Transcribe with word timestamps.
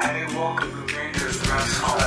Hey, 0.00 0.24
welcome 0.26 0.86
to 0.86 0.94
Majors 0.96 1.40
Mess 1.48 1.76
Hall. 1.78 1.97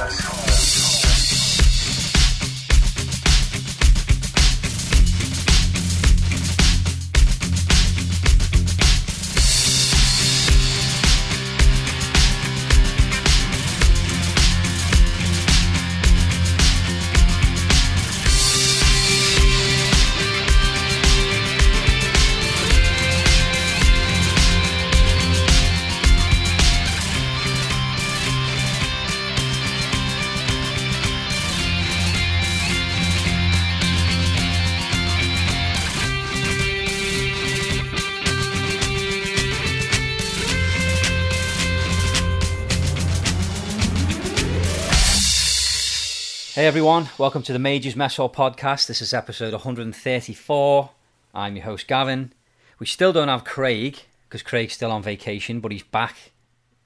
Everyone, 46.71 47.09
welcome 47.17 47.43
to 47.43 47.51
the 47.51 47.59
Majors 47.59 47.97
Mess 47.97 48.15
Hall 48.15 48.29
podcast. 48.29 48.87
This 48.87 49.01
is 49.01 49.13
episode 49.13 49.51
134. 49.51 50.89
I'm 51.33 51.57
your 51.57 51.65
host 51.65 51.85
Gavin. 51.85 52.31
We 52.79 52.85
still 52.85 53.11
don't 53.11 53.27
have 53.27 53.43
Craig 53.43 53.99
because 54.29 54.41
Craig's 54.41 54.75
still 54.75 54.89
on 54.89 55.03
vacation, 55.03 55.59
but 55.59 55.73
he's 55.73 55.83
back 55.83 56.31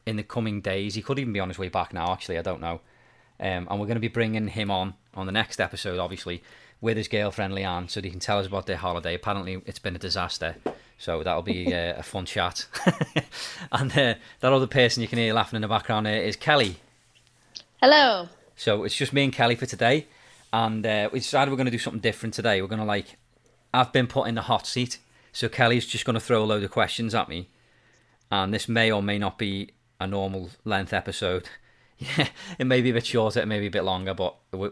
in 0.07 0.15
the 0.15 0.23
coming 0.23 0.59
days. 0.59 0.95
He 0.95 1.03
could 1.03 1.19
even 1.19 1.33
be 1.33 1.39
on 1.39 1.49
his 1.49 1.59
way 1.59 1.69
back 1.69 1.93
now, 1.93 2.11
actually, 2.11 2.39
I 2.39 2.41
don't 2.41 2.61
know. 2.61 2.81
Um, 3.39 3.67
and 3.69 3.79
we're 3.79 3.85
going 3.85 3.93
to 3.93 3.99
be 3.99 4.07
bringing 4.07 4.47
him 4.47 4.71
on 4.71 4.95
on 5.13 5.27
the 5.27 5.31
next 5.31 5.61
episode, 5.61 5.99
obviously, 5.99 6.41
with 6.81 6.97
his 6.97 7.07
girlfriend 7.07 7.53
Leanne, 7.53 7.87
so 7.87 8.01
he 8.01 8.09
can 8.09 8.19
tell 8.19 8.39
us 8.39 8.47
about 8.47 8.65
their 8.65 8.77
holiday. 8.77 9.13
Apparently, 9.13 9.61
it's 9.67 9.77
been 9.77 9.95
a 9.95 9.99
disaster, 9.99 10.55
so 10.97 11.21
that'll 11.21 11.43
be 11.43 11.71
uh, 11.71 11.93
a 11.97 12.01
fun 12.01 12.25
chat. 12.25 12.65
and 13.71 13.91
uh, 13.91 14.15
that 14.39 14.51
other 14.51 14.65
person 14.65 15.03
you 15.03 15.07
can 15.07 15.19
hear 15.19 15.35
laughing 15.35 15.57
in 15.57 15.61
the 15.61 15.67
background 15.67 16.07
there 16.07 16.23
is 16.23 16.35
Kelly. 16.35 16.77
Hello. 17.79 18.29
So 18.55 18.83
it's 18.83 18.95
just 18.95 19.13
me 19.13 19.25
and 19.25 19.33
Kelly 19.33 19.55
for 19.55 19.65
today, 19.65 20.07
and 20.53 20.85
uh, 20.85 21.09
we 21.11 21.19
decided 21.19 21.51
we're 21.51 21.57
going 21.57 21.65
to 21.65 21.71
do 21.71 21.77
something 21.77 22.01
different 22.01 22.33
today. 22.33 22.61
We're 22.61 22.67
going 22.67 22.79
to 22.79 22.85
like, 22.85 23.17
I've 23.73 23.91
been 23.91 24.07
put 24.07 24.27
in 24.27 24.35
the 24.35 24.43
hot 24.43 24.65
seat, 24.65 24.97
so 25.33 25.49
Kelly's 25.49 25.85
just 25.85 26.05
going 26.05 26.13
to 26.13 26.19
throw 26.19 26.43
a 26.43 26.45
load 26.45 26.63
of 26.63 26.71
questions 26.71 27.13
at 27.13 27.27
me, 27.27 27.49
and 28.31 28.53
this 28.53 28.69
may 28.69 28.91
or 28.91 29.03
may 29.03 29.19
not 29.19 29.37
be 29.37 29.71
a 29.99 30.07
normal 30.07 30.49
length 30.63 30.93
episode. 30.93 31.49
Yeah, 31.97 32.27
it 32.59 32.67
may 32.67 32.81
be 32.81 32.89
a 32.89 32.93
bit 32.93 33.05
shorter, 33.05 33.39
it 33.39 33.45
may 33.45 33.61
be 33.61 33.67
a 33.67 33.71
bit 33.71 33.85
longer, 33.85 34.13
but 34.13 34.35
we're, 34.51 34.69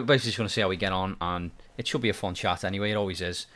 basically 0.00 0.30
just 0.30 0.36
going 0.36 0.48
to 0.48 0.52
see 0.52 0.62
how 0.62 0.68
we 0.68 0.74
get 0.74 0.90
on, 0.90 1.16
and 1.20 1.52
it 1.78 1.86
should 1.86 2.00
be 2.00 2.08
a 2.08 2.12
fun 2.12 2.34
chat 2.34 2.64
anyway. 2.64 2.90
It 2.90 2.96
always 2.96 3.20
is. 3.20 3.46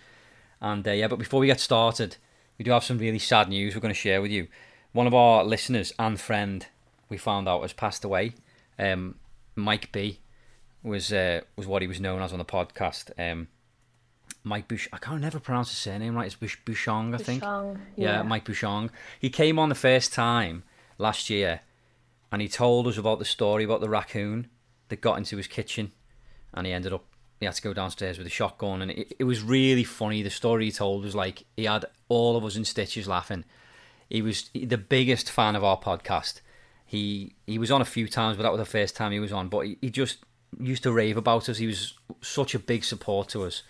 And 0.60 0.86
uh, 0.86 0.92
yeah, 0.92 1.08
but 1.08 1.18
before 1.18 1.40
we 1.40 1.48
get 1.48 1.58
started, 1.58 2.18
we 2.56 2.64
do 2.64 2.70
have 2.70 2.84
some 2.84 2.98
really 2.98 3.18
sad 3.18 3.48
news 3.48 3.74
we're 3.74 3.80
going 3.80 3.92
to 3.92 3.98
share 3.98 4.22
with 4.22 4.30
you. 4.30 4.46
One 4.92 5.08
of 5.08 5.14
our 5.14 5.42
listeners 5.42 5.92
and 5.98 6.20
friend 6.20 6.64
we 7.08 7.16
found 7.16 7.48
out 7.48 7.62
has 7.62 7.72
passed 7.72 8.04
away. 8.04 8.34
Um, 8.78 9.16
Mike 9.60 9.92
B 9.92 10.18
was 10.82 11.12
uh, 11.12 11.40
was 11.56 11.66
what 11.66 11.82
he 11.82 11.88
was 11.88 12.00
known 12.00 12.22
as 12.22 12.32
on 12.32 12.38
the 12.38 12.44
podcast. 12.44 13.10
Um, 13.18 13.48
Mike 14.42 14.68
Bush, 14.68 14.88
I 14.92 14.96
can't 14.98 15.20
never 15.20 15.38
pronounce 15.38 15.68
his 15.68 15.78
surname 15.78 16.14
right. 16.14 16.26
It's 16.26 16.34
Bush 16.34 16.56
Bouchong, 16.64 17.14
I 17.14 17.18
think. 17.18 17.42
Bouchong, 17.42 17.78
Yeah. 17.96 18.16
yeah. 18.18 18.22
Mike 18.22 18.44
Bouchong. 18.46 18.90
He 19.18 19.28
came 19.28 19.58
on 19.58 19.68
the 19.68 19.74
first 19.74 20.12
time 20.12 20.62
last 20.98 21.28
year, 21.28 21.60
and 22.32 22.40
he 22.40 22.48
told 22.48 22.86
us 22.86 22.96
about 22.96 23.18
the 23.18 23.24
story 23.24 23.64
about 23.64 23.80
the 23.80 23.88
raccoon 23.90 24.48
that 24.88 25.00
got 25.00 25.18
into 25.18 25.36
his 25.36 25.46
kitchen, 25.46 25.92
and 26.54 26.66
he 26.66 26.72
ended 26.72 26.92
up 26.92 27.04
he 27.38 27.46
had 27.46 27.54
to 27.54 27.62
go 27.62 27.72
downstairs 27.72 28.18
with 28.18 28.26
a 28.26 28.30
shotgun, 28.30 28.82
and 28.82 28.90
it, 28.90 29.16
it 29.18 29.24
was 29.24 29.42
really 29.42 29.84
funny. 29.84 30.22
The 30.22 30.28
story 30.30 30.66
he 30.66 30.72
told 30.72 31.04
was 31.04 31.14
like 31.14 31.44
he 31.56 31.64
had 31.64 31.86
all 32.08 32.36
of 32.36 32.44
us 32.44 32.54
in 32.56 32.64
stitches 32.64 33.08
laughing. 33.08 33.44
He 34.10 34.20
was 34.22 34.50
the 34.54 34.76
biggest 34.76 35.30
fan 35.30 35.54
of 35.56 35.64
our 35.64 35.78
podcast. 35.78 36.40
He 36.90 37.34
he 37.46 37.56
was 37.56 37.70
on 37.70 37.80
a 37.80 37.84
few 37.84 38.08
times, 38.08 38.36
but 38.36 38.42
that 38.42 38.50
was 38.50 38.58
the 38.58 38.64
first 38.78 38.96
time 38.96 39.12
he 39.12 39.20
was 39.20 39.32
on. 39.32 39.48
But 39.48 39.60
he, 39.60 39.78
he 39.80 39.90
just 39.90 40.18
used 40.58 40.82
to 40.82 40.90
rave 40.90 41.16
about 41.16 41.48
us. 41.48 41.58
He 41.58 41.68
was 41.68 41.94
such 42.20 42.52
a 42.52 42.58
big 42.58 42.82
support 42.82 43.28
to 43.28 43.44
us, 43.44 43.62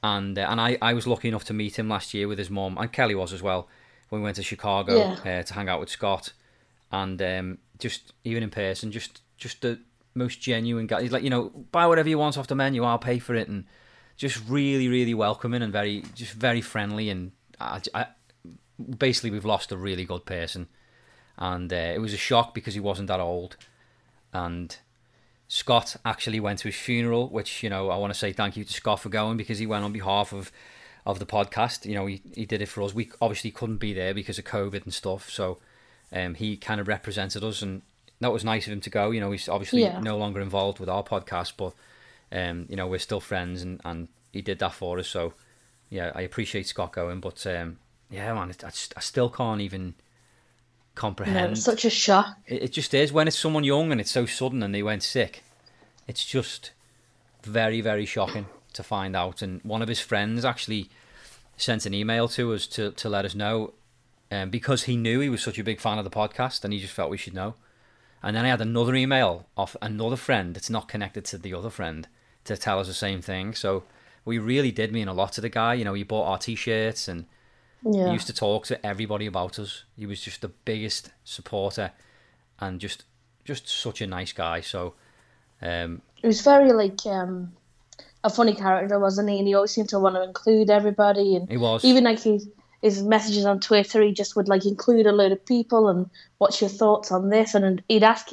and 0.00 0.38
uh, 0.38 0.46
and 0.48 0.60
I, 0.60 0.78
I 0.80 0.92
was 0.92 1.08
lucky 1.08 1.26
enough 1.26 1.42
to 1.46 1.52
meet 1.52 1.76
him 1.76 1.88
last 1.88 2.14
year 2.14 2.28
with 2.28 2.38
his 2.38 2.48
mum, 2.48 2.78
and 2.78 2.92
Kelly 2.92 3.16
was 3.16 3.32
as 3.32 3.42
well 3.42 3.66
when 4.10 4.20
we 4.20 4.24
went 4.26 4.36
to 4.36 4.44
Chicago 4.44 4.94
Yeah. 5.24 5.40
uh, 5.40 5.42
to 5.42 5.54
hang 5.54 5.68
out 5.68 5.80
with 5.80 5.90
Scott, 5.90 6.32
and 6.92 7.20
um, 7.20 7.58
just 7.80 8.12
even 8.22 8.44
in 8.44 8.50
person, 8.50 8.92
just 8.92 9.22
just 9.36 9.62
the 9.62 9.80
most 10.14 10.40
genuine 10.40 10.86
guy. 10.86 11.02
He's 11.02 11.10
like, 11.12 11.24
you 11.24 11.30
know, 11.30 11.50
buy 11.72 11.88
whatever 11.88 12.08
you 12.08 12.18
want 12.18 12.38
off 12.38 12.46
the 12.46 12.54
menu, 12.54 12.84
I'll 12.84 12.98
pay 12.98 13.18
for 13.18 13.34
it, 13.34 13.48
and 13.48 13.64
just 14.16 14.40
really 14.48 14.86
really 14.88 15.14
welcoming 15.14 15.62
and 15.62 15.72
very 15.72 16.04
just 16.14 16.32
very 16.34 16.60
friendly, 16.60 17.10
and 17.10 17.32
I, 17.60 17.80
I, 17.92 18.06
basically 18.98 19.30
we've 19.30 19.44
lost 19.44 19.72
a 19.72 19.76
really 19.76 20.04
good 20.04 20.24
person, 20.24 20.68
and 21.38 21.72
uh, 21.72 21.76
it 21.94 22.00
was 22.00 22.12
a 22.12 22.16
shock 22.18 22.54
because 22.54 22.74
he 22.74 22.80
wasn't 22.80 23.08
that 23.08 23.20
old, 23.20 23.56
and 24.32 24.76
Scott 25.48 25.96
actually 26.04 26.40
went 26.40 26.58
to 26.60 26.68
his 26.68 26.76
funeral, 26.76 27.28
which 27.28 27.62
you 27.62 27.70
know 27.70 27.90
I 27.90 27.96
want 27.96 28.12
to 28.12 28.18
say 28.18 28.32
thank 28.32 28.56
you 28.56 28.64
to 28.64 28.72
Scott 28.72 29.00
for 29.00 29.08
going 29.08 29.36
because 29.36 29.58
he 29.58 29.66
went 29.66 29.84
on 29.84 29.92
behalf 29.92 30.32
of 30.32 30.50
of 31.04 31.18
the 31.18 31.26
podcast. 31.26 31.84
You 31.86 31.94
know 31.94 32.06
he, 32.06 32.22
he 32.34 32.44
did 32.46 32.60
it 32.62 32.66
for 32.66 32.82
us. 32.82 32.94
We 32.94 33.10
obviously 33.20 33.50
couldn't 33.50 33.76
be 33.78 33.92
there 33.92 34.12
because 34.14 34.38
of 34.38 34.44
COVID 34.44 34.84
and 34.84 34.92
stuff, 34.94 35.30
so 35.30 35.58
um, 36.12 36.34
he 36.34 36.56
kind 36.56 36.80
of 36.80 36.88
represented 36.88 37.44
us, 37.44 37.62
and 37.62 37.82
that 38.20 38.32
was 38.32 38.44
nice 38.44 38.66
of 38.66 38.72
him 38.72 38.80
to 38.80 38.90
go. 38.90 39.10
You 39.10 39.20
know 39.20 39.30
he's 39.30 39.48
obviously 39.48 39.82
Yeah. 39.82 40.00
no 40.00 40.16
longer 40.16 40.40
involved 40.40 40.80
with 40.80 40.88
our 40.88 41.04
podcast, 41.04 41.52
but 41.56 41.74
um, 42.36 42.66
you 42.68 42.76
know 42.76 42.86
we're 42.88 42.98
still 42.98 43.20
friends, 43.20 43.62
and, 43.62 43.80
and 43.84 44.08
he 44.32 44.42
did 44.42 44.58
that 44.58 44.72
for 44.74 44.98
us. 44.98 45.06
So 45.08 45.34
yeah, 45.90 46.10
I 46.14 46.22
appreciate 46.22 46.66
Scott 46.66 46.92
going, 46.92 47.20
but 47.20 47.46
um, 47.46 47.78
yeah, 48.10 48.34
man, 48.34 48.52
I, 48.64 48.66
I 48.66 49.00
still 49.00 49.30
can't 49.30 49.60
even 49.60 49.94
Comprehend. 50.96 51.52
it's 51.52 51.62
such 51.62 51.84
a 51.84 51.90
shock. 51.90 52.36
It, 52.46 52.64
it 52.64 52.72
just 52.72 52.92
is 52.94 53.12
when 53.12 53.28
it's 53.28 53.38
someone 53.38 53.62
young 53.64 53.92
and 53.92 54.00
it's 54.00 54.10
so 54.10 54.26
sudden 54.26 54.62
and 54.62 54.74
they 54.74 54.82
went 54.82 55.02
sick. 55.04 55.44
It's 56.08 56.24
just 56.24 56.72
very 57.44 57.80
very 57.80 58.06
shocking 58.06 58.46
to 58.72 58.82
find 58.82 59.14
out. 59.14 59.42
And 59.42 59.60
one 59.62 59.82
of 59.82 59.88
his 59.88 60.00
friends 60.00 60.44
actually 60.44 60.88
sent 61.56 61.86
an 61.86 61.94
email 61.94 62.28
to 62.28 62.52
us 62.54 62.66
to 62.68 62.90
to 62.92 63.08
let 63.08 63.24
us 63.24 63.34
know, 63.34 63.74
um, 64.30 64.50
because 64.50 64.84
he 64.84 64.96
knew 64.96 65.20
he 65.20 65.28
was 65.28 65.42
such 65.42 65.58
a 65.58 65.64
big 65.64 65.80
fan 65.80 65.98
of 65.98 66.04
the 66.04 66.10
podcast 66.10 66.64
and 66.64 66.72
he 66.72 66.80
just 66.80 66.94
felt 66.94 67.10
we 67.10 67.18
should 67.18 67.34
know. 67.34 67.54
And 68.22 68.34
then 68.34 68.46
I 68.46 68.48
had 68.48 68.62
another 68.62 68.94
email 68.94 69.46
off 69.56 69.76
another 69.82 70.16
friend 70.16 70.54
that's 70.54 70.70
not 70.70 70.88
connected 70.88 71.24
to 71.26 71.38
the 71.38 71.54
other 71.54 71.70
friend 71.70 72.08
to 72.44 72.56
tell 72.56 72.80
us 72.80 72.86
the 72.86 72.94
same 72.94 73.20
thing. 73.20 73.54
So 73.54 73.84
we 74.24 74.38
really 74.38 74.72
did 74.72 74.92
mean 74.92 75.08
a 75.08 75.12
lot 75.12 75.32
to 75.32 75.40
the 75.42 75.50
guy. 75.50 75.74
You 75.74 75.84
know, 75.84 75.94
he 75.94 76.02
bought 76.02 76.26
our 76.26 76.38
t-shirts 76.38 77.06
and 77.06 77.26
Yeah. 77.88 78.06
he 78.06 78.12
used 78.12 78.26
to 78.26 78.32
talk 78.34 78.66
to 78.66 78.84
everybody 78.84 79.26
about 79.26 79.58
us. 79.58 79.84
He 79.96 80.06
was 80.06 80.20
just 80.20 80.40
the 80.40 80.48
biggest 80.48 81.10
supporter, 81.24 81.92
and 82.60 82.80
just 82.80 83.04
just 83.44 83.68
such 83.68 84.00
a 84.00 84.06
nice 84.06 84.32
guy. 84.32 84.60
So, 84.60 84.94
um, 85.62 86.02
He 86.16 86.26
was 86.26 86.40
very 86.40 86.72
like 86.72 87.06
um 87.06 87.52
a 88.24 88.30
funny 88.30 88.54
character, 88.54 88.98
wasn't 88.98 89.30
he? 89.30 89.38
And 89.38 89.46
he 89.46 89.54
always 89.54 89.70
seemed 89.70 89.88
to 89.90 90.00
want 90.00 90.16
to 90.16 90.22
include 90.22 90.68
everybody 90.68 91.36
and 91.36 91.48
he 91.50 91.56
was 91.56 91.84
even 91.84 92.04
like 92.04 92.20
his 92.20 92.48
his 92.82 93.02
messages 93.02 93.46
on 93.46 93.60
Twitter, 93.60 94.02
he 94.02 94.12
just 94.12 94.36
would 94.36 94.48
like 94.48 94.66
include 94.66 95.06
a 95.06 95.12
load 95.12 95.32
of 95.32 95.44
people 95.46 95.88
and 95.88 96.10
what's 96.38 96.60
your 96.60 96.70
thoughts 96.70 97.10
on 97.10 97.30
this 97.30 97.54
and 97.54 97.82
he'd 97.88 98.02
ask 98.02 98.28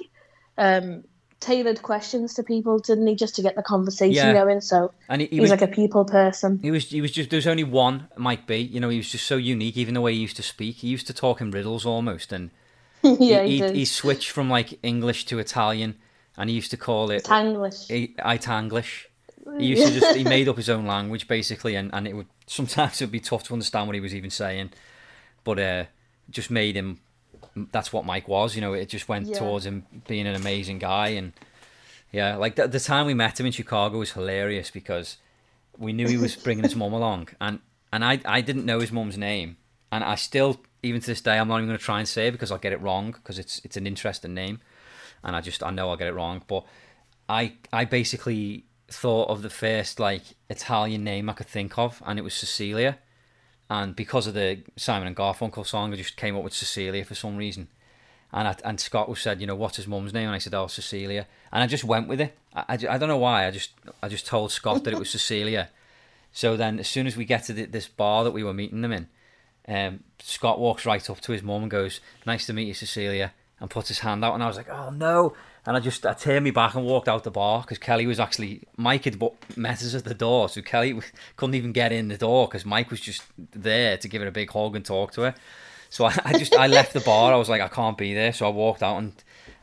um 0.58 1.04
tailored 1.44 1.82
questions 1.82 2.34
to 2.36 2.44
people, 2.44 2.80
didn't 2.80 3.06
he, 3.06 3.16
just 3.16 3.36
to 3.36 3.42
get 3.42 3.56
the 3.56 3.64
conversation 3.64 4.28
Yeah. 4.28 4.34
going. 4.34 4.62
So 4.62 4.94
and 5.10 5.22
he, 5.22 5.28
he 5.28 5.36
he's 5.36 5.42
was 5.42 5.50
like 5.52 5.62
a 5.62 5.68
people 5.68 6.06
person. 6.06 6.60
he 6.62 6.72
was 6.72 6.86
he 6.90 7.02
was 7.02 7.12
just 7.12 7.30
there 7.30 7.38
was 7.38 7.48
only 7.48 7.64
one 7.64 8.08
Mike 8.16 8.48
B. 8.48 8.56
You 8.58 8.80
know, 8.80 8.90
he 8.90 8.98
was 8.98 9.10
just 9.10 9.28
so 9.28 9.36
unique. 9.36 9.78
Even 9.78 9.94
the 9.94 10.02
way 10.02 10.14
he 10.14 10.20
used 10.20 10.38
to 10.38 10.44
speak, 10.44 10.78
he 10.78 10.88
used 10.88 11.06
to 11.08 11.14
talk 11.14 11.42
in 11.42 11.52
riddles 11.52 11.86
almost, 11.86 12.32
and 12.32 12.50
yeah, 13.04 13.44
he, 13.44 13.60
he, 13.60 13.72
he, 13.74 13.86
switched 13.86 14.30
from 14.30 14.50
like 14.50 14.80
English 14.82 15.26
to 15.26 15.38
Italian, 15.40 15.96
and 16.38 16.50
he 16.50 16.56
used 16.56 16.72
to 16.72 16.78
call 16.78 17.12
it 17.12 17.26
Tanglish. 17.26 18.16
Itanglish. 18.18 19.06
He 19.60 19.66
used 19.66 19.86
to 19.86 20.00
just 20.00 20.16
he 20.16 20.24
made 20.24 20.48
up 20.48 20.56
his 20.64 20.70
own 20.70 20.86
language 20.86 21.28
basically, 21.28 21.76
and, 21.76 21.94
and 21.94 22.08
it 22.08 22.14
would 22.14 22.28
sometimes 22.48 23.02
it 23.02 23.06
would 23.06 23.12
be 23.12 23.20
tough 23.20 23.44
to 23.44 23.54
understand 23.54 23.88
what 23.88 23.96
he 23.96 24.00
was 24.00 24.16
even 24.16 24.30
saying, 24.30 24.72
but 25.44 25.60
uh, 25.60 25.84
just 26.30 26.50
made 26.50 26.76
him. 26.76 27.00
That's 27.56 27.94
what 27.94 28.06
Mike 28.06 28.28
was, 28.28 28.56
you 28.56 28.62
know. 28.62 28.74
It 28.74 28.90
just 28.90 29.08
went 29.08 29.30
Yeah. 29.30 29.38
towards 29.40 29.66
him 29.66 29.86
being 30.08 30.28
an 30.28 30.36
amazing 30.36 30.80
guy, 30.80 31.10
and 31.10 31.34
yeah, 32.12 32.36
like 32.36 32.56
the, 32.56 32.68
the 32.68 32.80
time 32.80 33.06
we 33.06 33.14
met 33.14 33.40
him 33.40 33.46
in 33.46 33.52
Chicago 33.52 34.00
was 34.00 34.12
hilarious 34.14 34.72
because 34.72 35.18
we 35.78 35.94
knew 35.94 36.08
he 36.08 36.18
was 36.18 36.36
bringing 36.36 36.64
his 36.64 36.76
mum 36.82 36.94
along, 36.94 37.30
and 37.40 37.60
and 37.92 38.04
I 38.04 38.20
I 38.26 38.42
didn't 38.42 38.66
know 38.66 38.80
his 38.80 38.92
mum's 38.92 39.18
name, 39.18 39.58
and 39.92 40.04
I 40.04 40.16
still 40.16 40.62
even 40.82 41.00
to 41.02 41.08
this 41.08 41.22
day 41.22 41.38
I'm 41.38 41.48
not 41.48 41.58
even 41.58 41.68
going 41.68 41.78
to 41.80 41.84
try 41.84 42.00
and 42.00 42.08
say 42.08 42.28
it 42.28 42.32
because 42.32 42.52
I'll 42.52 42.58
get 42.58 42.74
it 42.74 42.82
wrong 42.82 43.12
because 43.12 43.40
it's 43.40 43.62
it's 43.64 43.78
an 43.78 43.86
interesting 43.88 44.34
name, 44.34 44.60
and 45.24 45.36
I 45.36 45.42
just 45.42 45.62
I 45.64 45.70
know 45.72 45.90
I'll 45.90 45.98
get 45.98 46.08
it 46.08 46.14
wrong, 46.14 46.42
but 46.48 46.66
I 47.30 47.54
I 47.72 47.86
basically 47.86 48.66
thought 48.90 49.30
of 49.30 49.42
the 49.42 49.50
first 49.50 50.00
like 50.00 50.22
Italian 50.50 51.04
name 51.04 51.30
I 51.30 51.34
could 51.34 51.48
think 51.48 51.78
of, 51.78 52.02
and 52.06 52.20
it 52.20 52.24
was 52.24 52.34
Cecilia, 52.34 52.98
and 53.70 53.96
because 53.96 54.28
of 54.28 54.34
the 54.34 54.60
Simon 54.76 55.08
and 55.08 55.16
Garfunkel 55.16 55.66
song, 55.66 55.94
I 55.94 55.96
just 55.96 56.18
came 56.18 56.36
up 56.36 56.44
with 56.44 56.54
Cecilia 56.54 57.06
for 57.06 57.16
some 57.16 57.38
reason, 57.38 57.68
And 58.32 58.48
I, 58.48 58.56
and 58.64 58.80
Scott 58.80 59.10
was 59.10 59.22
said, 59.22 59.42
you 59.42 59.48
know, 59.48 59.56
what's 59.56 59.78
his 59.78 59.88
mum's 59.88 60.14
name? 60.14 60.28
And 60.28 60.36
I 60.36 60.40
said, 60.40 60.54
oh, 60.54 60.68
Cecilia. 60.68 61.28
And 61.52 61.64
I 61.64 61.68
just 61.68 61.84
went 61.84 62.08
with 62.08 62.22
it. 62.22 62.38
I, 62.54 62.64
I, 62.70 62.74
I 62.74 62.98
don't 62.98 63.10
know 63.10 63.18
why. 63.18 63.48
I 63.48 63.52
just 63.52 63.72
I 64.02 64.10
just 64.10 64.26
told 64.26 64.52
Scott 64.52 64.84
that 64.84 64.94
it 64.94 65.00
was 65.00 65.10
Cecilia. 65.18 65.70
So 66.32 66.58
then, 66.58 66.80
as 66.80 66.88
soon 66.88 67.08
as 67.08 67.16
we 67.16 67.26
get 67.26 67.44
to 67.46 67.54
the, 67.54 67.66
this 67.66 67.88
bar 67.88 68.24
that 68.24 68.32
we 68.32 68.44
were 68.44 68.54
meeting 68.54 68.82
them 68.82 68.92
in, 68.92 69.08
um, 69.68 70.00
Scott 70.20 70.60
walks 70.60 70.86
right 70.86 71.08
up 71.10 71.22
to 71.22 71.32
his 71.32 71.44
mum 71.44 71.62
and 71.62 71.72
goes, 71.72 72.00
"Nice 72.26 72.48
to 72.48 72.54
meet 72.54 72.68
you, 72.68 72.74
Cecilia," 72.74 73.34
and 73.64 73.72
put 73.72 73.88
his 73.88 74.00
hand 74.00 74.26
out. 74.26 74.34
And 74.34 74.44
I 74.44 74.48
was 74.48 74.58
like, 74.58 74.70
"Oh 74.70 74.90
no!" 74.90 75.34
And 75.66 75.78
I 75.78 75.80
just 75.80 76.06
I 76.06 76.14
turned 76.14 76.44
me 76.44 76.52
back 76.52 76.76
and 76.76 76.86
walked 76.86 77.08
out 77.08 77.24
the 77.24 77.32
bar 77.32 77.62
because 77.62 77.78
Kelly 77.78 78.06
was 78.06 78.20
actually 78.20 78.64
Mike 78.76 79.06
had 79.06 79.20
met 79.56 79.82
us 79.82 79.96
at 79.96 80.04
the 80.04 80.14
door, 80.14 80.50
so 80.50 80.62
Kelly 80.62 81.00
couldn't 81.38 81.56
even 81.56 81.72
get 81.72 81.94
in 81.94 82.10
the 82.10 82.18
door 82.18 82.48
because 82.48 82.66
Mike 82.66 82.92
was 82.92 83.00
just 83.00 83.24
there 83.38 83.98
to 83.98 84.08
give 84.10 84.22
her 84.22 84.28
a 84.28 84.32
big 84.32 84.52
hug 84.52 84.76
and 84.76 84.86
talk 84.86 85.14
to 85.14 85.22
her. 85.22 85.36
So 85.90 86.04
I, 86.04 86.14
I 86.26 86.38
just 86.38 86.54
I 86.54 86.68
left 86.68 86.94
the 86.94 87.00
bar. 87.00 87.34
I 87.34 87.38
was 87.38 87.48
like, 87.48 87.62
I 87.62 87.70
can't 87.70 87.98
be 87.98 88.14
there. 88.14 88.34
So 88.34 88.46
I 88.46 88.50
walked 88.50 88.84
out 88.84 88.98
and 88.98 89.14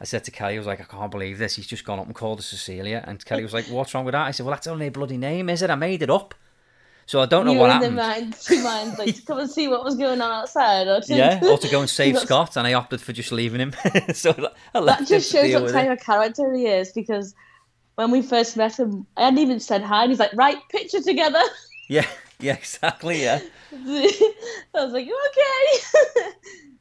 I 0.01 0.05
said 0.05 0.25
to 0.25 0.31
Kelly, 0.31 0.55
I 0.55 0.59
was 0.59 0.67
like, 0.67 0.81
I 0.81 0.85
can't 0.85 1.11
believe 1.11 1.37
this. 1.37 1.57
He's 1.57 1.67
just 1.67 1.85
gone 1.85 1.99
up 1.99 2.07
and 2.07 2.15
called 2.15 2.39
her 2.39 2.43
Cecilia. 2.43 3.05
And 3.07 3.23
Kelly 3.23 3.43
was 3.43 3.53
like, 3.53 3.67
What's 3.67 3.93
wrong 3.93 4.07
with 4.07 4.13
that? 4.13 4.27
I 4.27 4.31
said, 4.31 4.47
Well, 4.47 4.55
that's 4.55 4.67
only 4.67 4.87
a 4.87 4.91
bloody 4.91 5.19
name, 5.19 5.51
is 5.51 5.61
it? 5.61 5.69
I 5.69 5.75
made 5.75 6.01
it 6.01 6.09
up. 6.09 6.35
So 7.11 7.21
I 7.21 7.27
don't 7.27 7.45
know 7.45 7.55
you 7.55 7.59
what 7.59 7.71
happened. 7.73 7.97
mind, 7.97 8.37
two 8.41 8.63
minds, 8.63 8.97
like 8.97 9.17
to 9.17 9.23
come 9.27 9.41
and 9.41 9.51
see 9.51 9.67
what 9.67 9.83
was 9.83 9.97
going 9.97 10.21
on 10.21 10.31
outside, 10.31 10.87
or 10.87 11.01
to, 11.01 11.13
Yeah, 11.13 11.41
or 11.51 11.59
to 11.59 11.69
go 11.69 11.81
and 11.81 11.91
save 12.01 12.17
Scott, 12.17 12.57
and 12.57 12.65
I 12.69 12.75
opted 12.75 13.01
for 13.01 13.13
just 13.13 13.33
leaving 13.33 13.59
him. 13.61 13.73
so 14.15 14.31
I 14.73 14.81
That 14.81 15.09
just 15.09 15.33
shows 15.33 15.53
what 15.61 15.73
type 15.73 15.89
it. 15.89 15.93
of 15.95 15.99
character 15.99 16.55
he 16.55 16.67
is 16.69 16.93
because 16.93 17.35
when 17.97 18.13
we 18.13 18.23
first 18.23 18.57
met 18.57 18.79
him, 18.79 19.09
I 19.17 19.23
hadn't 19.25 19.41
even 19.41 19.59
said 19.59 19.83
hi, 19.83 20.03
and 20.05 20.13
he's 20.13 20.21
like, 20.21 20.33
"Right, 20.35 20.59
picture 20.69 21.01
together." 21.01 21.43
Yeah, 21.89 22.07
yeah, 22.39 22.55
exactly. 22.55 23.23
Yeah, 23.25 23.41
I 23.73 24.15
was 24.75 24.93
like, 24.93 25.09
"Okay." 25.09 26.31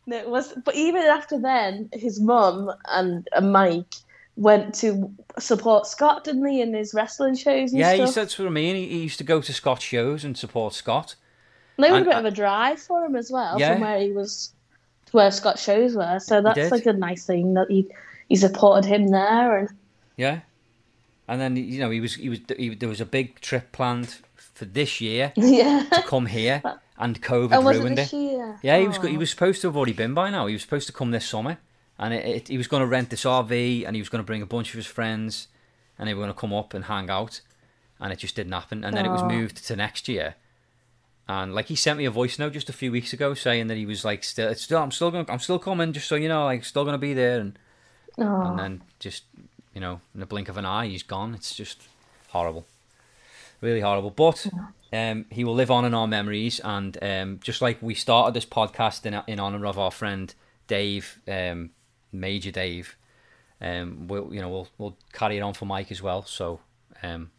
no, 0.06 0.18
it 0.18 0.30
was, 0.30 0.54
but 0.64 0.75
even 0.75 1.02
after 1.02 1.40
then, 1.40 1.90
his 1.92 2.22
mum 2.22 2.72
and, 2.88 3.28
and 3.34 3.52
Mike 3.52 3.96
went 4.39 4.74
to 4.74 5.12
support 5.38 5.86
Scott, 5.86 6.24
didn't 6.24 6.44
they, 6.44 6.62
in 6.62 6.74
his 6.74 6.94
wrestling 6.94 7.36
shows 7.36 7.71
and 7.71 7.80
yeah. 7.80 7.91
He 7.94 7.97
stuff. 8.07 8.13
said 8.13 8.30
to 8.30 8.50
me, 8.50 8.69
and 8.69 8.77
he, 8.77 8.88
he 8.88 9.00
used 9.03 9.18
to 9.18 9.24
go 9.25 9.41
to 9.41 9.53
Scott 9.53 9.81
shows 9.81 10.24
and 10.24 10.38
support 10.38 10.74
Scott. 10.74 11.15
And 11.77 11.83
they 11.83 11.89
were 11.91 11.97
a 11.97 12.00
and- 12.00 12.06
bit 12.06 12.15
of 12.15 12.25
a 12.25 12.31
drive 12.31 12.80
for 12.80 13.06
him 13.06 13.15
as 13.15 13.30
well, 13.31 13.59
Yeah. 13.59 13.74
from 13.74 13.81
where 13.81 14.00
he 14.00 14.12
was 14.12 14.53
to 15.07 15.12
where 15.12 15.30
Scott 15.31 15.59
shows 15.59 15.95
were. 15.95 16.19
So 16.19 16.41
that's 16.41 16.71
like 16.71 16.86
a 16.86 16.94
nice 16.94 17.25
thing 17.25 17.53
that 17.56 17.68
he 17.69 17.88
he 18.30 18.36
supported 18.36 18.88
him 18.88 19.07
there, 19.09 19.57
and 19.57 19.69
Yeah, 20.15 20.39
and 21.27 21.41
then 21.41 21.56
you 21.56 21.80
know 21.80 21.89
he 21.89 22.00
was 22.00 22.15
he 22.15 22.30
was 22.30 22.39
he, 22.57 22.75
there 22.75 22.89
was 22.89 23.01
a 23.01 23.06
big 23.06 23.39
trip 23.41 23.71
planned 23.71 24.18
for 24.36 24.65
this 24.65 25.00
year 25.01 25.31
yeah. 25.38 25.86
to 25.91 26.01
come 26.03 26.27
here, 26.27 26.62
and 26.97 27.21
COVID 27.21 27.53
Oh, 27.53 27.62
was 27.62 27.77
it 27.77 27.80
ruined 27.81 27.97
this 27.97 28.13
it. 28.13 28.18
year? 28.18 28.59
Yeah, 28.62 28.77
he 28.80 28.88
was 28.88 28.97
Oh. 29.00 29.07
he 29.07 29.18
was 29.18 29.30
supposed 29.30 29.62
to 29.62 29.68
have 29.68 29.75
already 29.77 29.94
been 29.94 30.13
by 30.13 30.30
now. 30.30 30.47
He 30.47 30.53
was 30.53 30.62
supposed 30.62 30.88
to 30.88 30.94
come 30.94 31.12
this 31.12 31.25
summer, 31.25 31.57
and 32.00 32.13
it, 32.13 32.25
it, 32.25 32.48
he 32.48 32.57
was 32.57 32.68
going 32.68 32.81
to 32.81 32.88
rent 32.88 33.10
this 33.10 33.24
RV, 33.25 33.86
and 33.86 33.96
he 33.96 34.01
was 34.01 34.10
going 34.10 34.24
to 34.24 34.25
bring 34.25 34.42
a 34.42 34.46
bunch 34.48 34.69
of 34.69 34.75
his 34.75 34.86
friends, 34.88 35.48
and 35.98 36.07
they 36.07 36.13
were 36.13 36.22
going 36.22 36.34
to 36.34 36.40
come 36.40 36.54
up 36.54 36.74
and 36.74 36.86
hang 36.86 37.10
out, 37.10 37.42
and 38.00 38.12
it 38.13 38.18
just 38.19 38.36
didn't 38.36 38.54
happen. 38.54 38.84
And 38.84 38.96
then 38.96 39.06
it 39.06 39.10
was 39.10 39.24
moved 39.24 39.66
to 39.68 39.75
next 39.75 40.07
year. 40.07 40.36
And 41.28 41.54
like 41.54 41.68
he 41.68 41.75
sent 41.75 42.00
me 42.00 42.06
a 42.06 42.12
voice 42.12 42.40
note 42.40 42.54
just 42.54 42.69
a 42.69 42.74
few 42.74 42.92
weeks 42.92 43.13
ago 43.13 43.36
saying 43.36 43.68
that 43.68 43.78
he 43.78 43.86
was 43.86 44.04
like 44.04 44.24
still, 44.24 44.50
it's 44.50 44.63
still 44.63 44.81
I'm 44.81 44.90
still 44.92 45.12
going, 45.12 45.25
I'm 45.30 45.38
still 45.40 45.60
coming, 45.60 45.94
just 45.94 46.07
so 46.07 46.16
you 46.16 46.28
know, 46.28 46.46
like 46.46 46.66
still 46.66 46.84
going 46.84 46.94
to 46.96 46.98
be 46.98 47.13
there, 47.13 47.40
and 47.40 47.60
Oh. 48.18 48.42
and 48.50 48.60
then 48.60 48.81
just 49.00 49.24
you 49.74 49.80
know 49.80 50.01
in 50.13 50.19
the 50.19 50.25
blink 50.25 50.50
of 50.50 50.57
an 50.57 50.66
eye 50.66 50.88
he's 50.88 51.04
gone. 51.04 51.36
It's 51.36 51.54
just 51.56 51.84
horrible. 52.30 52.66
Really 53.62 53.81
horrible. 53.81 54.10
But 54.10 54.48
um, 54.92 55.25
he 55.30 55.44
will 55.44 55.54
live 55.54 55.69
on 55.69 55.86
in 55.86 55.94
our 55.94 56.07
memories. 56.07 56.60
And 56.63 56.98
um, 57.01 57.40
just 57.44 57.62
like 57.62 57.78
we 57.81 57.94
started 57.94 58.34
this 58.34 58.46
podcast 58.46 59.06
in, 59.06 59.22
in 59.28 59.40
honor 59.40 59.66
of 59.66 59.78
our 59.78 59.92
friend 59.92 60.34
dave 60.68 61.19
um, 61.28 61.69
major 62.12 62.52
dave 62.52 62.96
um, 63.62 64.08
we'll 64.08 64.34
you 64.34 64.42
know 64.42 64.50
we'll, 64.50 64.68
we'll 64.78 64.98
carry 65.14 65.38
it 65.38 65.42
on 65.42 65.54
for 65.54 65.66
mike 65.66 65.92
as 65.92 66.02
well 66.02 66.24
so 66.24 66.60
um, 67.04 67.32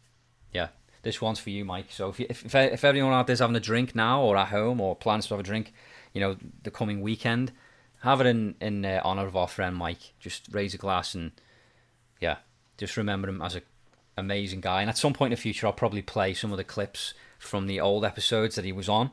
yeah 0.53 0.67
this 1.03 1.21
one's 1.21 1.39
for 1.39 1.49
you 1.49 1.65
mike 1.65 1.87
so 1.89 2.09
if, 2.09 2.19
you, 2.19 2.27
if, 2.29 2.45
if 2.45 2.55
if 2.55 2.83
everyone 2.83 3.13
out 3.13 3.27
there's 3.27 3.39
having 3.39 3.55
a 3.55 3.59
drink 3.59 3.95
now 3.95 4.21
or 4.21 4.37
at 4.37 4.49
home 4.49 4.79
or 4.79 4.95
plans 4.95 5.27
to 5.27 5.33
have 5.33 5.39
a 5.39 5.43
drink 5.43 5.73
you 6.13 6.21
know 6.21 6.35
the 6.63 6.71
coming 6.71 7.01
weekend 7.01 7.51
have 8.01 8.19
it 8.21 8.27
in 8.27 8.55
in 8.59 8.85
uh, 8.85 9.01
honor 9.03 9.25
of 9.25 9.35
our 9.35 9.47
friend 9.47 9.75
Mike. 9.75 10.13
Just 10.19 10.47
raise 10.51 10.73
a 10.73 10.77
glass 10.77 11.15
and 11.15 11.31
yeah, 12.19 12.37
just 12.77 12.97
remember 12.97 13.29
him 13.29 13.41
as 13.41 13.55
a 13.55 13.61
amazing 14.17 14.61
guy. 14.61 14.81
And 14.81 14.89
at 14.89 14.97
some 14.97 15.13
point 15.13 15.31
in 15.31 15.37
the 15.37 15.41
future, 15.41 15.67
I'll 15.67 15.73
probably 15.73 16.01
play 16.01 16.33
some 16.33 16.51
of 16.51 16.57
the 16.57 16.63
clips 16.63 17.13
from 17.39 17.67
the 17.67 17.79
old 17.79 18.03
episodes 18.03 18.55
that 18.55 18.65
he 18.65 18.71
was 18.71 18.89
on, 18.89 19.11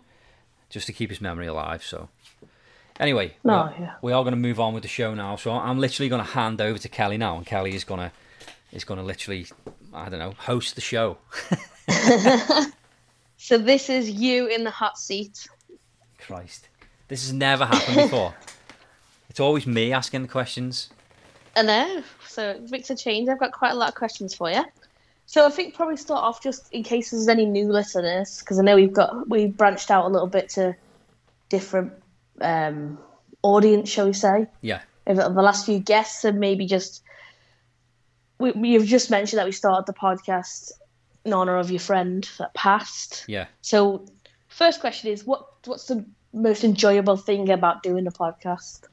just 0.68 0.86
to 0.86 0.92
keep 0.92 1.10
his 1.10 1.20
memory 1.20 1.46
alive. 1.46 1.82
So 1.82 2.08
anyway, 3.00 3.28
we 3.42 3.50
No, 3.50 3.54
are, 3.54 3.74
yeah. 3.78 3.94
we 4.02 4.12
are 4.12 4.22
going 4.22 4.32
to 4.34 4.40
move 4.40 4.60
on 4.60 4.74
with 4.74 4.82
the 4.82 4.88
show 4.88 5.14
now. 5.14 5.36
So 5.36 5.52
I'm 5.52 5.78
literally 5.78 6.08
going 6.08 6.24
to 6.24 6.30
hand 6.30 6.60
over 6.60 6.78
to 6.78 6.88
Kelly 6.88 7.16
now, 7.18 7.36
and 7.36 7.46
Kelly 7.46 7.74
is 7.74 7.84
going 7.84 8.00
to 8.00 8.12
is 8.72 8.84
going 8.84 8.98
to 8.98 9.04
literally 9.04 9.46
I 9.94 10.08
don't 10.08 10.18
know 10.18 10.34
host 10.38 10.74
the 10.74 10.80
show. 10.80 11.18
So 13.40 13.56
this 13.56 13.88
is 13.88 14.10
you 14.10 14.46
in 14.48 14.64
the 14.64 14.70
hot 14.70 14.98
seat. 14.98 15.46
Christ, 16.18 16.68
this 17.06 17.22
has 17.22 17.32
never 17.32 17.64
happened 17.64 17.96
before. 17.96 18.34
it's 19.30 19.38
always 19.38 19.64
me 19.64 19.92
asking 19.92 20.22
the 20.22 20.28
questions. 20.28 20.90
I 21.56 21.62
know. 21.62 22.02
So 22.26 22.50
it 22.50 22.70
makes 22.70 22.90
a 22.90 22.96
change. 22.96 23.28
I've 23.28 23.38
got 23.38 23.52
quite 23.52 23.70
a 23.70 23.74
lot 23.74 23.90
of 23.90 23.94
questions 23.94 24.34
for 24.34 24.50
you. 24.50 24.64
So 25.26 25.46
I 25.46 25.50
think 25.50 25.74
probably 25.74 25.96
start 25.96 26.24
off 26.24 26.42
just 26.42 26.70
in 26.72 26.82
case 26.82 27.12
there's 27.12 27.28
any 27.28 27.46
new 27.46 27.70
listeners, 27.70 28.40
because 28.40 28.58
I 28.58 28.62
know 28.62 28.74
we've 28.74 28.92
got 28.92 29.28
we 29.28 29.46
branched 29.46 29.90
out 29.90 30.04
a 30.04 30.08
little 30.08 30.26
bit 30.26 30.48
to 30.50 30.74
different 31.48 31.92
um, 32.40 32.98
audience, 33.42 33.88
shall 33.88 34.06
we 34.06 34.12
say? 34.12 34.46
Yeah, 34.62 34.80
the 35.14 35.30
last 35.30 35.66
few 35.66 35.78
guests 35.78 36.24
and 36.24 36.38
maybe 36.38 36.66
just 36.66 37.02
we, 38.38 38.52
you've 38.54 38.86
just 38.86 39.10
mentioned 39.10 39.38
that 39.38 39.46
we 39.46 39.52
started 39.52 39.86
the 39.86 39.98
podcast 39.98 40.72
in 41.24 41.32
honor 41.32 41.56
of 41.56 41.70
your 41.70 41.80
friend 41.80 42.28
that 42.38 42.54
passed 42.54 43.24
yeah. 43.26 43.46
so 43.60 44.06
first 44.48 44.80
question 44.80 45.10
is 45.10 45.24
what 45.24 45.46
what's 45.66 45.86
the 45.86 46.04
most 46.32 46.62
enjoyable 46.64 47.16
thing 47.16 47.50
about 47.50 47.82
doing 47.82 48.04
the 48.04 48.10
podcast 48.10 48.84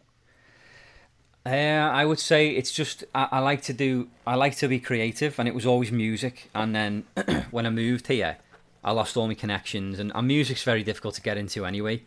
Uh, 1.45 1.49
I 1.93 2.05
would 2.05 2.19
say 2.19 2.49
it's 2.49 2.71
just 2.71 3.03
I, 3.13 3.27
I 3.33 3.39
like 3.39 3.61
to 3.63 3.73
do 3.73 4.07
I 4.25 4.33
like 4.33 4.55
to 4.57 4.67
be 4.67 4.79
creative, 4.79 5.37
and 5.37 5.47
it 5.47 5.53
was 5.53 5.63
always 5.63 5.91
music. 5.91 6.49
And 6.55 6.73
then 6.73 7.03
when 7.51 7.67
I 7.67 7.69
moved 7.69 8.07
here, 8.07 8.37
I 8.83 8.91
lost 8.93 9.15
all 9.15 9.27
my 9.27 9.35
connections, 9.35 9.99
and, 9.99 10.11
and 10.15 10.27
music's 10.27 10.63
very 10.63 10.81
difficult 10.81 11.13
to 11.15 11.21
get 11.21 11.37
into 11.37 11.63
anyway. 11.63 12.01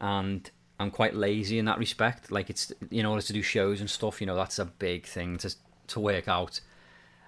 And 0.00 0.50
I'm 0.84 0.90
quite 0.90 1.14
lazy 1.14 1.58
in 1.58 1.64
that 1.64 1.78
respect. 1.78 2.30
Like 2.30 2.50
it's 2.50 2.72
in 2.90 3.06
order 3.06 3.22
to 3.22 3.32
do 3.32 3.42
shows 3.42 3.80
and 3.80 3.90
stuff, 3.90 4.20
you 4.20 4.26
know, 4.26 4.36
that's 4.36 4.58
a 4.58 4.64
big 4.64 5.06
thing 5.06 5.38
to 5.38 5.54
to 5.88 6.00
work 6.00 6.28
out. 6.28 6.60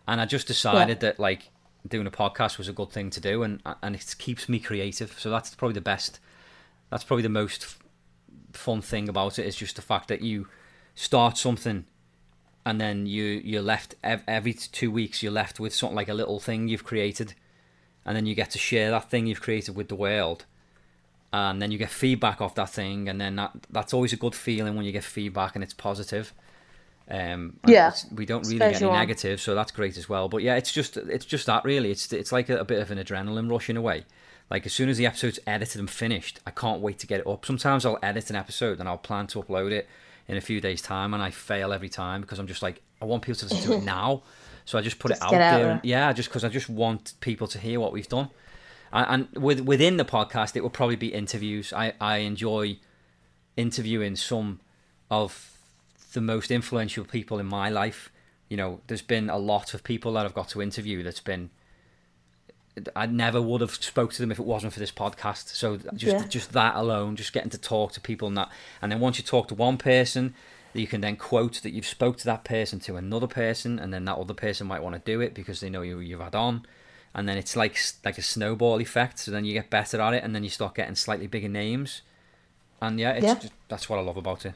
And 0.07 0.21
I 0.21 0.27
just 0.27 0.47
decided 0.47 1.01
that 1.01 1.19
like 1.19 1.51
doing 1.89 2.07
a 2.07 2.11
podcast 2.11 2.59
was 2.59 2.69
a 2.69 2.73
good 2.73 2.91
thing 2.91 3.11
to 3.11 3.21
do, 3.21 3.43
and 3.43 3.61
and 3.83 3.95
it 3.97 4.15
keeps 4.19 4.49
me 4.49 4.61
creative. 4.61 5.19
So 5.19 5.31
that's 5.31 5.55
probably 5.55 5.75
the 5.75 5.81
best. 5.81 6.21
That's 6.91 7.05
probably 7.05 7.23
the 7.23 7.29
most 7.29 7.63
f- 7.63 7.79
fun 8.53 8.81
thing 8.83 9.09
about 9.09 9.39
it 9.39 9.47
is 9.47 9.57
just 9.57 9.77
the 9.77 9.83
fact 9.83 10.09
that 10.09 10.23
you 10.23 10.49
start 10.95 11.37
something 11.37 11.85
and 12.65 12.81
then 12.81 13.07
you 13.07 13.25
you're 13.25 13.63
left 13.63 13.95
ev- 14.03 14.25
every 14.27 14.53
two 14.53 14.91
weeks 14.91 15.23
you're 15.23 15.33
left 15.33 15.61
with 15.61 15.75
something 15.75 15.97
like 15.97 16.09
a 16.09 16.15
little 16.15 16.41
thing 16.41 16.69
you've 16.69 16.85
created 16.85 17.35
and 18.05 18.17
then 18.17 18.25
you 18.25 18.35
get 18.35 18.51
to 18.51 18.59
share 18.59 18.91
that 18.91 19.11
thing 19.11 19.27
you've 19.27 19.43
created 19.43 19.77
with 19.77 19.89
the 19.89 19.95
world 19.95 20.47
and 21.51 21.61
then 21.63 21.71
you 21.71 21.79
get 21.79 21.91
feedback 21.91 22.41
off 22.41 22.55
that 22.55 22.71
thing 22.71 23.09
and 23.09 23.21
then 23.21 23.37
that 23.37 23.51
that's 23.71 23.93
always 23.95 24.13
a 24.13 24.17
good 24.17 24.35
feeling 24.35 24.75
when 24.77 24.85
you 24.85 24.93
get 24.93 25.05
feedback 25.05 25.55
and 25.55 25.63
it's 25.65 25.75
positive 25.75 26.33
um 27.11 27.57
Yeah. 27.67 27.93
we 28.15 28.27
don't 28.27 28.45
really 28.47 28.59
get 28.59 28.77
any 28.77 28.85
on. 28.87 28.93
negative 28.95 29.41
so 29.41 29.55
that's 29.55 29.71
great 29.71 29.97
as 29.97 30.09
well 30.09 30.29
but 30.29 30.43
yeah 30.43 30.57
it's 30.57 30.73
just 30.73 30.97
it's 30.97 31.25
just 31.25 31.47
that 31.47 31.65
really 31.65 31.91
it's 31.91 32.13
it's 32.13 32.33
like 32.33 32.49
a, 32.49 32.59
a 32.59 32.65
bit 32.65 32.81
of 32.81 32.91
an 32.91 32.99
adrenaline 32.99 33.51
rush 33.51 33.71
in 33.71 33.77
a 33.77 33.83
way 33.83 34.05
like 34.51 34.67
as 34.67 34.73
soon 34.73 34.89
as 34.89 34.97
the 34.99 35.07
episode's 35.07 35.39
edited 35.47 35.79
and 35.79 35.89
finished 35.91 36.41
i 36.47 36.51
can't 36.51 36.81
wait 36.81 36.99
to 36.99 37.07
get 37.07 37.21
it 37.21 37.27
up 37.27 37.45
sometimes 37.47 37.87
i'll 37.87 37.99
edit 38.03 38.29
an 38.31 38.37
episode 38.37 38.81
and 38.81 38.89
i'll 38.89 38.99
plan 38.99 39.27
to 39.29 39.41
upload 39.41 39.71
it 39.71 39.89
in 40.27 40.37
a 40.37 40.41
few 40.41 40.61
days 40.61 40.83
time 40.83 41.15
and 41.15 41.23
i 41.23 41.31
fail 41.31 41.73
every 41.73 41.89
time 41.89 42.21
because 42.23 42.39
i'm 42.41 42.47
just 42.49 42.63
like 42.63 42.83
i 43.01 43.05
want 43.05 43.23
people 43.23 43.37
to 43.39 43.47
listen 43.47 43.71
to 43.71 43.77
it 43.77 43.85
now 43.97 44.23
so 44.65 44.77
i 44.77 44.81
just 44.83 44.99
put 44.99 45.11
Just 45.11 45.23
it 45.23 45.27
out 45.27 45.35
out 45.35 45.39
there 45.39 45.59
there. 45.63 45.71
and, 45.73 45.81
yeah 45.85 46.13
just 46.13 46.29
because 46.29 46.43
i 46.45 46.49
just 46.49 46.69
want 46.69 47.15
people 47.21 47.47
to 47.49 47.59
hear 47.59 47.79
what 47.79 47.93
we've 47.93 48.09
done 48.09 48.29
and, 48.93 49.29
and 49.35 49.43
with 49.43 49.61
within 49.61 49.97
the 49.97 50.05
podcast 50.05 50.57
it 50.57 50.63
will 50.63 50.71
probably 50.71 50.97
be 50.97 51.13
interviews 51.13 51.73
i 51.73 51.93
i 52.01 52.19
enjoy 52.19 52.79
interviewing 53.57 54.17
some 54.17 54.61
of 55.11 55.59
the 56.13 56.21
most 56.21 56.51
influential 56.51 57.05
people 57.05 57.39
in 57.39 57.47
my 57.47 57.69
life 57.69 58.11
you 58.49 58.57
know 58.57 58.81
there's 58.87 59.03
been 59.03 59.29
a 59.31 59.39
lot 59.39 59.75
of 59.75 59.83
people 59.85 60.13
that 60.13 60.25
i've 60.25 60.35
got 60.35 60.49
to 60.49 60.61
interview 60.63 61.03
that's 61.03 61.21
been 61.21 61.51
I 62.95 63.07
never 63.07 63.41
would 63.41 63.63
have 63.63 63.71
spoke 63.71 64.13
to 64.13 64.21
them 64.21 64.31
if 64.31 64.39
it 64.39 64.45
wasn't 64.45 64.73
for 64.75 64.81
this 64.81 64.93
podcast. 64.93 65.49
So 65.49 65.79
just 65.95 66.15
Yeah. 66.15 66.25
just 66.29 66.53
that 66.53 66.77
alone, 66.77 67.17
just 67.17 67.33
getting 67.33 67.49
to 67.51 67.59
talk 67.59 67.93
to 67.93 68.01
people 68.01 68.29
and 68.29 68.37
that, 68.37 68.51
and 68.83 68.93
then 68.93 69.01
once 69.01 69.17
you 69.19 69.25
talk 69.25 69.49
to 69.49 69.55
one 69.55 69.79
person, 69.79 70.35
you 70.75 70.87
can 70.87 71.01
then 71.01 71.17
quote 71.17 71.63
that 71.63 71.71
you've 71.71 71.87
spoke 71.87 72.19
to 72.19 72.25
that 72.27 72.45
person 72.45 72.79
to 72.81 72.97
another 72.97 73.27
person, 73.27 73.79
and 73.79 73.95
then 73.95 74.05
that 74.05 74.17
other 74.19 74.35
person 74.35 74.67
might 74.67 74.83
want 74.83 74.95
to 74.95 75.01
do 75.11 75.23
it 75.23 75.33
because 75.33 75.61
they 75.61 75.71
know 75.71 75.81
you 75.81 76.01
you've 76.01 76.21
had 76.21 76.35
on, 76.35 76.67
and 77.17 77.27
then 77.27 77.39
it's 77.39 77.57
like 77.57 77.79
like 78.05 78.19
a 78.19 78.23
snowball 78.23 78.79
effect. 78.79 79.19
So 79.19 79.31
then 79.33 79.45
you 79.45 79.55
get 79.55 79.71
better 79.71 80.01
at 80.01 80.15
it, 80.15 80.23
and 80.23 80.35
then 80.35 80.45
you 80.45 80.51
start 80.51 80.75
getting 80.75 80.95
slightly 80.95 81.27
bigger 81.27 81.49
names, 81.49 82.03
and 82.81 83.01
yeah, 83.01 83.13
it's 83.13 83.25
Yeah. 83.25 83.35
Just, 83.35 83.53
that's 83.69 83.89
what 83.89 83.99
I 83.99 84.03
love 84.03 84.19
about 84.19 84.45
it. 84.45 84.55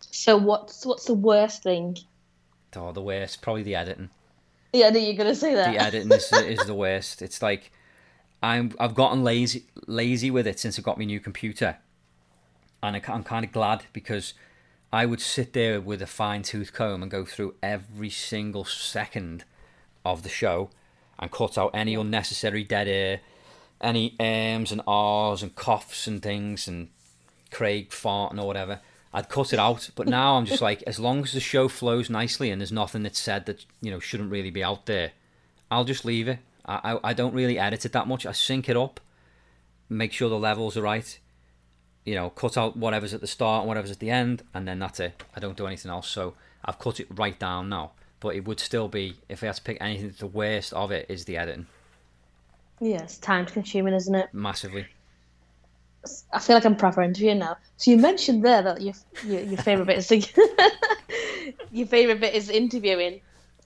So 0.00 0.36
what's 0.36 0.84
what's 0.84 1.04
the 1.04 1.14
worst 1.14 1.62
thing? 1.62 1.96
Oh, 2.74 2.90
the 2.92 3.00
worst. 3.00 3.40
Probably 3.42 3.62
the 3.62 3.76
editing. 3.76 4.10
Yeah, 4.72 4.90
knew 4.90 4.98
you're 4.98 5.14
gonna 5.14 5.36
say 5.36 5.54
that. 5.54 5.72
The 5.72 5.80
editing 5.80 6.10
is, 6.10 6.32
is 6.32 6.66
the 6.66 6.74
worst. 6.74 7.22
It's 7.22 7.40
like 7.40 7.70
I'm 8.42 8.72
I've 8.80 8.96
gotten 8.96 9.22
lazy 9.22 9.66
lazy 9.86 10.32
with 10.32 10.48
it 10.48 10.58
since 10.58 10.80
I 10.80 10.82
got 10.82 10.98
my 10.98 11.04
new 11.04 11.20
computer, 11.20 11.78
and 12.82 12.96
I, 12.96 13.02
I'm 13.06 13.22
kind 13.22 13.44
of 13.44 13.52
glad 13.52 13.84
because 13.92 14.34
I 14.92 15.06
would 15.06 15.20
sit 15.20 15.52
there 15.52 15.80
with 15.80 16.02
a 16.02 16.08
fine 16.08 16.42
tooth 16.42 16.72
comb 16.72 17.02
and 17.02 17.10
go 17.10 17.24
through 17.24 17.54
every 17.62 18.10
single 18.10 18.64
second 18.64 19.44
of 20.04 20.24
the 20.24 20.28
show 20.28 20.70
and 21.22 21.30
cut 21.30 21.56
out 21.56 21.70
any 21.72 21.94
unnecessary 21.94 22.64
dead 22.64 22.88
air, 22.88 23.20
any 23.80 24.16
ums 24.18 24.72
and 24.72 24.82
ahs 24.88 25.40
and 25.42 25.54
coughs 25.54 26.08
and 26.08 26.20
things 26.20 26.66
and 26.66 26.88
Craig 27.52 27.90
farting 27.90 28.42
or 28.42 28.46
whatever. 28.46 28.80
I'd 29.14 29.28
cut 29.28 29.52
it 29.52 29.58
out, 29.58 29.90
but 29.94 30.08
now 30.08 30.36
I'm 30.36 30.46
just 30.46 30.60
like, 30.68 30.82
as 30.82 30.98
long 30.98 31.22
as 31.22 31.32
the 31.32 31.40
show 31.40 31.68
flows 31.68 32.10
nicely 32.10 32.50
and 32.50 32.60
there's 32.60 32.72
nothing 32.72 33.04
that's 33.04 33.20
said 33.20 33.46
that 33.46 33.64
you 33.80 33.90
know 33.90 34.00
shouldn't 34.00 34.32
really 34.32 34.50
be 34.50 34.64
out 34.64 34.86
there, 34.86 35.12
I'll 35.70 35.84
just 35.84 36.04
leave 36.04 36.26
it. 36.26 36.40
I, 36.66 36.94
I, 36.94 37.10
I 37.10 37.12
don't 37.12 37.34
really 37.34 37.58
edit 37.58 37.84
it 37.84 37.92
that 37.92 38.08
much. 38.08 38.26
I 38.26 38.32
sync 38.32 38.68
it 38.68 38.76
up, 38.76 38.98
make 39.88 40.12
sure 40.12 40.28
the 40.28 40.38
levels 40.38 40.76
are 40.76 40.82
right. 40.82 41.18
You 42.04 42.16
know, 42.16 42.30
cut 42.30 42.56
out 42.56 42.76
whatever's 42.76 43.14
at 43.14 43.20
the 43.20 43.28
start 43.28 43.60
and 43.60 43.68
whatever's 43.68 43.92
at 43.92 44.00
the 44.00 44.10
end, 44.10 44.42
and 44.52 44.66
then 44.66 44.80
that's 44.80 44.98
it. 44.98 45.22
I 45.36 45.40
don't 45.40 45.56
do 45.56 45.68
anything 45.68 45.92
else. 45.92 46.08
So 46.08 46.34
I've 46.64 46.80
cut 46.80 46.98
it 46.98 47.06
right 47.10 47.38
down 47.38 47.68
now. 47.68 47.92
But 48.22 48.36
it 48.36 48.44
would 48.46 48.60
still 48.60 48.86
be, 48.86 49.16
if 49.28 49.42
I 49.42 49.46
had 49.46 49.56
to 49.56 49.62
pick 49.62 49.78
anything, 49.80 50.14
the 50.16 50.28
worst 50.28 50.72
of 50.74 50.92
it 50.92 51.06
is 51.08 51.24
the 51.24 51.36
editing, 51.36 51.66
Yes, 52.80 53.18
time 53.18 53.46
consuming, 53.46 53.94
isn't 53.94 54.14
it? 54.14 54.28
massively. 54.32 54.86
I 56.32 56.38
feel 56.38 56.54
like 56.54 56.64
I'm 56.64 56.76
proper 56.76 57.02
interviewing 57.02 57.40
now. 57.40 57.56
So 57.76 57.90
you 57.90 57.96
mentioned 57.96 58.44
there 58.44 58.62
that 58.62 58.80
your 58.80 58.94
your, 59.26 59.40
your 59.40 59.58
favorite 59.58 59.86
bit 59.86 59.98
is 59.98 60.08
the, 60.08 60.18
your 61.72 61.86
favorite 61.88 62.20
bit 62.20 62.34
is 62.34 62.48
interviewing. 62.48 63.20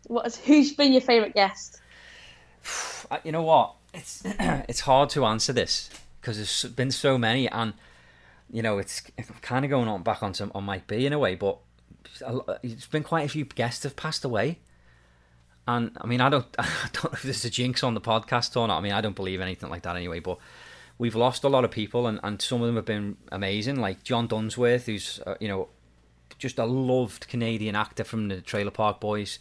What 0.07 0.27
is, 0.27 0.37
who's 0.37 0.73
been 0.73 0.93
your 0.93 1.03
favorite 1.03 1.35
guest? 1.35 1.81
You 3.25 3.33
know 3.33 3.43
what? 3.43 3.75
It's 3.95 4.23
it's 4.25 4.81
hard 4.81 5.11
to 5.11 5.25
answer 5.27 5.53
this 5.53 5.91
because 6.21 6.37
there's 6.39 6.75
been 6.75 6.91
so 6.91 7.17
many, 7.19 7.47
and 7.49 7.75
you 8.51 8.63
know 8.63 8.79
it's 8.79 9.03
kind 9.43 9.65
of 9.65 9.71
going 9.71 9.87
on 9.87 10.03
back 10.03 10.23
onto 10.23 10.51
on 10.55 10.65
Mike 10.65 10.87
B 10.87 11.07
in 11.07 11.13
a 11.13 11.19
way, 11.19 11.35
but 11.37 11.59
it's 12.63 12.87
been 12.87 13.03
quite 13.03 13.25
a 13.25 13.29
few 13.29 13.45
guests 13.45 13.85
have 13.85 13.97
passed 13.97 14.25
away, 14.25 14.59
and 15.67 15.91
I 16.01 16.07
mean 16.07 16.21
I 16.21 16.29
don't 16.29 16.47
I 16.59 16.89
don't 16.93 17.05
know 17.05 17.11
if 17.13 17.23
there's 17.23 17.45
a 17.45 17.51
jinx 17.51 17.83
on 17.83 17.95
the 17.95 18.01
podcast 18.01 18.57
or 18.57 18.67
not. 18.69 18.79
I 18.79 18.81
mean 18.81 18.93
I 18.93 19.01
don't 19.01 19.17
believe 19.17 19.41
anything 19.41 19.71
like 19.71 19.83
that 19.83 19.97
anyway, 19.97 20.21
but 20.21 20.39
we've 20.99 21.15
lost 21.15 21.45
a 21.45 21.49
lot 21.49 21.65
of 21.65 21.71
people, 21.71 22.07
and, 22.07 22.21
and 22.23 22.41
some 22.41 22.61
of 22.63 22.67
them 22.67 22.77
have 22.77 22.85
been 22.85 23.17
amazing, 23.31 23.77
like 23.77 24.03
John 24.03 24.27
Dunsworth, 24.27 24.87
who's 24.87 25.21
uh, 25.27 25.35
you 25.41 25.49
know 25.49 25.69
just 26.39 26.59
a 26.59 26.67
loved 26.67 27.29
Canadian 27.29 27.75
actor 27.75 28.05
from 28.05 28.29
the 28.29 28.41
Trailer 28.41 28.71
Park 28.71 29.01
Boys, 29.01 29.39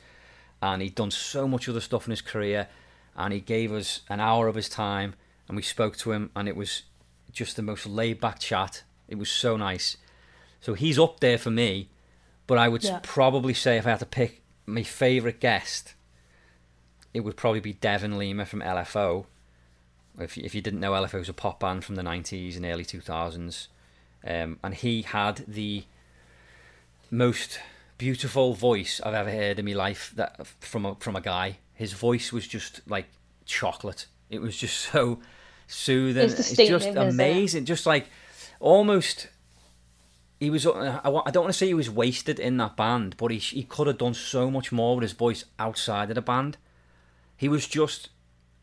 and 0.62 0.82
he'd 0.82 0.96
done 0.96 1.12
so 1.12 1.48
much 1.48 1.68
other 1.68 1.82
stuff 1.82 2.08
in 2.08 2.12
his 2.12 2.22
career, 2.22 2.68
and 3.16 3.34
he 3.34 3.40
gave 3.40 3.72
us 3.72 4.02
an 4.10 4.20
hour 4.20 4.48
of 4.48 4.56
his 4.56 4.70
time, 4.70 5.16
and 5.48 5.56
we 5.56 5.64
spoke 5.64 5.98
to 5.98 6.12
him, 6.12 6.32
and 6.36 6.48
it 6.48 6.56
was 6.56 6.84
just 7.32 7.56
the 7.56 7.62
most 7.62 7.86
laid 7.86 8.20
back 8.20 8.40
chat. 8.40 8.84
It 9.08 9.18
was 9.18 9.30
so 9.30 9.58
nice. 9.58 9.98
So 10.62 10.74
he's 10.74 10.98
up 10.98 11.20
there 11.20 11.38
for 11.38 11.52
me, 11.52 11.90
but 12.48 12.58
I 12.58 12.68
would 12.68 12.84
Yeah. 12.84 13.00
probably 13.04 13.54
say 13.54 13.78
if 13.78 13.86
I 13.88 13.92
had 13.92 14.00
to 14.00 14.06
pick 14.06 14.42
my 14.66 14.84
favourite 14.84 15.40
guest, 15.40 15.94
it 17.14 17.22
would 17.22 17.38
probably 17.38 17.60
be 17.60 17.74
Devin 17.74 18.18
Lima 18.18 18.46
from 18.46 18.62
LFO. 18.62 19.26
If 20.20 20.38
you, 20.38 20.44
if 20.46 20.56
you 20.56 20.62
didn't 20.62 20.80
know, 20.80 20.92
LFO 20.94 21.20
was 21.20 21.30
a 21.30 21.34
pop 21.34 21.60
band 21.60 21.84
from 21.84 21.96
the 21.96 22.02
90s 22.02 22.56
and 22.56 22.66
early 22.66 22.86
2000s. 22.86 23.68
Um, 24.26 24.60
and 24.64 24.74
he 24.74 25.02
had 25.04 25.44
the 25.48 25.84
most 27.12 27.60
beautiful 27.98 28.54
voice 28.54 29.00
I've 29.04 29.14
ever 29.14 29.32
heard 29.32 29.60
in 29.60 29.66
my 29.66 29.74
life 29.74 30.12
that 30.16 30.46
from 30.60 30.86
a, 30.86 30.96
from 30.96 31.16
a 31.16 31.22
guy. 31.22 31.58
His 31.74 31.94
voice 31.94 32.32
was 32.32 32.48
just 32.48 32.82
like 32.88 33.06
chocolate. 33.46 34.08
It 34.30 34.42
was 34.42 34.58
just 34.58 34.78
so 34.78 35.20
soothing. 35.68 36.24
It's 36.30 36.58
It's, 36.58 36.70
just 36.70 36.88
it? 36.88 36.98
amazing. 36.98 37.66
Just 37.66 37.86
like 37.86 38.08
almost 38.60 39.28
he 40.46 40.52
was 40.52 40.66
uh, 40.66 41.02
I 41.04 41.10
I 41.10 41.32
don't 41.32 41.44
want 41.44 41.54
to 41.54 41.58
say 41.58 41.68
he 41.68 41.74
was 41.74 41.90
wasted 41.90 42.40
in 42.40 42.58
that 42.58 42.78
band, 42.78 43.16
but 43.18 43.32
he 43.32 43.38
he 43.40 43.64
could 43.64 43.88
have 43.88 43.98
done 43.98 44.14
so 44.14 44.52
much 44.52 44.72
more 44.72 44.96
with 44.96 45.02
his 45.02 45.14
voice 45.14 45.46
outside 45.58 46.10
of 46.12 46.16
the 46.16 46.22
band. 46.22 46.58
He 47.36 47.50
was 47.50 47.68
just 47.68 48.10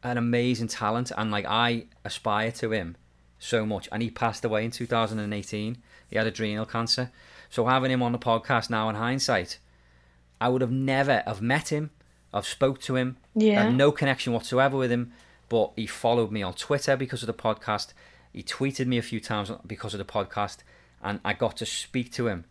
an 0.02 0.16
amazing 0.16 0.68
talent, 0.68 1.10
and 1.16 1.30
like 1.30 1.44
I 1.46 1.86
aspire 2.04 2.52
to 2.52 2.72
him 2.72 2.96
so 3.38 3.66
much. 3.66 3.88
And 3.90 4.02
he 4.02 4.10
passed 4.10 4.44
away 4.44 4.64
in 4.64 4.70
2018. 4.70 5.78
He 6.08 6.16
had 6.16 6.26
adrenal 6.26 6.66
cancer. 6.66 7.10
So 7.50 7.66
having 7.66 7.90
him 7.90 8.02
on 8.02 8.12
the 8.12 8.18
podcast 8.18 8.70
now, 8.70 8.88
in 8.88 8.94
hindsight, 8.94 9.58
I 10.40 10.48
would 10.48 10.60
have 10.62 10.70
never 10.70 11.22
have 11.26 11.42
met 11.42 11.70
him. 11.70 11.90
I've 12.32 12.46
spoke 12.46 12.80
to 12.82 12.96
him. 12.96 13.16
Yeah. 13.34 13.64
had 13.64 13.74
no 13.74 13.92
connection 13.92 14.32
whatsoever 14.32 14.76
with 14.76 14.92
him. 14.92 15.12
But 15.48 15.72
he 15.76 15.86
followed 15.86 16.30
me 16.30 16.42
on 16.42 16.54
Twitter 16.54 16.96
because 16.96 17.22
of 17.22 17.26
the 17.26 17.34
podcast. 17.34 17.92
He 18.32 18.42
tweeted 18.42 18.86
me 18.86 18.96
a 18.96 19.02
few 19.02 19.20
times 19.20 19.50
because 19.66 19.92
of 19.92 19.98
the 19.98 20.04
podcast, 20.04 20.58
and 21.02 21.20
I 21.24 21.32
got 21.32 21.56
to 21.58 21.66
speak 21.66 22.12
to 22.12 22.28
him 22.28 22.44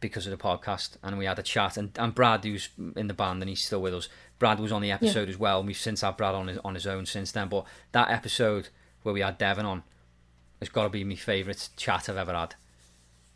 because 0.00 0.26
of 0.26 0.30
the 0.30 0.36
podcast, 0.42 0.96
and 1.02 1.16
we 1.18 1.24
had 1.24 1.38
a 1.38 1.42
chat. 1.42 1.76
And, 1.76 1.90
and 1.98 2.14
Brad, 2.14 2.44
who's 2.44 2.68
in 2.96 3.06
the 3.08 3.14
band 3.14 3.42
and 3.42 3.48
he's 3.48 3.64
still 3.64 3.80
with 3.80 3.94
us, 3.94 4.08
Brad 4.38 4.60
was 4.60 4.70
on 4.72 4.82
the 4.82 4.90
episode 4.92 5.28
as 5.30 5.38
well. 5.38 5.60
And 5.60 5.66
we've 5.66 5.76
since 5.76 6.02
had 6.02 6.16
Brad 6.18 6.34
on 6.34 6.48
his, 6.48 6.58
on 6.58 6.74
his 6.74 6.86
own 6.86 7.06
since 7.06 7.32
then. 7.32 7.48
But 7.48 7.64
that 7.92 8.10
episode 8.10 8.68
where 9.02 9.14
we 9.14 9.20
had 9.20 9.38
Devin 9.38 9.64
on 9.64 9.82
has 10.60 10.68
got 10.68 10.82
to 10.84 10.88
be 10.90 11.04
my 11.04 11.14
favourite 11.14 11.68
chat 11.76 12.08
I've 12.08 12.16
ever 12.18 12.34
had. 12.34 12.54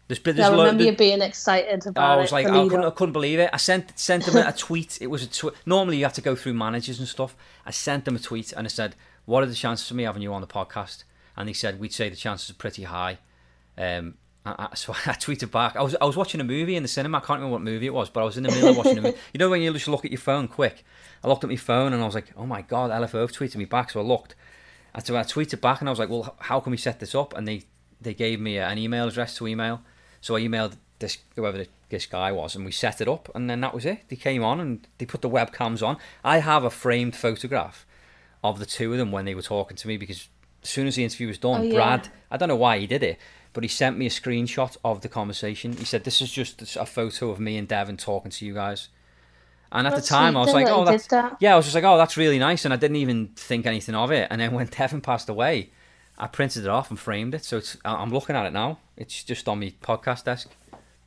There's 0.08 0.20
I 0.20 0.32
there's 0.32 0.50
lo- 0.50 0.58
remember 0.64 0.82
there- 0.84 0.92
you 0.92 0.96
being 0.98 1.20
excited 1.22 1.86
about 1.86 2.18
I 2.18 2.20
was 2.20 2.30
it. 2.30 2.34
like, 2.34 2.46
I 2.46 2.62
couldn't, 2.68 2.84
I 2.84 2.90
couldn't 2.90 3.12
believe 3.12 3.38
it. 3.38 3.50
I 3.52 3.56
sent 3.58 3.98
sent 3.98 4.24
them 4.24 4.36
a 4.36 4.52
tweet. 4.56 4.98
It 5.02 5.08
was 5.08 5.22
a 5.22 5.26
tw- 5.26 5.54
normally 5.66 5.98
you 5.98 6.04
have 6.04 6.14
to 6.14 6.22
go 6.22 6.34
through 6.34 6.54
managers 6.54 6.98
and 6.98 7.06
stuff. 7.08 7.36
I 7.66 7.70
sent 7.70 8.04
them 8.06 8.16
a 8.16 8.18
tweet 8.18 8.52
and 8.52 8.66
I 8.66 8.68
said, 8.70 8.94
"What 9.26 9.42
are 9.42 9.46
the 9.46 9.54
chances 9.54 9.90
of 9.90 9.96
me 9.98 10.04
having 10.04 10.22
you 10.22 10.32
on 10.32 10.40
the 10.40 10.46
podcast?" 10.46 11.04
And 11.36 11.46
he 11.48 11.54
said, 11.54 11.78
"We'd 11.78 11.92
say 11.92 12.08
the 12.08 12.16
chances 12.16 12.48
are 12.50 12.54
pretty 12.54 12.84
high." 12.84 13.18
Um, 13.76 14.14
I, 14.58 14.68
I, 14.70 14.74
so 14.74 14.92
I 15.06 15.12
tweeted 15.12 15.50
back. 15.50 15.76
I 15.76 15.82
was 15.82 15.96
I 16.00 16.04
was 16.04 16.16
watching 16.16 16.40
a 16.40 16.44
movie 16.44 16.76
in 16.76 16.82
the 16.82 16.88
cinema. 16.88 17.18
I 17.18 17.20
can't 17.20 17.38
remember 17.38 17.52
what 17.52 17.62
movie 17.62 17.86
it 17.86 17.94
was, 17.94 18.10
but 18.10 18.20
I 18.20 18.24
was 18.24 18.36
in 18.36 18.44
the 18.44 18.50
middle 18.50 18.70
of 18.70 18.76
watching 18.76 18.98
a 18.98 19.02
movie. 19.02 19.16
You 19.32 19.38
know 19.38 19.50
when 19.50 19.62
you 19.62 19.72
just 19.72 19.88
look 19.88 20.04
at 20.04 20.10
your 20.10 20.20
phone 20.20 20.48
quick. 20.48 20.84
I 21.22 21.28
looked 21.28 21.42
at 21.44 21.50
my 21.50 21.56
phone 21.56 21.92
and 21.92 22.02
I 22.02 22.06
was 22.06 22.14
like, 22.14 22.32
"Oh 22.36 22.46
my 22.46 22.62
god, 22.62 22.90
LFO 22.90 23.20
have 23.20 23.32
tweeted 23.32 23.56
me 23.56 23.64
back." 23.64 23.90
So 23.90 24.00
I 24.00 24.02
looked. 24.04 24.34
And 24.94 25.04
so 25.04 25.16
I 25.16 25.20
tweeted 25.22 25.60
back 25.60 25.80
and 25.80 25.88
I 25.88 25.92
was 25.92 25.98
like, 25.98 26.08
"Well, 26.08 26.34
how 26.40 26.60
can 26.60 26.70
we 26.70 26.76
set 26.76 27.00
this 27.00 27.14
up?" 27.14 27.36
And 27.36 27.46
they 27.46 27.64
they 28.00 28.14
gave 28.14 28.40
me 28.40 28.58
uh, 28.58 28.70
an 28.70 28.78
email 28.78 29.08
address 29.08 29.36
to 29.38 29.46
email. 29.48 29.82
So 30.20 30.36
I 30.36 30.40
emailed 30.40 30.76
this 31.00 31.18
whoever 31.36 31.64
this 31.90 32.06
guy 32.06 32.32
was, 32.32 32.54
and 32.56 32.64
we 32.64 32.72
set 32.72 33.00
it 33.00 33.08
up, 33.08 33.30
and 33.34 33.48
then 33.48 33.60
that 33.60 33.74
was 33.74 33.84
it. 33.84 34.08
They 34.08 34.16
came 34.16 34.44
on 34.44 34.60
and 34.60 34.86
they 34.98 35.06
put 35.06 35.22
the 35.22 35.30
webcams 35.30 35.86
on. 35.86 35.96
I 36.24 36.38
have 36.38 36.64
a 36.64 36.70
framed 36.70 37.16
photograph 37.16 37.86
of 38.44 38.58
the 38.58 38.66
two 38.66 38.92
of 38.92 38.98
them 38.98 39.10
when 39.12 39.24
they 39.24 39.34
were 39.34 39.42
talking 39.42 39.76
to 39.76 39.88
me 39.88 39.96
because 39.96 40.28
as 40.62 40.68
soon 40.70 40.86
as 40.86 40.94
the 40.96 41.04
interview 41.04 41.26
was 41.28 41.38
done, 41.38 41.60
Oh, 41.60 41.64
yeah. 41.64 41.74
Brad, 41.74 42.08
I 42.30 42.36
don't 42.36 42.48
know 42.48 42.56
why 42.56 42.78
he 42.78 42.86
did 42.86 43.02
it, 43.02 43.18
but 43.52 43.64
he 43.64 43.68
sent 43.68 43.98
me 43.98 44.06
a 44.06 44.10
screenshot 44.10 44.76
of 44.84 45.00
the 45.00 45.08
conversation. 45.08 45.76
He 45.76 45.84
said, 45.84 46.04
"This 46.04 46.20
is 46.20 46.30
just 46.30 46.76
a 46.76 46.86
photo 46.86 47.30
of 47.30 47.40
me 47.40 47.56
and 47.56 47.66
Devin 47.66 47.96
talking 47.96 48.30
to 48.30 48.46
you 48.46 48.54
guys." 48.54 48.88
And 49.70 49.86
at 49.86 49.92
That's 49.92 50.08
the 50.08 50.14
time, 50.14 50.36
I 50.36 50.40
was 50.40 50.54
like, 50.54 50.66
"Oh, 50.68 50.84
that's 50.84 51.06
that. 51.08 51.36
yeah." 51.40 51.52
I 51.52 51.56
was 51.56 51.66
just 51.66 51.74
like, 51.74 51.84
"Oh, 51.84 51.98
that's 51.98 52.16
really 52.16 52.38
nice," 52.38 52.64
and 52.64 52.72
I 52.72 52.76
didn't 52.76 52.96
even 52.96 53.28
think 53.36 53.66
anything 53.66 53.94
of 53.94 54.10
it. 54.10 54.28
And 54.30 54.40
then 54.40 54.52
when 54.52 54.66
Devin 54.70 55.00
passed 55.00 55.28
away, 55.28 55.70
I 56.16 56.26
printed 56.26 56.64
it 56.64 56.68
off 56.68 56.90
and 56.90 56.98
framed 56.98 57.34
it. 57.34 57.44
So 57.44 57.58
it's 57.58 57.76
I'm 57.84 58.10
looking 58.10 58.34
at 58.36 58.46
it 58.46 58.52
now. 58.52 58.78
It's 58.96 59.22
just 59.22 59.48
on 59.48 59.60
my 59.60 59.72
podcast 59.82 60.24
desk. 60.24 60.48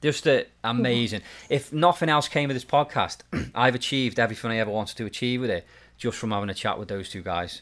Just 0.01 0.27
uh, 0.27 0.43
amazing. 0.63 1.21
If 1.49 1.71
nothing 1.71 2.09
else 2.09 2.27
came 2.27 2.49
of 2.49 2.55
this 2.55 2.65
podcast, 2.65 3.17
I've 3.55 3.75
achieved 3.75 4.19
everything 4.19 4.51
I 4.51 4.57
ever 4.57 4.71
wanted 4.71 4.97
to 4.97 5.05
achieve 5.05 5.41
with 5.41 5.51
it 5.51 5.65
just 5.97 6.17
from 6.17 6.31
having 6.31 6.49
a 6.49 6.55
chat 6.55 6.79
with 6.79 6.87
those 6.87 7.09
two 7.09 7.21
guys. 7.21 7.61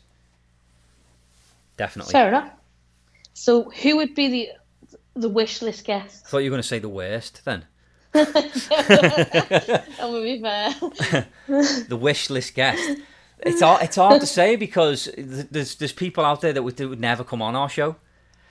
Definitely. 1.75 2.13
Fair 2.13 2.29
enough. 2.29 2.51
So 3.33 3.69
who 3.69 3.97
would 3.97 4.15
be 4.15 4.29
the 4.29 4.49
the 5.19 5.29
wish 5.29 5.61
list 5.61 5.85
guest? 5.85 6.23
I 6.25 6.29
thought 6.29 6.37
you 6.39 6.49
were 6.49 6.55
going 6.55 6.61
to 6.61 6.67
say 6.67 6.79
the 6.79 6.89
worst 6.89 7.41
then. 7.45 7.65
That 8.13 10.09
would 10.09 10.23
be 10.23 10.41
fair. 10.41 10.73
the 11.87 11.97
wish 11.97 12.29
list 12.29 12.55
guest. 12.55 12.99
It's 13.41 13.61
hard, 13.61 13.83
it's 13.83 13.95
hard 13.95 14.19
to 14.21 14.27
say 14.27 14.55
because 14.55 15.09
there's 15.17 15.75
there's 15.75 15.93
people 15.93 16.25
out 16.25 16.41
there 16.41 16.51
that 16.51 16.63
would, 16.63 16.75
that 16.77 16.87
would 16.89 16.99
never 16.99 17.23
come 17.23 17.41
on 17.41 17.55
our 17.55 17.69
show. 17.69 17.95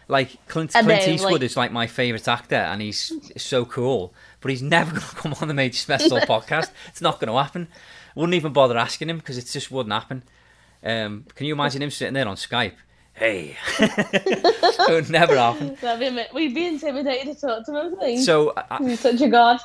Like 0.06 0.38
Clint, 0.48 0.72
Clint 0.72 1.06
Eastwood 1.08 1.32
like- 1.32 1.42
is 1.42 1.56
like 1.56 1.72
my 1.72 1.86
favourite 1.86 2.26
actor 2.26 2.56
and 2.56 2.80
he's 2.80 3.12
so 3.36 3.66
cool, 3.66 4.14
but 4.40 4.50
he's 4.50 4.62
never 4.76 4.92
going 4.92 5.02
to 5.02 5.16
come 5.16 5.34
on 5.40 5.48
the 5.48 5.54
Major's 5.54 5.86
Mess 5.88 6.08
Hall 6.08 6.20
podcast. 6.20 6.70
It's 6.88 7.02
not 7.02 7.20
going 7.20 7.28
to 7.28 7.36
happen. 7.36 7.68
Wouldn't 8.14 8.34
even 8.34 8.52
bother 8.52 8.78
asking 8.78 9.10
him 9.10 9.18
because 9.18 9.36
it 9.36 9.46
just 9.46 9.70
wouldn't 9.70 9.92
happen. 9.92 10.22
Um, 10.82 11.26
can 11.34 11.46
you 11.46 11.52
imagine 11.52 11.82
him 11.82 11.90
sitting 11.90 12.14
there 12.14 12.26
on 12.26 12.36
Skype? 12.36 12.76
Hey, 13.18 13.56
it 13.78 14.88
would 14.90 15.10
never 15.10 15.36
happen. 15.36 15.76
That'd 15.80 16.14
be 16.16 16.22
We'd 16.32 16.54
be 16.54 16.66
intimidated 16.66 17.34
to 17.34 17.40
talk 17.46 17.66
to 17.66 17.76
him. 17.86 17.96
I. 18.00 18.16
So 18.16 18.52
I, 18.56 18.64
I- 18.70 18.78
He's 18.84 19.00
such 19.00 19.20
a 19.20 19.28
god. 19.28 19.60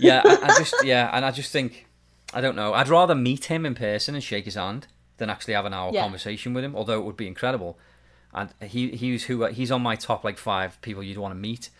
yeah, 0.00 0.22
I, 0.24 0.38
I 0.52 0.58
just 0.58 0.74
yeah, 0.84 1.10
and 1.12 1.24
I 1.24 1.30
just 1.30 1.50
think 1.52 1.86
I 2.32 2.40
don't 2.40 2.56
know. 2.56 2.72
I'd 2.74 2.88
rather 2.88 3.14
meet 3.14 3.46
him 3.46 3.66
in 3.66 3.74
person 3.74 4.14
and 4.14 4.22
shake 4.22 4.44
his 4.44 4.54
hand 4.54 4.86
than 5.16 5.30
actually 5.30 5.54
have 5.54 5.64
an 5.66 5.74
hour 5.74 5.90
Yeah. 5.92 6.02
conversation 6.02 6.54
with 6.54 6.64
him. 6.64 6.74
Although 6.76 6.98
it 7.00 7.04
would 7.04 7.16
be 7.16 7.26
incredible, 7.26 7.78
and 8.32 8.50
he 8.62 8.90
he's 8.90 9.24
who 9.24 9.44
he's 9.46 9.70
on 9.72 9.82
my 9.82 9.96
top 9.96 10.24
like 10.24 10.38
five 10.38 10.80
people 10.82 11.02
you'd 11.02 11.18
want 11.18 11.32
to 11.32 11.38
meet. 11.38 11.70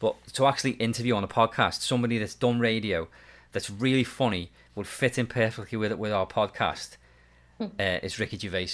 But 0.00 0.14
to 0.34 0.46
actually 0.46 0.72
interview 0.72 1.14
on 1.16 1.24
a 1.24 1.28
podcast 1.28 1.80
somebody 1.80 2.18
that's 2.18 2.34
done 2.34 2.60
radio, 2.60 3.08
that's 3.52 3.68
really 3.68 4.04
funny, 4.04 4.52
would 4.74 4.86
fit 4.86 5.18
in 5.18 5.26
perfectly 5.26 5.76
with 5.78 5.92
with 5.94 6.12
our 6.12 6.26
podcast. 6.26 6.96
Hmm. 7.58 7.64
Uh, 7.80 7.98
is 8.02 8.20
Ricky 8.20 8.38
Gervais. 8.38 8.68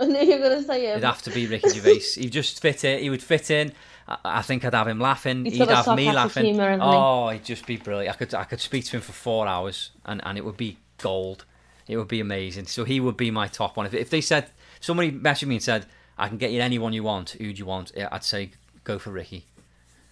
I 0.00 0.06
knew 0.06 0.18
you 0.20 0.32
were 0.38 0.48
going 0.48 0.60
to 0.60 0.66
say 0.66 0.86
him. 0.86 0.92
It'd 0.92 1.04
have 1.04 1.22
to 1.22 1.30
be 1.30 1.46
Ricky 1.46 1.68
Gervais. 1.68 2.00
He'd 2.14 2.32
just 2.32 2.60
fit 2.60 2.84
in. 2.84 3.00
He 3.00 3.10
would 3.10 3.22
fit 3.22 3.50
in. 3.50 3.72
I, 4.08 4.16
I 4.24 4.42
think 4.42 4.64
I'd 4.64 4.74
have 4.74 4.88
him 4.88 4.98
laughing. 4.98 5.44
He's 5.44 5.58
He'd 5.58 5.68
have 5.68 5.94
me 5.94 6.10
laughing. 6.10 6.46
humour, 6.46 6.78
oh, 6.80 7.28
he'd 7.28 7.44
just 7.44 7.66
be 7.66 7.76
brilliant. 7.76 8.14
I 8.14 8.18
could 8.18 8.34
I 8.34 8.44
could 8.44 8.60
speak 8.60 8.86
to 8.86 8.96
him 8.96 9.02
for 9.02 9.12
four 9.12 9.46
hours, 9.46 9.90
and, 10.06 10.20
and 10.24 10.38
it 10.38 10.44
would 10.44 10.56
be 10.56 10.78
gold. 10.98 11.44
It 11.86 11.96
would 11.96 12.08
be 12.08 12.20
amazing. 12.20 12.66
So 12.66 12.84
he 12.84 13.00
would 13.00 13.16
be 13.16 13.30
my 13.30 13.48
top 13.48 13.76
one. 13.76 13.84
If, 13.86 13.94
if 13.94 14.10
they 14.10 14.20
said 14.20 14.50
somebody 14.80 15.12
messaged 15.12 15.48
me 15.48 15.56
and 15.56 15.62
said 15.62 15.86
I 16.16 16.28
can 16.28 16.38
get 16.38 16.50
you 16.50 16.60
anyone 16.60 16.92
you 16.92 17.02
want, 17.02 17.30
who 17.30 17.52
do 17.52 17.58
you 17.58 17.66
want? 17.66 17.92
I'd 18.10 18.24
say 18.24 18.52
go 18.84 18.98
for 18.98 19.10
Ricky. 19.10 19.44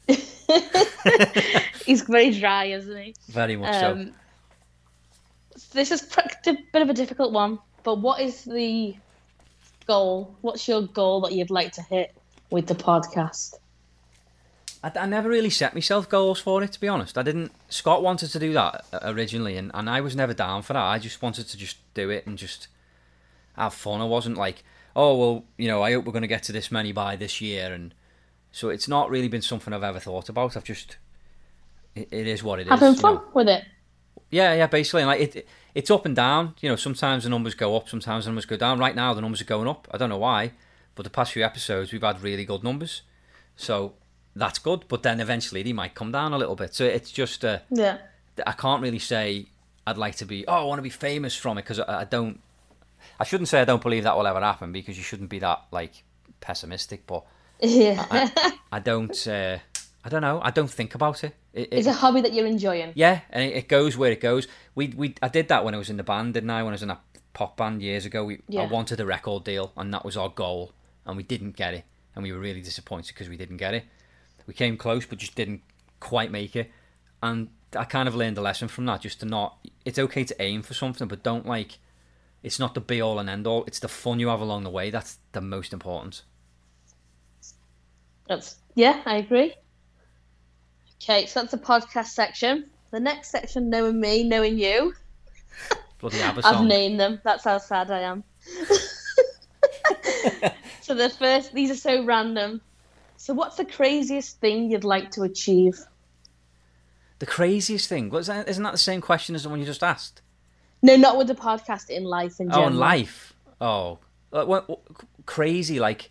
He's 1.87 2.03
very 2.03 2.39
dry, 2.39 2.67
isn't 2.67 2.97
he? 2.97 3.15
Very 3.29 3.57
much 3.57 3.75
so. 3.75 3.93
Um, 3.93 4.13
this 5.73 5.91
is 5.91 6.03
a 6.47 6.57
bit 6.73 6.83
of 6.83 6.91
a 6.91 6.95
difficult 6.95 7.33
one, 7.33 7.59
but 7.83 8.01
what 8.01 8.21
is 8.21 8.45
the 8.45 8.95
goal? 9.89 10.37
What's 10.43 10.69
your 10.69 10.83
goal 10.83 11.23
that 11.23 11.33
you'd 11.33 11.51
like 11.51 11.73
to 11.73 11.83
hit 11.83 12.15
with 12.51 12.69
the 12.69 12.77
podcast? 12.77 13.55
I, 14.85 14.93
I 14.95 15.07
never 15.07 15.29
really 15.29 15.51
set 15.51 15.75
myself 15.75 16.09
goals 16.09 16.39
for 16.39 16.63
it, 16.63 16.73
to 16.73 16.81
be 16.81 16.87
honest. 16.87 17.19
I 17.19 17.23
didn't. 17.23 17.51
Scott 17.69 18.03
wanted 18.03 18.31
to 18.31 18.39
do 18.39 18.53
that 18.53 18.85
originally, 19.03 19.57
and, 19.57 19.73
and 19.75 19.91
I 19.91 20.01
was 20.01 20.15
never 20.15 20.35
down 20.35 20.63
for 20.63 20.75
that. 20.75 20.83
I 20.83 21.01
just 21.01 21.21
wanted 21.21 21.49
to 21.49 21.57
just 21.57 21.79
do 21.95 22.11
it 22.11 22.27
and 22.27 22.39
just 22.39 22.69
have 23.57 23.75
fun. 23.75 24.01
I 24.01 24.05
wasn't 24.05 24.37
like, 24.37 24.63
oh 24.95 25.19
well, 25.19 25.45
you 25.57 25.67
know, 25.67 25.83
I 25.83 25.93
hope 25.93 26.05
we're 26.05 26.13
going 26.13 26.23
to 26.23 26.29
get 26.29 26.45
to 26.45 26.53
this 26.53 26.71
many 26.71 26.93
by 26.93 27.17
this 27.17 27.41
year, 27.41 27.73
and 27.73 27.93
so 28.53 28.69
it's 28.69 28.87
not 28.87 29.11
really 29.11 29.29
been 29.29 29.43
something 29.43 29.73
I've 29.73 29.83
ever 29.83 29.99
thought 29.99 30.29
about. 30.29 30.57
I've 30.57 30.65
just, 30.65 30.99
it, 31.97 32.09
it 32.13 32.27
is 32.29 32.45
what 32.45 32.61
it 32.61 32.67
is. 32.67 32.69
Having 32.69 32.95
you 32.95 33.01
fun 33.01 33.15
know. 33.15 33.25
with 33.35 33.49
it. 33.49 33.65
Yeah, 34.31 34.53
yeah, 34.55 34.67
basically, 34.67 35.05
like 35.05 35.21
it, 35.21 35.49
it's 35.75 35.91
up 35.91 36.05
and 36.05 36.15
down. 36.15 36.55
You 36.61 36.69
know, 36.69 36.77
sometimes 36.77 37.25
the 37.25 37.31
numbers 37.31 37.55
go 37.55 37.77
up, 37.77 37.89
sometimes 37.89 38.25
the 38.25 38.31
numbers 38.31 38.45
go 38.47 38.57
down. 38.57 38.79
Right 38.79 38.95
now, 38.95 39.15
the 39.15 39.21
numbers 39.23 39.41
are 39.41 39.45
going 39.47 39.69
up. 39.69 39.89
I 39.91 39.97
don't 39.97 40.11
know 40.11 40.19
why, 40.19 40.53
but 40.95 41.05
the 41.05 41.11
past 41.11 41.33
few 41.33 41.45
episodes 41.45 41.93
we've 41.93 42.03
had 42.03 42.21
really 42.23 42.45
good 42.45 42.63
numbers, 42.63 43.03
so 43.57 43.95
that's 44.37 44.59
good. 44.59 44.85
But 44.89 45.03
then 45.03 45.21
eventually 45.21 45.63
they 45.63 45.73
might 45.73 45.95
come 45.95 46.13
down 46.13 46.33
a 46.33 46.39
little 46.39 46.57
bit. 46.57 46.75
So 46.75 46.85
it's 46.85 47.11
just, 47.11 47.45
uh, 47.45 47.61
Yeah. 47.71 47.99
I 48.47 48.53
can't 48.53 48.83
really 48.83 48.99
say 49.01 49.47
I'd 49.87 49.97
like 49.99 50.17
to 50.17 50.25
be. 50.27 50.47
Oh, 50.47 50.53
I 50.55 50.65
want 50.65 50.79
to 50.79 50.83
be 50.83 50.91
famous 50.91 51.35
from 51.35 51.59
it 51.59 51.63
because 51.63 51.81
I, 51.81 52.01
I 52.01 52.05
don't. 52.05 52.41
I 53.19 53.25
shouldn't 53.25 53.49
say 53.49 53.61
I 53.61 53.65
don't 53.65 53.83
believe 53.83 54.05
that 54.05 54.17
will 54.17 54.27
ever 54.27 54.41
happen 54.41 54.71
because 54.73 54.97
you 54.99 55.03
shouldn't 55.03 55.31
be 55.31 55.39
that 55.39 55.63
like 55.71 56.05
pessimistic. 56.41 57.07
But 57.07 57.25
Yeah. 57.63 58.05
I, 58.11 58.53
I 58.73 58.79
don't. 58.81 59.27
Uh, 59.27 59.59
I 60.05 60.09
don't 60.09 60.23
know. 60.23 60.41
I 60.43 60.51
don't 60.51 60.71
think 60.71 60.95
about 60.95 61.25
it. 61.25 61.35
it, 61.53 61.69
it 61.73 61.79
it's 61.79 61.87
a 61.87 61.93
hobby 61.93 62.21
that 62.21 62.33
you're 62.33 62.47
enjoying. 62.47 62.93
yeah, 62.95 63.21
and 63.31 63.43
it, 63.45 63.57
it 63.57 63.69
goes 63.69 63.97
where 63.97 64.13
it 64.13 64.21
goes. 64.21 64.47
We 64.75 64.89
we 64.89 65.15
I 65.23 65.29
did 65.29 65.49
that 65.49 65.65
when 65.65 65.75
I 65.75 65.79
was 65.79 65.91
in 65.91 65.97
the 65.97 66.05
band, 66.05 66.35
didn't 66.35 66.51
I? 66.51 66.63
When 66.63 66.73
I 66.73 66.75
was 66.75 66.83
in 66.83 66.91
a 66.91 67.01
pop 67.33 67.57
band 67.57 67.83
years 67.83 68.07
ago, 68.07 68.25
we 68.25 68.41
I 68.57 68.67
wanted 68.67 69.01
a 69.01 69.07
record 69.07 69.45
deal, 69.45 69.73
and 69.77 69.93
that 69.93 70.05
was 70.05 70.17
our 70.17 70.29
goal, 70.29 70.73
and 71.05 71.17
we 71.17 71.23
didn't 71.23 71.57
get 71.57 71.75
it, 71.75 71.85
and 72.15 72.23
we 72.23 72.33
were 72.33 72.39
really 72.39 72.63
disappointed 72.63 73.15
because 73.15 73.29
we 73.29 73.37
didn't 73.37 73.59
get 73.59 73.75
it. 73.75 73.85
We 74.47 74.55
came 74.55 74.77
close, 74.77 75.05
but 75.05 75.19
just 75.19 75.35
didn't 75.35 75.63
quite 76.01 76.31
make 76.31 76.57
it, 76.57 76.71
and 77.23 77.49
I 77.77 77.85
kind 77.85 78.09
of 78.09 78.15
learned 78.15 78.39
a 78.39 78.41
lesson 78.41 78.69
from 78.69 78.87
that, 78.87 79.03
just 79.03 79.21
to 79.21 79.27
not. 79.27 79.59
It's 79.85 79.99
okay 79.99 80.25
to 80.25 80.43
aim 80.43 80.63
for 80.63 80.75
something, 80.75 81.09
but 81.09 81.23
don't 81.23 81.47
like. 81.47 81.79
It's 82.43 82.59
not 82.59 82.75
the 82.75 82.81
be 82.81 83.01
all 83.01 83.19
and 83.19 83.29
end 83.29 83.47
all. 83.47 83.65
It's 83.65 83.81
the 83.81 83.89
fun 83.89 84.21
you 84.21 84.29
have 84.29 84.41
along 84.41 84.63
the 84.63 84.71
way. 84.71 84.91
That's 84.91 85.19
the 85.33 85.41
most 85.41 85.73
important. 85.73 86.23
That's 88.29 88.57
yeah, 88.75 89.03
I 89.05 89.17
agree. 89.17 89.55
Okay, 91.03 91.27
so 91.27 91.41
that's 91.41 91.53
the 91.53 91.59
podcast 91.59 92.07
section. 92.07 92.69
The 92.91 93.01
next 93.01 93.31
section, 93.31 93.71
knowing 93.71 94.01
me, 94.01 94.25
knowing 94.25 94.59
you. 94.59 94.95
Bloody 96.01 96.21
ABBA 96.21 96.43
I've 96.45 96.65
named 96.65 96.99
them. 97.01 97.21
That's 97.25 97.45
how 97.45 97.59
sad 97.59 97.91
I 97.91 98.01
am. 98.01 98.25
so 100.81 100.95
the 100.95 101.11
first, 101.11 101.53
these 101.53 101.71
are 101.71 101.77
so 101.77 102.05
random. 102.05 102.61
So 103.17 103.35
what's 103.35 103.57
the 103.57 103.65
craziest 103.65 104.41
thing 104.41 104.71
you'd 104.71 104.85
like 104.85 105.11
to 105.13 105.23
achieve? 105.23 105.79
The 107.19 107.27
craziest 107.27 107.89
thing. 107.89 108.13
Isn't 108.15 108.63
that 108.63 108.73
the 108.73 108.79
same 108.79 109.01
question 109.01 109.35
as 109.35 109.43
the 109.43 109.49
one 109.49 109.59
you 109.59 109.67
just 109.67 109.83
asked? 109.83 110.23
No, 110.83 110.97
not 110.97 111.19
with 111.19 111.27
the 111.27 111.35
podcast. 111.35 111.91
In 111.91 112.05
life, 112.05 112.39
in 112.41 112.49
Oh, 112.51 112.55
general. 112.55 112.69
in 112.69 112.77
life. 112.79 113.35
Oh, 113.61 113.99
like, 114.31 114.47
what, 114.47 114.69
what, 114.69 114.81
crazy? 115.27 115.81
Like, 115.81 116.11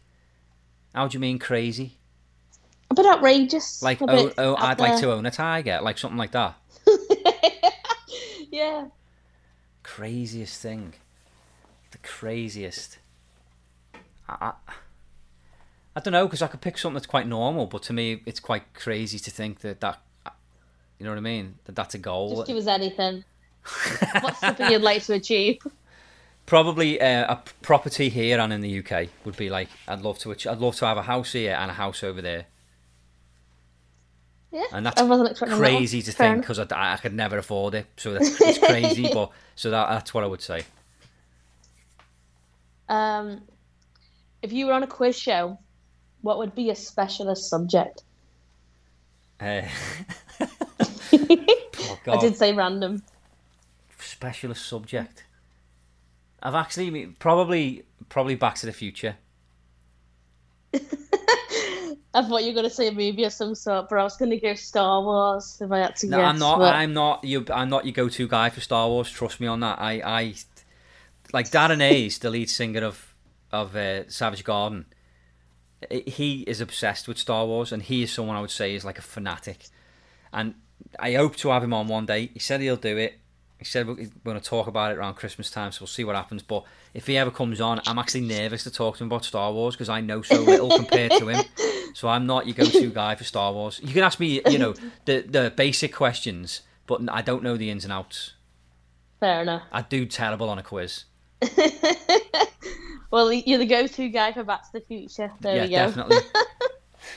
how 0.94 1.08
do 1.08 1.16
you 1.16 1.22
mean 1.22 1.40
crazy? 1.40 1.97
A 2.90 2.96
bit 2.96 3.06
outrageous. 3.06 3.82
Like, 3.82 4.02
a 4.02 4.06
oh, 4.06 4.26
bit 4.26 4.34
oh 4.38 4.56
I'd 4.56 4.80
like 4.80 4.94
there. 4.94 5.02
to 5.02 5.12
own 5.14 5.26
a 5.26 5.32
tiger, 5.32 5.80
like 5.82 5.98
something 5.98 6.18
like 6.18 6.32
that. 6.32 6.56
yeah. 8.52 8.88
Craziest 9.84 10.62
thing. 10.62 10.94
The 11.92 11.98
craziest. 12.00 12.98
I, 14.30 14.52
I, 14.68 14.74
I 15.96 16.00
don't 16.00 16.12
know 16.12 16.28
because 16.28 16.42
I 16.42 16.48
could 16.48 16.62
pick 16.62 16.78
something 16.78 16.94
that's 16.94 17.08
quite 17.08 17.28
normal, 17.28 17.66
but 17.66 17.84
to 17.84 17.94
me, 17.94 18.22
it's 18.26 18.40
quite 18.40 18.74
crazy 18.74 19.20
to 19.20 19.32
think 19.32 19.62
that 19.62 19.82
that. 19.82 20.02
You 21.00 21.04
know 21.04 21.12
what 21.12 21.18
I 21.18 21.22
mean? 21.22 21.56
That 21.66 21.76
that's 21.76 21.94
a 21.94 22.00
goal. 22.00 22.36
Just 22.36 22.48
give 22.48 22.58
us 22.58 22.68
anything. 22.68 23.24
What's 24.22 24.40
something 24.40 24.72
you'd 24.72 24.82
like 24.82 25.04
to 25.04 25.14
achieve? 25.14 25.60
Probably 26.46 27.00
uh, 27.02 27.34
a 27.34 27.44
property 27.62 28.10
here 28.10 28.40
and 28.40 28.54
in 28.54 28.62
the 28.62 28.80
UK 28.80 29.10
would 29.26 29.36
be 29.36 29.50
like 29.50 29.70
I'd 29.88 30.02
love 30.02 30.18
to. 30.20 30.32
I'd 30.32 30.60
love 30.60 30.76
to 30.78 30.86
have 30.86 30.98
a 30.98 31.04
house 31.04 31.34
here 31.34 31.56
and 31.60 31.70
a 31.70 31.74
house 31.74 32.04
over 32.04 32.22
there. 32.22 32.46
Yeah. 34.52 34.64
And 34.72 34.86
that's 34.86 35.02
I 35.02 35.04
wasn't 35.04 35.32
expecting 35.32 35.58
crazy 35.58 36.02
to 36.02 36.12
Fair 36.12 36.34
think 36.34 36.44
because 36.44 36.60
I, 36.60 36.66
I 36.72 36.98
could 36.98 37.14
never 37.14 37.38
afford 37.38 37.76
it. 37.76 37.88
So 37.98 38.14
that's 38.14 38.40
it's 38.42 38.60
crazy, 38.60 39.10
but 39.14 39.32
so 39.56 39.72
that 39.72 39.90
that's 39.90 40.14
what 40.14 40.24
I 40.24 40.28
would 40.28 40.42
say. 40.42 40.64
Um, 42.90 43.42
if 44.42 44.54
you 44.54 44.68
were 44.68 44.74
on 44.74 44.84
a 44.84 44.88
quiz 44.88 45.18
show, 45.18 45.60
what 46.22 46.38
would 46.38 46.56
be 46.56 46.64
your 46.64 46.76
specialist 46.76 47.50
subject? 47.50 48.04
Uh, 49.40 49.64
oh 50.40 52.00
I 52.08 52.18
did 52.20 52.38
say 52.38 52.54
random. 52.54 53.04
specialist 54.00 54.66
subject. 54.66 55.26
I've 56.42 56.56
actually 56.56 57.08
probably 57.20 57.84
probably 58.10 58.36
Back 58.36 58.56
to 58.56 58.66
the 58.66 58.74
Future. 58.74 59.18
I 62.14 62.24
thought 62.24 62.42
you 62.44 62.48
were 62.50 62.54
going 62.54 62.70
to 62.70 62.74
say 62.76 62.88
a 62.88 62.92
movie 62.92 63.24
of 63.26 63.34
some 63.34 63.54
sort, 63.54 63.90
but 63.90 64.00
I 64.00 64.04
was 64.04 64.18
going 64.18 64.32
to 64.32 64.40
go 64.40 64.54
Star 64.56 65.02
Wars 65.02 65.58
if 65.62 65.72
I 65.72 65.80
had 65.80 65.96
to 65.98 66.08
No, 66.08 66.18
guess. 66.18 66.26
I'm 66.30 66.40
not. 66.40 66.60
but- 66.60 66.74
I'm 66.76 66.94
not. 66.94 67.24
You. 67.24 67.46
I'm 67.54 67.70
not 67.70 67.86
your 67.86 67.94
go-to 67.94 68.28
guy 68.28 68.50
for 68.50 68.62
Star 68.62 68.88
Wars. 68.88 69.10
Trust 69.12 69.40
me 69.40 69.48
on 69.48 69.60
that. 69.60 69.80
I. 69.80 70.02
I 70.04 70.36
like 71.34 71.52
Darren 71.52 71.80
Hayes, 71.80 72.18
the 72.20 72.30
lead 72.30 72.50
singer 72.50 72.84
of 72.86 73.14
of 73.52 73.76
uh, 73.76 74.10
Savage 74.10 74.44
Garden. 74.44 74.86
He 75.92 76.42
is 76.48 76.60
obsessed 76.60 77.08
with 77.08 77.20
Star 77.20 77.46
Wars, 77.46 77.72
and 77.72 77.84
he 77.84 78.02
is 78.04 78.12
someone 78.12 78.36
I 78.36 78.42
would 78.42 78.50
say 78.50 78.74
is 78.74 78.84
like 78.84 78.98
a 78.98 79.04
fanatic. 79.04 79.66
And 80.34 80.56
I 81.00 81.14
hope 81.14 81.36
to 81.38 81.50
have 81.50 81.64
him 81.64 81.74
on 81.74 81.88
one 81.88 82.06
day. 82.08 82.32
He 82.34 82.40
said 82.40 82.62
he'll 82.62 82.78
do 82.78 82.98
it. 82.98 83.20
He 83.60 83.66
said 83.66 83.88
we're 83.88 83.96
going 84.24 84.40
to 84.40 84.44
talk 84.44 84.68
about 84.68 84.92
it 84.92 84.98
around 84.98 85.16
Christmas 85.16 85.52
time, 85.52 85.72
so 85.72 85.82
we'll 85.82 85.88
see 85.88 86.04
what 86.04 86.16
happens. 86.16 86.42
But 86.44 86.64
if 86.94 87.06
he 87.08 87.18
ever 87.18 87.32
comes 87.32 87.60
on, 87.62 87.82
I'm 87.88 87.98
actually 88.00 88.22
nervous 88.22 88.64
to 88.64 88.72
talk 88.72 88.98
to 88.98 89.04
him 89.04 89.08
about 89.08 89.26
Star 89.26 89.52
Wars 89.52 89.76
because 89.76 89.90
I 89.90 90.02
know 90.02 90.22
so 90.24 90.42
little 90.42 90.70
compared 90.76 91.12
to 91.12 91.28
him. 91.28 91.46
So 91.98 92.08
I'm 92.08 92.28
not 92.28 92.46
your 92.46 92.54
go-to 92.54 92.90
guy 93.02 93.16
for 93.16 93.24
Star 93.24 93.52
Wars. 93.52 93.82
You 93.84 93.92
can 93.92 94.04
ask 94.04 94.20
me, 94.20 94.40
you 94.48 94.60
know, 94.60 94.76
the 95.06 95.22
the 95.22 95.52
basic 95.56 95.92
questions, 95.92 96.62
but 96.86 97.02
I 97.10 97.24
don't 97.24 97.42
know 97.42 97.58
the 97.58 97.72
ins 97.72 97.86
and 97.86 97.92
outs. 97.92 98.34
Fair 99.20 99.42
enough. 99.42 99.64
I 99.72 99.82
do 99.82 100.06
terrible 100.06 100.48
on 100.48 100.60
a 100.60 100.64
quiz. 100.64 101.06
Well, 103.10 103.32
you're 103.32 103.58
the 103.58 103.66
go-to 103.66 104.10
guy 104.10 104.34
for 104.34 104.44
Back 104.44 104.64
to 104.64 104.74
the 104.74 104.82
Future. 104.82 105.32
There 105.40 105.56
yeah, 105.56 105.64
we 105.64 105.70
go. 105.70 105.76
definitely. 105.76 106.18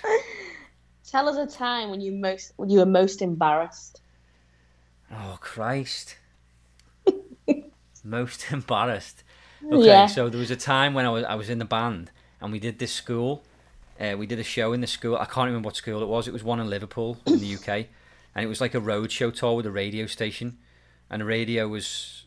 Tell 1.11 1.29
us 1.29 1.37
a 1.37 1.53
time 1.53 1.91
when 1.91 2.01
you 2.01 2.13
most 2.13 2.53
when 2.57 2.71
you 2.71 2.79
were 2.79 2.87
most 2.87 3.21
embarrassed. 3.21 4.01
Oh 5.13 5.37
Christ. 5.41 6.17
Most 8.05 8.47
embarrassed. 8.53 9.25
Okay, 9.71 9.85
Yeah. 9.87 10.07
so 10.07 10.29
there 10.31 10.39
was 10.41 10.51
a 10.53 10.57
time 10.57 10.95
when 10.95 11.05
I 11.05 11.11
was 11.11 11.25
I 11.25 11.35
was 11.35 11.51
in 11.51 11.59
the 11.59 11.65
band 11.67 12.13
and 12.41 12.53
we 12.53 12.61
did 12.61 12.79
this 12.79 12.93
school. 12.93 13.43
Uh, 14.01 14.17
we 14.17 14.27
did 14.27 14.39
a 14.39 14.43
show 14.45 14.73
in 14.73 14.81
the 14.81 14.87
school. 14.87 15.17
I 15.17 15.27
can't 15.27 15.47
remember 15.47 15.67
what 15.67 15.77
school 15.77 16.03
it 16.03 16.09
was. 16.09 16.27
It 16.27 16.33
was 16.33 16.43
one 16.43 16.59
in 16.61 16.71
Liverpool 16.71 17.19
in 17.27 17.39
the 17.39 17.55
UK, 17.55 17.69
and 18.35 18.45
it 18.45 18.47
was 18.47 18.61
like 18.61 18.75
a 18.75 18.81
road 18.81 19.13
show 19.13 19.31
tour 19.31 19.55
with 19.57 19.67
a 19.67 19.71
radio 19.71 20.07
station, 20.07 20.59
and 21.11 21.21
the 21.21 21.27
radio 21.27 21.69
was 21.69 22.25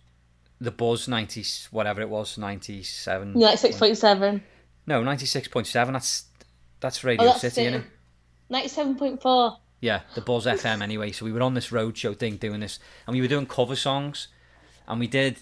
the 0.62 0.72
Buzz 0.72 1.08
ninety 1.08 1.44
whatever 1.72 2.02
it 2.02 2.10
was 2.10 2.38
ninety 2.38 2.84
seven. 2.84 3.34
Like 3.34 3.58
six 3.58 3.78
point 3.78 3.98
seven. 3.98 4.44
No, 4.86 5.02
ninety 5.04 5.26
six 5.26 5.48
point 5.48 5.66
seven. 5.68 5.94
That's 5.94 6.26
that's 6.80 7.04
Radio 7.04 7.24
Oh, 7.24 7.28
that's 7.30 7.42
City, 7.42 7.62
it. 7.64 7.74
innit? 7.74 7.84
Ninety-seven 8.50 8.96
point 8.98 9.22
four. 9.22 9.58
Yeah, 9.80 10.02
the 10.16 10.22
Buzz 10.22 10.46
FM 10.46 10.82
anyway. 10.84 11.12
So 11.12 11.26
we 11.26 11.32
were 11.32 11.42
on 11.42 11.56
this 11.56 11.70
roadshow 11.70 12.16
thing 12.16 12.36
doing 12.38 12.60
this, 12.60 12.78
and 13.08 13.16
we 13.16 13.22
were 13.22 13.28
doing 13.28 13.46
cover 13.48 13.76
songs, 13.76 14.28
and 14.88 15.00
we 15.00 15.08
did, 15.08 15.38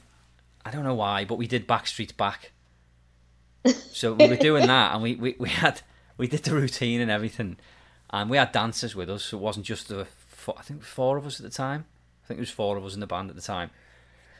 I 0.63 0.71
don't 0.71 0.83
know 0.83 0.95
why, 0.95 1.25
but 1.25 1.35
we 1.35 1.45
did 1.47 1.67
Backstreet 1.67 2.15
Back. 2.15 2.51
So 3.91 4.13
we 4.13 4.27
were 4.27 4.35
doing 4.37 4.65
that, 4.67 4.93
and 4.93 5.03
we, 5.03 5.15
we, 5.15 5.35
we 5.39 5.49
had 5.49 5.81
we 6.17 6.27
did 6.27 6.43
the 6.43 6.53
routine 6.55 7.01
and 7.01 7.11
everything, 7.11 7.57
and 8.09 8.29
we 8.29 8.37
had 8.37 8.51
dancers 8.51 8.95
with 8.95 9.09
us. 9.09 9.25
So 9.25 9.37
it 9.37 9.41
wasn't 9.41 9.65
just 9.65 9.87
the 9.89 10.05
four, 10.27 10.55
I 10.57 10.61
think 10.61 10.83
four 10.83 11.17
of 11.17 11.25
us 11.25 11.39
at 11.39 11.43
the 11.43 11.55
time. 11.55 11.85
I 12.23 12.27
think 12.27 12.37
it 12.39 12.41
was 12.41 12.49
four 12.49 12.77
of 12.77 12.85
us 12.85 12.93
in 12.93 12.99
the 12.99 13.07
band 13.07 13.29
at 13.29 13.35
the 13.35 13.41
time. 13.41 13.71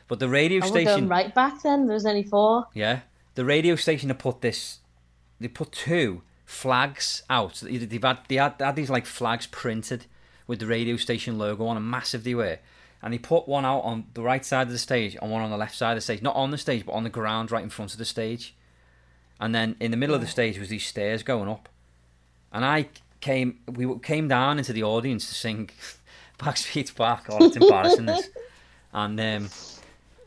But 0.08 0.18
the 0.18 0.28
radio 0.28 0.62
I 0.62 0.66
station, 0.66 1.08
right 1.08 1.34
back 1.34 1.62
then. 1.62 1.86
There 1.86 1.94
was 1.94 2.06
only 2.06 2.22
four. 2.24 2.66
yeah, 2.74 3.00
the 3.34 3.44
radio 3.44 3.76
station 3.76 4.08
had 4.10 4.18
put 4.18 4.40
this. 4.40 4.78
They 5.40 5.48
put 5.48 5.72
two 5.72 6.22
flags 6.44 7.22
out. 7.30 7.62
They've 7.64 8.02
had 8.02 8.18
they 8.28 8.36
had, 8.36 8.58
they 8.58 8.64
had 8.64 8.76
these 8.76 8.90
like 8.90 9.06
flags 9.06 9.46
printed 9.46 10.06
with 10.46 10.58
the 10.58 10.66
radio 10.66 10.96
station 10.96 11.38
logo 11.38 11.66
on, 11.66 11.76
and 11.76 11.90
massive 11.90 12.24
they 12.24 12.34
were. 12.34 12.58
And 13.02 13.12
he 13.12 13.18
put 13.18 13.48
one 13.48 13.64
out 13.64 13.80
on 13.80 14.04
the 14.14 14.22
right 14.22 14.44
side 14.44 14.68
of 14.68 14.72
the 14.72 14.78
stage 14.78 15.16
and 15.20 15.30
one 15.30 15.42
on 15.42 15.50
the 15.50 15.56
left 15.56 15.74
side 15.74 15.92
of 15.92 15.96
the 15.96 16.02
stage. 16.02 16.22
Not 16.22 16.36
on 16.36 16.52
the 16.52 16.58
stage, 16.58 16.86
but 16.86 16.92
on 16.92 17.02
the 17.02 17.10
ground 17.10 17.50
right 17.50 17.64
in 17.64 17.70
front 17.70 17.92
of 17.92 17.98
the 17.98 18.04
stage. 18.04 18.54
And 19.42 19.54
then 19.54 19.76
in 19.80 19.90
the 19.90 19.96
middle 19.98 20.14
of 20.14 20.20
the 20.22 20.26
stage 20.26 20.58
was 20.58 20.68
these 20.70 20.86
stairs 20.86 21.22
going 21.22 21.48
up. 21.50 21.68
And 22.52 22.64
I 22.64 22.88
came, 23.20 23.58
we 23.66 23.98
came 23.98 24.28
down 24.28 24.56
into 24.58 24.72
the 24.72 24.84
audience 24.84 25.28
to 25.28 25.34
sing 25.34 25.68
Backstreet's 26.38 26.92
Back. 26.92 27.26
Oh, 27.28 27.44
it's 27.44 27.56
embarrassing 27.56 28.06
this. 28.06 28.30
And 28.94 29.18
um, 29.18 29.48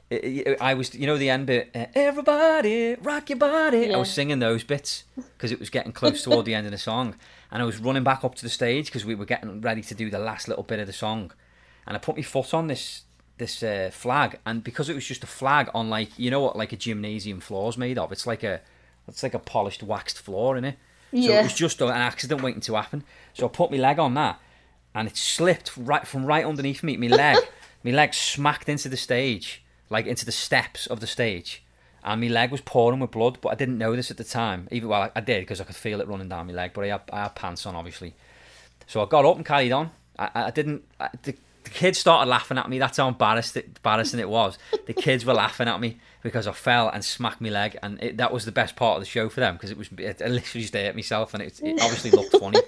it, 0.09 0.23
it- 0.47 0.61
I 0.61 0.73
was, 0.73 0.93
you 0.95 1.05
know, 1.05 1.17
the 1.17 1.29
end 1.29 1.45
bit, 1.45 1.69
uh, 1.75 1.85
everybody 1.93 2.95
rock 2.95 3.29
your 3.29 3.37
body. 3.39 3.93
I 3.93 3.97
was 3.97 4.09
singing 4.11 4.39
those 4.39 4.63
bits 4.63 5.03
because 5.15 5.51
it 5.51 5.59
was 5.59 5.69
getting 5.69 5.91
close 5.91 6.23
toward 6.23 6.45
the 6.45 6.55
end 6.55 6.65
of 6.65 6.71
the 6.71 6.77
song. 6.79 7.15
And 7.51 7.61
I 7.61 7.65
was 7.65 7.77
running 7.79 8.03
back 8.03 8.23
up 8.23 8.33
to 8.35 8.41
the 8.43 8.49
stage 8.49 8.87
because 8.87 9.05
we 9.05 9.13
were 9.15 9.25
getting 9.25 9.61
ready 9.61 9.81
to 9.83 9.93
do 9.95 10.09
the 10.09 10.17
last 10.19 10.47
little 10.47 10.63
bit 10.63 10.79
of 10.79 10.87
the 10.87 10.93
song 10.93 11.31
and 11.87 11.95
I 11.95 11.99
put 11.99 12.15
my 12.17 12.23
foot 12.23 12.53
on 12.55 12.67
this 12.67 13.03
this 13.37 13.61
uh, 13.61 13.89
flag, 13.93 14.39
and 14.45 14.63
because 14.63 14.89
it 14.89 14.95
was 14.95 15.05
just 15.05 15.23
a 15.23 15.27
flag 15.27 15.69
on 15.75 15.89
like 15.89 16.17
you 16.17 16.31
know 16.31 16.39
what 16.39 16.55
like 16.55 16.71
a 16.73 16.77
gymnasium 16.77 17.39
floor's 17.39 17.77
made 17.77 17.97
of, 17.99 18.11
it's 18.11 18.25
like 18.25 18.41
a 18.43 18.61
it's 19.07 19.23
like 19.23 19.33
a 19.33 19.39
polished 19.39 19.83
waxed 19.83 20.19
floor 20.19 20.57
in 20.57 20.65
it. 20.65 20.77
So 21.11 21.17
Yeah. 21.19 21.39
it 21.39 21.43
was 21.43 21.53
just 21.53 21.81
an 21.81 21.89
accident 21.89 22.41
waiting 22.41 22.61
to 22.61 22.75
happen. 22.75 23.03
So 23.33 23.45
I 23.45 23.49
put 23.49 23.71
my 23.71 23.77
leg 23.77 23.99
on 23.99 24.13
that, 24.15 24.39
and 24.93 25.07
it 25.07 25.15
slipped 25.17 25.71
right 25.77 26.05
from 26.07 26.25
right 26.25 26.45
underneath 26.45 26.83
me. 26.83 26.97
My 26.97 27.07
leg, 27.07 27.37
my 27.83 27.91
leg 27.91 28.13
smacked 28.13 28.67
into 28.69 28.89
the 28.89 28.97
stage, 28.97 29.63
like 29.89 30.05
into 30.07 30.25
the 30.25 30.31
steps 30.31 30.87
of 30.87 30.99
the 30.99 31.07
stage, 31.07 31.63
and 32.03 32.19
my 32.21 32.27
leg 32.27 32.51
was 32.51 32.61
pouring 32.61 32.99
with 32.99 33.11
blood. 33.11 33.37
But 33.41 33.49
I 33.49 33.55
didn't 33.55 33.77
know 33.77 33.95
this 33.95 34.11
at 34.11 34.17
the 34.17 34.23
time. 34.23 34.67
Even 34.71 34.89
well, 34.89 35.03
I, 35.03 35.11
I 35.15 35.21
did 35.21 35.41
because 35.41 35.61
I 35.61 35.63
could 35.63 35.75
feel 35.75 36.01
it 36.01 36.07
running 36.07 36.29
down 36.29 36.47
my 36.47 36.53
leg. 36.53 36.71
But 36.73 36.85
I 36.85 36.87
had, 36.87 37.01
I 37.13 37.21
had 37.23 37.35
pants 37.35 37.65
on, 37.65 37.75
obviously. 37.75 38.13
So 38.87 39.01
I 39.01 39.05
got 39.05 39.25
up 39.25 39.35
and 39.37 39.45
carried 39.45 39.71
on. 39.71 39.91
I, 40.17 40.29
I 40.33 40.51
didn't. 40.51 40.83
I, 40.99 41.09
the, 41.23 41.35
the 41.63 41.69
kids 41.71 41.97
started 41.97 42.29
laughing 42.29 42.57
at 42.57 42.69
me. 42.69 42.77
That's 42.79 42.97
how 42.97 43.07
embarrassed 43.07 43.57
it, 43.57 43.65
embarrassing 43.77 44.19
it 44.19 44.29
was. 44.29 44.57
The 44.85 44.93
kids 44.93 45.25
were 45.25 45.33
laughing 45.33 45.67
at 45.67 45.79
me 45.79 45.97
because 46.25 46.47
I 46.47 46.53
fell 46.53 46.89
and 46.89 47.05
smacked 47.05 47.39
my 47.39 47.49
leg, 47.49 47.77
and 47.83 48.01
it, 48.01 48.17
that 48.17 48.33
was 48.33 48.45
the 48.45 48.51
best 48.51 48.75
part 48.75 48.97
of 48.97 49.01
the 49.01 49.05
show 49.05 49.29
for 49.29 49.41
them 49.41 49.53
because 49.53 49.69
it 49.69 49.77
was. 49.77 49.89
It, 49.97 50.21
I 50.21 50.27
literally 50.27 50.63
just 50.63 50.73
hurt 50.73 50.95
myself, 50.95 51.33
and 51.35 51.43
it, 51.43 51.61
it 51.61 51.79
obviously 51.81 52.09
looked 52.09 52.35
funny. 52.39 52.59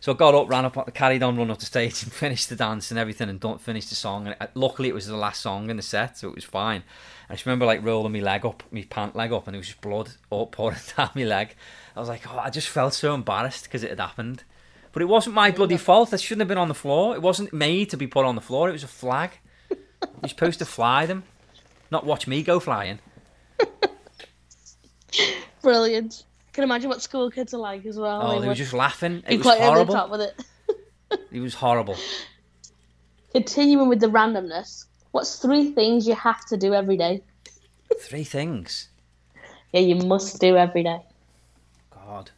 So 0.00 0.12
I 0.12 0.16
got 0.16 0.34
up, 0.34 0.48
ran 0.50 0.66
up, 0.66 0.94
carried 0.94 1.22
on, 1.22 1.36
run 1.36 1.50
up 1.50 1.58
the 1.58 1.66
stage, 1.66 2.02
and 2.02 2.12
finished 2.26 2.50
the 2.50 2.56
dance 2.56 2.90
and 2.90 3.00
everything, 3.00 3.30
and 3.30 3.40
don't 3.40 3.60
finish 3.60 3.86
the 3.86 3.94
song. 3.94 4.26
And 4.26 4.36
it, 4.38 4.50
luckily, 4.54 4.90
it 4.90 4.94
was 4.94 5.06
the 5.06 5.16
last 5.16 5.40
song 5.40 5.70
in 5.70 5.78
the 5.78 5.82
set, 5.82 6.18
so 6.18 6.28
it 6.28 6.34
was 6.34 6.44
fine. 6.44 6.84
I 7.30 7.34
just 7.34 7.46
remember 7.46 7.64
like 7.64 7.82
rolling 7.82 8.12
my 8.12 8.20
leg 8.20 8.44
up, 8.44 8.62
my 8.70 8.86
pant 8.88 9.16
leg 9.16 9.32
up, 9.32 9.46
and 9.46 9.56
it 9.56 9.58
was 9.58 9.68
just 9.68 9.80
blood 9.80 10.10
all 10.28 10.46
pouring 10.58 10.78
down 10.96 11.10
my 11.14 11.24
leg. 11.24 11.56
I 11.96 12.00
was 12.00 12.08
like, 12.10 12.30
oh, 12.30 12.38
I 12.38 12.50
just 12.50 12.68
felt 12.68 12.92
so 12.92 13.14
embarrassed 13.14 13.64
because 13.64 13.82
it 13.82 13.90
had 13.90 14.00
happened. 14.00 14.44
But 14.92 15.02
it 15.02 15.06
wasn't 15.06 15.36
my 15.36 15.50
bloody 15.50 15.78
fault. 15.78 16.12
I 16.12 16.18
shouldn't 16.18 16.42
have 16.42 16.48
been 16.48 16.58
on 16.58 16.68
the 16.68 16.74
floor. 16.74 17.14
It 17.14 17.22
wasn't 17.22 17.52
made 17.52 17.88
to 17.90 17.96
be 17.96 18.06
put 18.06 18.26
on 18.26 18.34
the 18.34 18.40
floor. 18.40 18.68
It 18.68 18.72
was 18.72 18.84
a 18.84 18.88
flag. 18.88 19.30
You're 19.70 20.28
supposed 20.28 20.58
to 20.58 20.64
fly 20.64 21.06
them, 21.06 21.24
not 21.90 22.06
watch 22.06 22.26
me 22.26 22.42
go 22.42 22.60
flying. 22.60 22.98
Brilliant. 25.62 26.24
I 26.48 26.52
can 26.52 26.64
imagine 26.64 26.88
what 26.88 27.02
school 27.02 27.30
kids 27.30 27.54
are 27.54 27.58
like 27.58 27.86
as 27.86 27.98
well. 27.98 28.22
Oh, 28.22 28.34
they 28.34 28.40
were 28.40 28.46
were 28.48 28.54
just 28.54 28.72
laughing. 28.72 29.22
It 29.28 29.38
was 29.38 29.46
quite 29.46 29.60
over 29.60 29.64
the 29.64 29.72
horrible. 29.72 29.94
top 29.94 30.10
with 30.10 30.20
it. 30.20 30.44
It 31.30 31.40
was 31.40 31.54
horrible. 31.54 31.96
Continuing 33.32 33.88
with 33.88 34.00
the 34.00 34.08
randomness, 34.08 34.86
what's 35.12 35.38
three 35.38 35.72
things 35.72 36.06
you 36.06 36.14
have 36.14 36.44
to 36.46 36.56
do 36.56 36.74
every 36.74 36.96
day? 36.96 37.22
Three 38.00 38.24
things. 38.24 38.88
Yeah, 39.72 39.80
you 39.80 39.96
must 39.96 40.40
do 40.40 40.56
every 40.56 40.82
day. 40.82 41.00
God. 41.94 42.30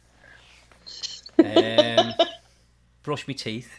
Um, 1.39 2.13
brush 3.03 3.27
my 3.27 3.33
teeth. 3.33 3.71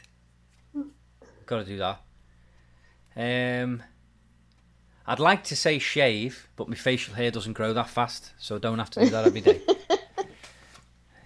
Got 1.46 1.58
to 1.58 1.64
do 1.64 1.78
that. 1.78 2.00
Um, 3.16 3.82
I'd 5.06 5.20
like 5.20 5.44
to 5.44 5.56
say 5.56 5.78
shave, 5.78 6.48
but 6.56 6.68
my 6.68 6.74
facial 6.76 7.14
hair 7.14 7.30
doesn't 7.30 7.52
grow 7.52 7.72
that 7.74 7.90
fast, 7.90 8.32
so 8.38 8.56
I 8.56 8.58
don't 8.58 8.78
have 8.78 8.90
to 8.90 9.00
do 9.00 9.10
that 9.10 9.26
every 9.26 9.40
day. 9.42 9.60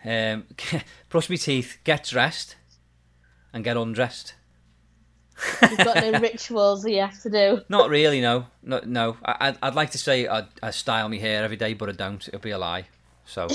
um, 0.33 0.47
brush 1.09 1.31
my 1.31 1.37
teeth, 1.37 1.79
get 1.85 2.05
dressed, 2.05 2.57
and 3.53 3.62
get 3.62 3.77
undressed. 3.77 4.35
You've 5.62 5.79
got 5.79 5.97
no 5.97 6.11
rituals 6.21 6.83
that 6.83 6.91
you 6.91 7.01
have 7.01 7.23
to 7.23 7.31
do. 7.31 7.61
Not 7.69 7.88
really, 7.91 8.21
no. 8.21 8.47
No, 8.64 8.81
no. 8.85 9.17
I, 9.25 9.37
I'd, 9.49 9.59
I'd 9.62 9.75
like 9.77 9.91
to 9.91 9.99
say 9.99 10.27
I, 10.27 10.47
I 10.61 10.71
style 10.73 11.09
my 11.09 11.17
hair 11.17 11.45
every 11.45 11.57
day, 11.57 11.75
but 11.75 11.88
I 11.88 11.93
don't. 11.93 12.27
It'll 12.27 12.41
be 12.41 12.51
a 12.51 12.59
lie. 12.59 12.87
So. 13.27 13.47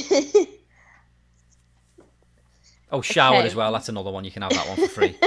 oh, 2.91 3.01
shower 3.01 3.38
Okay. 3.39 3.47
as 3.47 3.55
well. 3.55 3.73
That's 3.73 3.89
another 3.89 4.12
one. 4.12 4.23
You 4.23 4.31
can 4.31 4.43
have 4.43 4.51
that 4.51 4.67
one 4.69 4.77
for 4.77 4.88
free. 4.88 5.17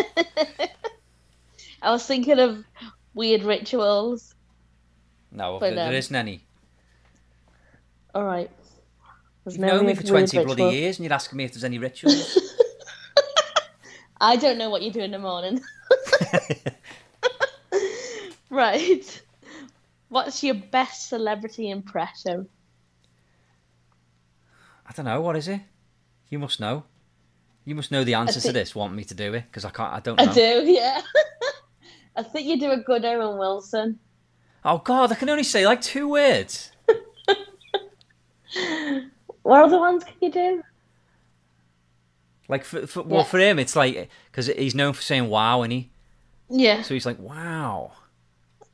I 1.82 1.90
was 1.90 2.06
thinking 2.06 2.38
of 2.38 2.64
weird 3.12 3.42
rituals. 3.42 4.34
No, 5.36 5.58
But, 5.60 5.74
there, 5.74 5.88
um, 5.88 6.16
any. 6.16 6.40
All 8.14 8.24
right. 8.24 8.50
There's 9.44 9.56
You've 9.56 9.66
no 9.66 9.76
known 9.76 9.86
me 9.86 9.94
for 9.94 10.02
weird 10.12 10.28
20 10.30 10.44
bloody 10.44 10.62
rituals. 10.62 10.74
years 10.74 10.98
and 10.98 11.04
you're 11.04 11.12
asking 11.12 11.36
me 11.36 11.44
if 11.44 11.52
there's 11.52 11.62
any 11.62 11.78
rituals. 11.78 12.38
I 14.20 14.36
don't 14.36 14.56
know 14.56 14.70
what 14.70 14.80
you 14.80 14.90
do 14.90 15.00
in 15.00 15.10
the 15.10 15.18
morning. 15.18 15.60
right. 18.50 19.22
What's 20.08 20.42
your 20.42 20.54
best 20.54 21.10
celebrity 21.10 21.68
impression? 21.68 22.48
I 24.86 24.92
don't 24.92 25.04
know. 25.04 25.20
What 25.20 25.36
is 25.36 25.48
it? 25.48 25.60
You 26.30 26.38
must 26.38 26.60
know. 26.60 26.84
You 27.66 27.74
must 27.74 27.90
know 27.90 28.04
the 28.04 28.14
answer 28.14 28.40
to 28.40 28.52
this, 28.52 28.74
want 28.74 28.94
me 28.94 29.04
to 29.04 29.14
do 29.14 29.34
it, 29.34 29.44
because 29.50 29.64
I 29.64 29.70
can't, 29.70 29.92
I 29.92 30.00
don't 30.00 30.16
know. 30.16 30.30
I 30.30 30.32
do, 30.32 30.64
yeah. 30.64 31.02
I 32.14 32.22
think 32.22 32.46
you 32.46 32.60
do 32.60 32.70
a 32.70 32.78
good 32.78 33.04
Owen 33.04 33.38
Wilson. 33.38 33.98
Oh, 34.68 34.78
God, 34.78 35.12
I 35.12 35.14
can 35.14 35.28
only 35.30 35.44
say 35.44 35.64
like 35.64 35.80
two 35.80 36.08
words. 36.08 36.72
What 39.42 39.62
other 39.64 39.78
ones 39.78 40.02
can 40.02 40.14
you 40.20 40.30
do? 40.32 40.62
Like, 42.48 42.64
for, 42.64 42.84
for, 42.86 43.02
well, 43.02 43.20
Yeah. 43.20 43.24
for 43.26 43.38
him, 43.38 43.58
it's 43.60 43.76
like, 43.76 44.08
because 44.30 44.48
he's 44.48 44.74
known 44.74 44.92
for 44.92 45.02
saying 45.02 45.28
wow, 45.28 45.62
and 45.62 45.72
he, 45.72 45.90
Yeah. 46.48 46.82
so 46.82 46.94
he's 46.94 47.06
like, 47.06 47.18
wow. 47.20 47.92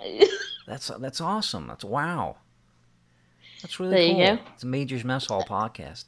That's 0.67 0.89
that's 0.99 1.21
awesome. 1.21 1.67
That's 1.67 1.85
wow. 1.85 2.37
That's 3.61 3.79
really 3.81 3.95
There 3.95 4.03
you 4.07 4.15
cool. 4.15 4.37
go. 4.37 4.43
It's 4.55 4.63
a 4.63 4.67
Major's 4.67 5.05
Mess 5.05 5.27
Hall 5.27 5.45
podcast. 5.45 6.05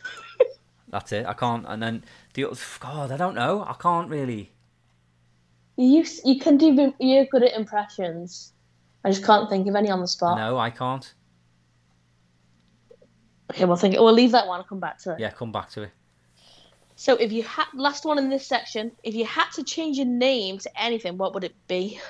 That's 0.88 1.12
it. 1.12 1.26
I 1.26 1.34
can't. 1.34 1.64
And 1.68 1.82
then 1.82 2.02
the 2.34 2.46
God, 2.80 3.12
I 3.12 3.16
don't 3.18 3.34
know. 3.34 3.64
I 3.68 3.74
can't 3.74 4.08
really. 4.08 4.50
You 5.76 6.04
you 6.24 6.40
can 6.40 6.56
do 6.56 6.94
you're 6.98 7.26
good 7.26 7.42
at 7.44 7.52
impressions. 7.52 8.52
I 9.06 9.10
just 9.10 9.24
can't 9.24 9.48
think 9.48 9.68
of 9.68 9.76
any 9.76 9.88
on 9.88 10.00
the 10.00 10.08
spot. 10.08 10.36
No, 10.36 10.58
I 10.58 10.70
can't. 10.70 11.14
Okay, 13.52 13.64
we'll 13.64 13.76
think. 13.76 13.94
We'll 13.94 14.12
leave 14.12 14.32
that 14.32 14.48
one. 14.48 14.58
and 14.58 14.68
come 14.68 14.80
back 14.80 14.98
to 15.02 15.12
it. 15.12 15.20
Yeah, 15.20 15.30
come 15.30 15.52
back 15.52 15.70
to 15.70 15.82
it. 15.82 15.90
So, 16.96 17.14
if 17.14 17.30
you 17.30 17.44
had 17.44 17.66
last 17.72 18.04
one 18.04 18.18
in 18.18 18.30
this 18.30 18.44
section, 18.44 18.90
if 19.04 19.14
you 19.14 19.24
had 19.24 19.48
to 19.52 19.62
change 19.62 19.96
your 19.96 20.06
name 20.06 20.58
to 20.58 20.82
anything, 20.82 21.18
what 21.18 21.34
would 21.34 21.44
it 21.44 21.54
be? 21.68 22.00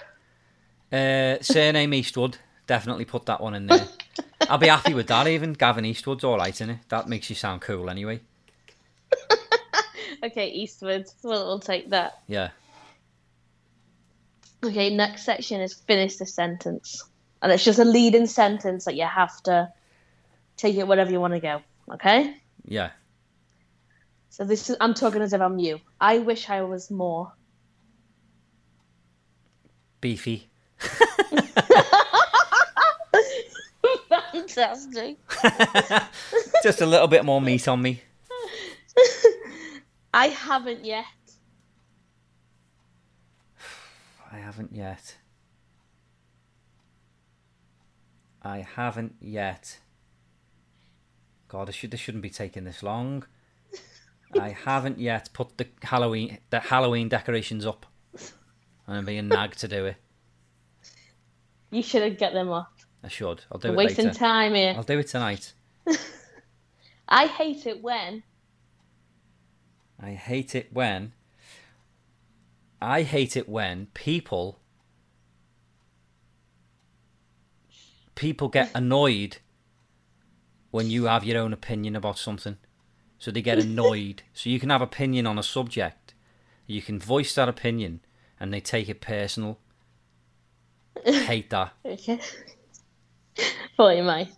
Uh, 0.91 1.37
surname 1.43 1.93
Eastwood. 1.93 2.39
Definitely 2.67 3.05
put 3.05 3.27
that 3.27 3.43
one 3.43 3.55
in 3.55 3.67
there. 3.67 3.87
I'll 4.49 4.57
be 4.57 4.69
happy 4.69 4.95
with 4.95 5.09
that. 5.09 5.29
Even 5.29 5.53
Gavin 5.53 5.85
Eastwood's 5.85 6.25
all 6.25 6.39
right 6.39 6.59
in 6.59 6.71
it. 6.71 6.79
That 6.89 7.11
makes 7.11 7.29
you 7.29 7.37
sound 7.37 7.61
cool 7.61 7.91
anyway. 7.91 8.21
Okay, 10.25 10.49
Eastwood. 10.49 11.07
We'll, 11.23 11.47
we'll 11.47 11.61
take 11.61 11.91
that. 11.91 12.23
Yeah. 12.27 12.51
Okay, 14.67 14.95
next 14.95 15.25
section 15.25 15.61
is 15.61 15.75
finish 15.75 16.17
the 16.17 16.27
sentence, 16.27 17.05
and 17.41 17.53
it's 17.53 17.65
just 17.65 17.79
a 17.79 17.85
leading 17.85 18.27
sentence 18.27 18.85
that 18.87 18.97
you 18.97 19.07
have 19.07 19.41
to 19.45 19.73
take 20.57 20.75
it 20.77 20.89
wherever 20.89 21.11
you 21.11 21.21
want 21.21 21.35
to 21.35 21.41
go. 21.41 21.63
Okay. 21.93 22.37
Yeah. 22.65 22.91
So 24.31 24.45
this 24.45 24.69
is 24.69 24.77
I'm 24.81 24.95
talking 24.95 25.23
as 25.23 25.33
if 25.33 25.41
I'm 25.41 25.59
you. 25.61 25.81
I 26.01 26.19
wish 26.19 26.51
I 26.51 26.63
was 26.63 26.91
more. 26.91 27.33
Beefy. 30.01 30.49
Fantastic. 34.33 35.17
Just 36.63 36.81
a 36.81 36.87
little 36.87 37.07
bit 37.07 37.25
more 37.25 37.41
meat 37.41 37.69
on 37.69 37.81
me. 37.83 38.03
I 40.15 40.27
haven't 40.29 40.85
yet. 40.85 41.05
I 44.37 44.41
haven't 44.41 44.75
yet. 44.75 45.17
I 48.43 48.59
haven't 48.59 49.15
yet. 49.19 49.79
God, 51.49 51.69
this, 51.69 51.75
should, 51.75 51.91
this 51.91 52.01
shouldn't 52.01 52.23
be 52.23 52.29
taking 52.29 52.65
this 52.65 52.83
long. 52.83 53.25
I 54.39 54.51
haven't 54.51 54.99
yet 54.99 55.31
put 55.33 55.57
the 55.57 55.67
Halloween 55.83 56.37
the 56.51 56.61
Halloween 56.61 57.09
decorations 57.09 57.65
up. 57.65 57.87
I'm 58.87 59.07
being 59.07 59.29
nagged 59.29 59.59
to 59.61 59.69
do 59.69 59.87
it. 59.87 59.97
You 61.71 61.83
should 61.83 62.19
get 62.19 62.35
them 62.35 62.51
off. 62.51 62.87
I 63.03 63.09
should. 63.09 63.43
I'll 63.51 63.59
do 63.59 63.69
We're 63.69 63.75
it 63.75 63.79
wasting 63.79 64.07
later. 64.07 64.19
time 64.19 64.55
here. 64.55 64.75
I'll 64.77 64.83
do 64.83 64.99
it 64.99 65.09
tonight. 65.09 65.55
I 67.09 67.27
hate 67.27 67.67
it 67.67 67.83
when 67.83 68.23
I 69.99 70.11
hate 70.11 70.55
it 70.55 70.73
when. 70.75 71.15
I 72.81 73.03
hate 73.03 73.37
it 73.37 73.49
when 73.49 73.87
people. 73.95 74.61
People 78.15 78.49
get 78.49 78.71
annoyed 78.75 79.39
when 80.71 80.91
you 80.91 81.05
have 81.05 81.25
your 81.25 81.41
own 81.41 81.53
opinion 81.53 81.97
about 81.97 82.19
something. 82.19 82.57
So 83.19 83.31
they 83.31 83.43
get 83.43 83.59
annoyed. 83.59 84.23
so 84.35 84.51
you 84.51 84.61
can 84.61 84.71
have 84.71 84.83
opinion 84.83 85.27
on 85.27 85.39
a 85.39 85.43
subject. 85.43 86.15
You 86.67 86.83
can 86.83 86.99
voice 86.99 87.35
that 87.35 87.49
opinion 87.49 88.01
and 88.39 88.53
they 88.53 88.61
take 88.61 88.89
it 88.89 89.01
personal. 89.01 89.59
hate 91.05 91.51
that. 91.51 91.73
Okay. 91.85 92.21
Thought 93.77 93.97
you 93.97 94.03
might. 94.03 94.29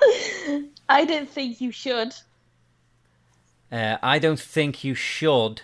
I 0.88 1.04
don't 1.06 1.28
think 1.28 1.60
you 1.60 1.70
should. 1.72 2.12
Uh, 3.70 3.98
I 4.02 4.18
don't 4.18 4.40
think 4.40 4.82
you 4.84 4.94
should. 4.94 5.62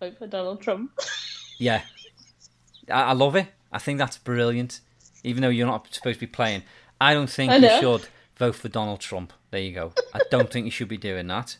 Vote 0.00 0.18
for 0.18 0.26
Donald 0.26 0.60
Trump. 0.60 0.92
Yeah. 1.58 1.84
I, 2.90 3.02
I 3.04 3.12
love 3.14 3.34
it. 3.34 3.46
I 3.72 3.78
think 3.78 3.98
that's 3.98 4.18
brilliant. 4.18 4.80
Even 5.24 5.40
though 5.40 5.48
you're 5.48 5.66
not 5.66 5.86
supposed 5.90 6.20
to 6.20 6.26
be 6.26 6.30
playing. 6.30 6.64
I 7.00 7.14
don't 7.14 7.30
think 7.30 7.50
I 7.50 7.56
you 7.56 7.80
should 7.80 8.08
vote 8.36 8.56
for 8.56 8.68
Donald 8.68 9.00
Trump. 9.00 9.32
There 9.50 9.60
you 9.62 9.72
go. 9.72 9.92
I 10.12 10.20
don't 10.30 10.50
think 10.50 10.66
you 10.66 10.70
should 10.70 10.88
be 10.88 10.98
doing 10.98 11.26
that. 11.28 11.56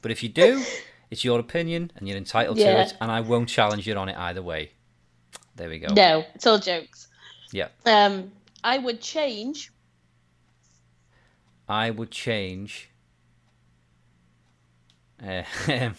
But 0.00 0.10
if 0.10 0.22
you 0.22 0.30
do, 0.30 0.64
it's 1.10 1.26
your 1.26 1.38
opinion 1.38 1.92
and 1.96 2.08
you're 2.08 2.16
entitled 2.16 2.56
to 2.56 2.62
it, 2.80 2.94
and 3.02 3.12
I 3.12 3.20
won't 3.20 3.50
challenge 3.50 3.86
you 3.86 3.94
on 3.96 4.08
it 4.08 4.16
either 4.16 4.42
way. 4.42 4.70
There 5.56 5.68
we 5.68 5.78
go. 5.78 5.92
No, 5.92 6.24
it's 6.34 6.46
all 6.46 6.58
jokes. 6.58 7.08
Yeah. 7.52 7.68
Um, 7.84 8.32
I 8.64 8.78
would 8.78 9.02
change. 9.02 9.70
I 11.68 11.90
would 11.90 12.10
change. 12.10 12.90
Uh, 15.22 15.42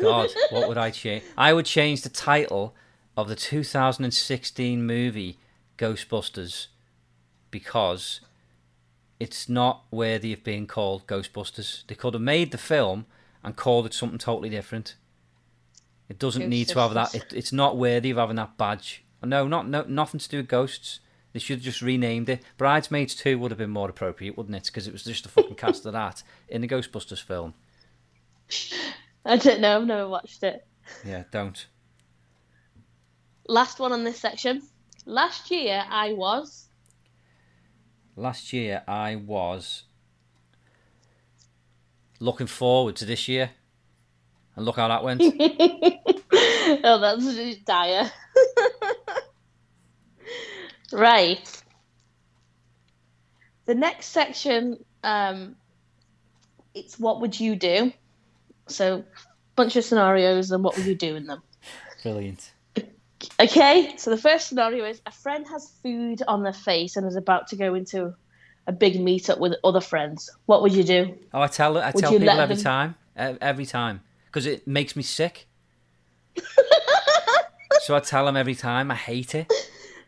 God, 0.00 0.30
what 0.50 0.68
would 0.68 0.78
I 0.78 0.90
change? 0.90 1.24
I 1.36 1.52
would 1.52 1.66
change 1.66 2.02
the 2.02 2.08
title 2.08 2.74
of 3.16 3.28
the 3.28 3.36
2016 3.36 4.84
movie 4.84 5.38
Ghostbusters 5.78 6.68
because 7.50 8.20
it's 9.20 9.48
not 9.48 9.84
worthy 9.90 10.32
of 10.32 10.42
being 10.42 10.66
called 10.66 11.06
Ghostbusters. 11.06 11.86
They 11.86 11.94
could 11.94 12.14
have 12.14 12.22
made 12.22 12.50
the 12.50 12.58
film 12.58 13.06
and 13.44 13.54
called 13.54 13.86
it 13.86 13.94
something 13.94 14.18
totally 14.18 14.48
different. 14.48 14.96
It 16.08 16.18
doesn't 16.18 16.48
need 16.48 16.68
to 16.68 16.78
have 16.80 16.94
that. 16.94 17.14
It, 17.14 17.32
it's 17.32 17.52
not 17.52 17.76
worthy 17.76 18.10
of 18.10 18.16
having 18.16 18.36
that 18.36 18.56
badge. 18.56 19.04
No, 19.24 19.46
not 19.46 19.68
no, 19.68 19.84
nothing 19.88 20.20
to 20.20 20.28
do 20.28 20.38
with 20.38 20.48
ghosts. 20.48 21.00
They 21.32 21.38
should 21.38 21.58
have 21.58 21.64
just 21.64 21.80
renamed 21.80 22.28
it. 22.28 22.42
Bridesmaids 22.58 23.14
2 23.14 23.38
would 23.38 23.50
have 23.50 23.58
been 23.58 23.70
more 23.70 23.88
appropriate, 23.88 24.36
wouldn't 24.36 24.54
it? 24.54 24.66
Because 24.66 24.86
it 24.86 24.92
was 24.92 25.04
just 25.04 25.24
a 25.24 25.30
fucking 25.30 25.54
cast 25.54 25.86
of 25.86 25.94
that 25.94 26.22
in 26.48 26.60
the 26.60 26.68
Ghostbusters 26.68 27.22
film. 27.22 27.54
I 29.24 29.36
don't 29.36 29.60
know. 29.60 29.76
I've 29.76 29.86
never 29.86 30.08
watched 30.08 30.42
it. 30.42 30.66
Yeah, 31.04 31.24
don't. 31.30 31.66
Last 33.46 33.78
one 33.78 33.92
on 33.92 34.04
this 34.04 34.18
section. 34.18 34.62
Last 35.06 35.50
year 35.50 35.84
I 35.88 36.12
was. 36.12 36.68
Last 38.16 38.52
year 38.52 38.82
I 38.86 39.16
was 39.16 39.84
looking 42.20 42.46
forward 42.46 42.96
to 42.96 43.04
this 43.04 43.28
year. 43.28 43.50
And 44.54 44.64
look 44.64 44.76
how 44.76 44.88
that 44.88 45.02
went. 45.02 45.22
oh, 46.84 46.98
that's 47.00 47.56
dire. 47.64 48.10
right. 50.92 51.62
The 53.64 53.74
next 53.74 54.06
section, 54.06 54.84
um, 55.02 55.56
it's 56.74 56.98
what 56.98 57.20
would 57.20 57.38
you 57.38 57.56
do? 57.56 57.92
So, 58.72 59.04
bunch 59.56 59.76
of 59.76 59.84
scenarios 59.84 60.50
and 60.50 60.64
what 60.64 60.76
would 60.76 60.86
you 60.86 60.94
do 60.94 61.14
in 61.16 61.26
them? 61.26 61.42
Brilliant. 62.02 62.52
Okay, 63.38 63.94
so 63.98 64.10
the 64.10 64.16
first 64.16 64.48
scenario 64.48 64.84
is 64.84 65.00
a 65.06 65.12
friend 65.12 65.46
has 65.48 65.70
food 65.82 66.22
on 66.26 66.42
their 66.42 66.52
face 66.52 66.96
and 66.96 67.06
is 67.06 67.14
about 67.16 67.48
to 67.48 67.56
go 67.56 67.74
into 67.74 68.14
a 68.66 68.72
big 68.72 68.94
meetup 68.94 69.38
with 69.38 69.54
other 69.62 69.80
friends. 69.80 70.30
What 70.46 70.62
would 70.62 70.72
you 70.72 70.82
do? 70.82 71.16
Oh, 71.32 71.40
I 71.40 71.46
tell 71.46 71.78
I 71.78 71.92
tell 71.92 72.10
people 72.10 72.28
every 72.28 72.56
them- 72.56 72.64
time, 72.64 72.94
every 73.16 73.66
time, 73.66 74.00
because 74.26 74.46
it 74.46 74.66
makes 74.66 74.96
me 74.96 75.02
sick. 75.02 75.46
so 77.82 77.94
I 77.94 78.00
tell 78.00 78.26
them 78.26 78.36
every 78.36 78.54
time. 78.54 78.90
I 78.90 78.96
hate 78.96 79.34
it. 79.34 79.52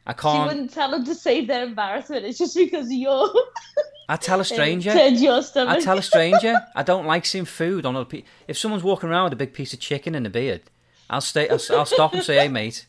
I 0.07 0.13
can't. 0.13 0.51
She 0.51 0.55
wouldn't 0.55 0.73
tell 0.73 0.91
them 0.91 1.05
to 1.05 1.15
save 1.15 1.47
their 1.47 1.65
embarrassment. 1.65 2.25
It's 2.25 2.39
just 2.39 2.57
because 2.57 2.91
you're 2.91 3.33
I 4.09 4.17
tell 4.17 4.41
a 4.41 4.45
stranger. 4.45 4.93
turned 4.93 5.19
your 5.19 5.43
stomach. 5.43 5.77
I 5.77 5.81
tell 5.81 5.99
a 5.99 6.03
stranger. 6.03 6.61
I 6.75 6.83
don't 6.83 7.07
like 7.07 7.25
seeing 7.25 7.45
food 7.45 7.87
on 7.87 7.97
other 7.97 8.05
people. 8.05 8.29
If 8.47 8.59
someone's 8.59 8.85
walking 8.85 9.09
around 9.09 9.25
with 9.25 9.33
a 9.35 9.37
big 9.37 9.53
piece 9.55 9.73
of 9.73 9.81
chicken 9.81 10.15
and 10.15 10.27
a 10.27 10.31
beard, 10.31 10.63
I'll 11.09 11.21
stay. 11.21 11.49
I'll, 11.49 11.61
I'll 11.71 11.87
stop 11.87 12.13
and 12.15 12.23
say, 12.23 12.37
"Hey, 12.37 12.49
mate, 12.49 12.87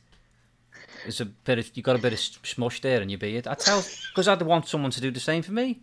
there's 1.04 1.22
a 1.22 1.26
bit 1.26 1.60
of 1.60 1.72
you 1.76 1.84
got 1.84 1.96
a 1.96 2.00
bit 2.00 2.14
of 2.14 2.20
smush 2.20 2.82
there 2.82 3.02
in 3.02 3.10
your 3.10 3.20
beard." 3.20 3.48
I 3.48 3.54
tell 3.54 3.84
because 4.12 4.28
I'd 4.28 4.42
want 4.42 4.68
someone 4.68 4.92
to 4.92 5.02
do 5.02 5.12
the 5.12 5.20
same 5.20 5.42
for 5.42 5.52
me. 5.54 5.80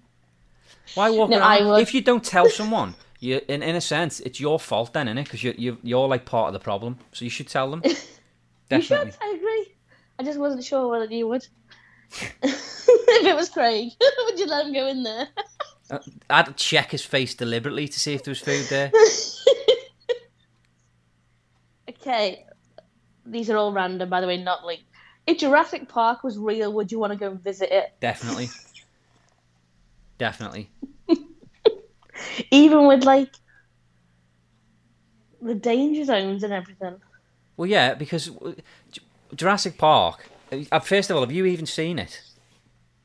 Why 0.94 1.10
walk 1.10 1.30
No, 1.30 1.38
around? 1.38 1.80
If 1.80 1.94
you 1.94 2.00
don't 2.00 2.24
tell 2.24 2.48
someone, 2.48 2.94
you 3.20 3.40
in 3.48 3.62
in 3.62 3.76
a 3.76 3.80
sense, 3.80 4.20
it's 4.20 4.40
your 4.40 4.58
fault 4.58 4.92
then, 4.92 5.06
innit? 5.06 5.24
Because 5.24 5.42
you 5.44 5.54
you 5.56 5.78
you're 5.82 6.08
like 6.08 6.24
part 6.24 6.48
of 6.48 6.52
the 6.52 6.60
problem, 6.60 6.98
so 7.12 7.24
you 7.24 7.30
should 7.30 7.48
tell 7.48 7.70
them. 7.70 7.82
You 8.70 8.78
Definitely. 8.78 9.10
should. 9.12 9.20
I 9.22 9.34
agree. 9.36 9.74
I 10.18 10.22
just 10.22 10.38
wasn't 10.38 10.64
sure 10.64 10.88
whether 10.88 11.04
you 11.04 11.28
would. 11.28 11.46
if 12.42 13.26
it 13.26 13.36
was 13.36 13.48
Craig, 13.48 13.90
would 14.26 14.38
you 14.38 14.46
let 14.46 14.66
him 14.66 14.72
go 14.72 14.86
in 14.86 15.02
there? 15.02 15.28
I'd 16.30 16.56
check 16.56 16.90
his 16.90 17.04
face 17.04 17.34
deliberately 17.34 17.88
to 17.88 18.00
see 18.00 18.14
if 18.14 18.24
there 18.24 18.32
was 18.32 18.40
food 18.40 18.66
there. 18.70 18.90
okay, 21.88 22.46
these 23.26 23.50
are 23.50 23.56
all 23.56 23.72
random, 23.72 24.08
by 24.08 24.20
the 24.20 24.26
way, 24.26 24.36
not 24.36 24.64
linked. 24.64 24.84
If 25.26 25.38
Jurassic 25.38 25.88
Park 25.88 26.24
was 26.24 26.38
real, 26.38 26.72
would 26.72 26.90
you 26.90 26.98
want 26.98 27.12
to 27.12 27.18
go 27.18 27.30
and 27.30 27.42
visit 27.42 27.70
it? 27.70 27.92
Definitely. 28.00 28.48
Definitely. 30.18 30.70
Even 32.50 32.86
with 32.86 33.04
like 33.04 33.30
the 35.40 35.54
danger 35.54 36.04
zones 36.04 36.42
and 36.42 36.52
everything. 36.52 36.96
Well, 37.56 37.68
yeah, 37.68 37.94
because 37.94 38.30
uh, 38.30 38.52
Jurassic 39.34 39.78
Park. 39.78 40.28
Uh, 40.70 40.80
First 40.80 41.10
of 41.10 41.16
all, 41.16 41.22
have 41.22 41.32
you 41.32 41.44
even 41.46 41.66
seen 41.66 41.98
it? 41.98 42.22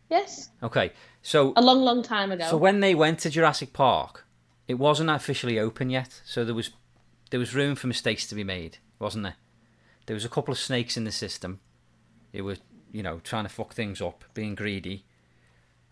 Yes, 0.10 0.50
Okay, 0.64 0.92
so 1.22 1.54
a 1.58 1.62
long, 1.62 1.82
long 1.82 2.02
time 2.02 2.32
ago. 2.32 2.46
so 2.50 2.56
when 2.56 2.80
they 2.80 2.96
went 2.96 3.20
to 3.20 3.30
Jurassic 3.30 3.74
Park, 3.74 4.26
it 4.68 4.76
wasn't 4.76 5.10
officially 5.10 5.60
open 5.60 5.90
yet, 5.90 6.22
so 6.26 6.46
there 6.46 6.56
was 6.56 6.72
there 7.30 7.40
was 7.42 7.54
room 7.54 7.76
for 7.76 7.88
mistakes 7.88 8.26
to 8.28 8.36
be 8.36 8.44
made, 8.46 8.78
wasn't 9.00 9.24
there? 9.24 9.36
There 10.06 10.14
was 10.14 10.24
a 10.24 10.30
couple 10.30 10.54
of 10.54 10.58
snakes 10.58 10.96
in 10.96 11.04
the 11.04 11.12
system. 11.12 11.60
It 12.32 12.44
was 12.44 12.60
you 12.92 13.04
know, 13.04 13.20
trying 13.24 13.44
to 13.44 13.50
fuck 13.50 13.74
things 13.74 14.02
up, 14.02 14.24
being 14.34 14.56
greedy, 14.56 15.06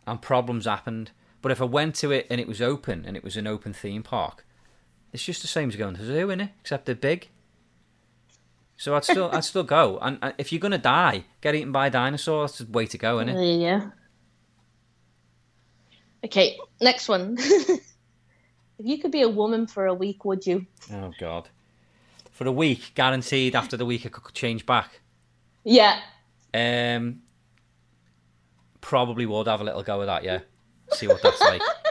and 0.08 0.22
problems 0.22 0.66
happened. 0.66 1.12
But 1.42 1.52
if 1.52 1.62
I 1.62 1.66
went 1.66 1.96
to 1.96 2.12
it 2.12 2.26
and 2.30 2.40
it 2.40 2.48
was 2.48 2.62
open 2.62 3.04
and 3.06 3.16
it 3.16 3.24
was 3.24 3.38
an 3.38 3.48
open 3.48 3.74
theme 3.74 4.02
park, 4.02 4.46
it's 5.14 5.24
just 5.24 5.42
the 5.42 5.48
same 5.48 5.70
as 5.70 5.76
going 5.76 5.96
to 5.96 6.02
the 6.02 6.08
zoo, 6.08 6.28
innit? 6.28 6.52
Except 6.62 6.86
they're 6.86 6.96
big. 6.96 7.30
So 8.78 8.96
I'd 8.96 9.06
still 9.06 9.30
I'd 9.32 9.44
still 9.44 9.64
go. 9.64 9.98
And 10.02 10.20
uh, 10.22 10.32
if 10.38 10.52
you're 10.52 10.60
gonna 10.60 10.78
die, 10.78 11.26
get 11.42 11.56
eaten 11.56 11.72
by 11.72 11.88
a 11.88 11.90
dinosaur. 11.90 12.46
That's 12.46 12.60
the 12.60 12.72
way 12.72 12.86
to 12.88 12.98
go? 12.98 13.24
There 13.24 13.44
you 13.44 13.60
go. 13.60 13.92
Okay, 16.26 16.58
next 16.82 17.08
one. 17.08 17.38
if 17.40 17.82
you 18.80 19.00
could 19.00 19.12
be 19.12 19.22
a 19.22 19.30
woman 19.30 19.68
for 19.68 19.86
a 19.86 19.94
week, 19.94 20.26
would 20.26 20.46
you? 20.46 20.66
Oh 20.92 21.12
God. 21.20 21.50
For 22.32 22.46
a 22.48 22.52
week, 22.52 22.92
guaranteed. 22.96 23.56
After 23.56 23.78
the 23.78 23.86
week, 23.86 24.06
I 24.06 24.10
could 24.10 24.34
change 24.34 24.66
back. 24.66 25.00
Yeah. 25.64 26.00
Um, 26.54 27.22
probably 28.82 29.26
would 29.26 29.48
have 29.48 29.62
a 29.62 29.64
little 29.64 29.84
go 29.84 30.00
with 30.00 30.08
that. 30.08 30.24
Yeah, 30.24 30.40
see 30.92 31.08
what 31.08 31.22
that's 31.22 31.42
like. 31.42 31.62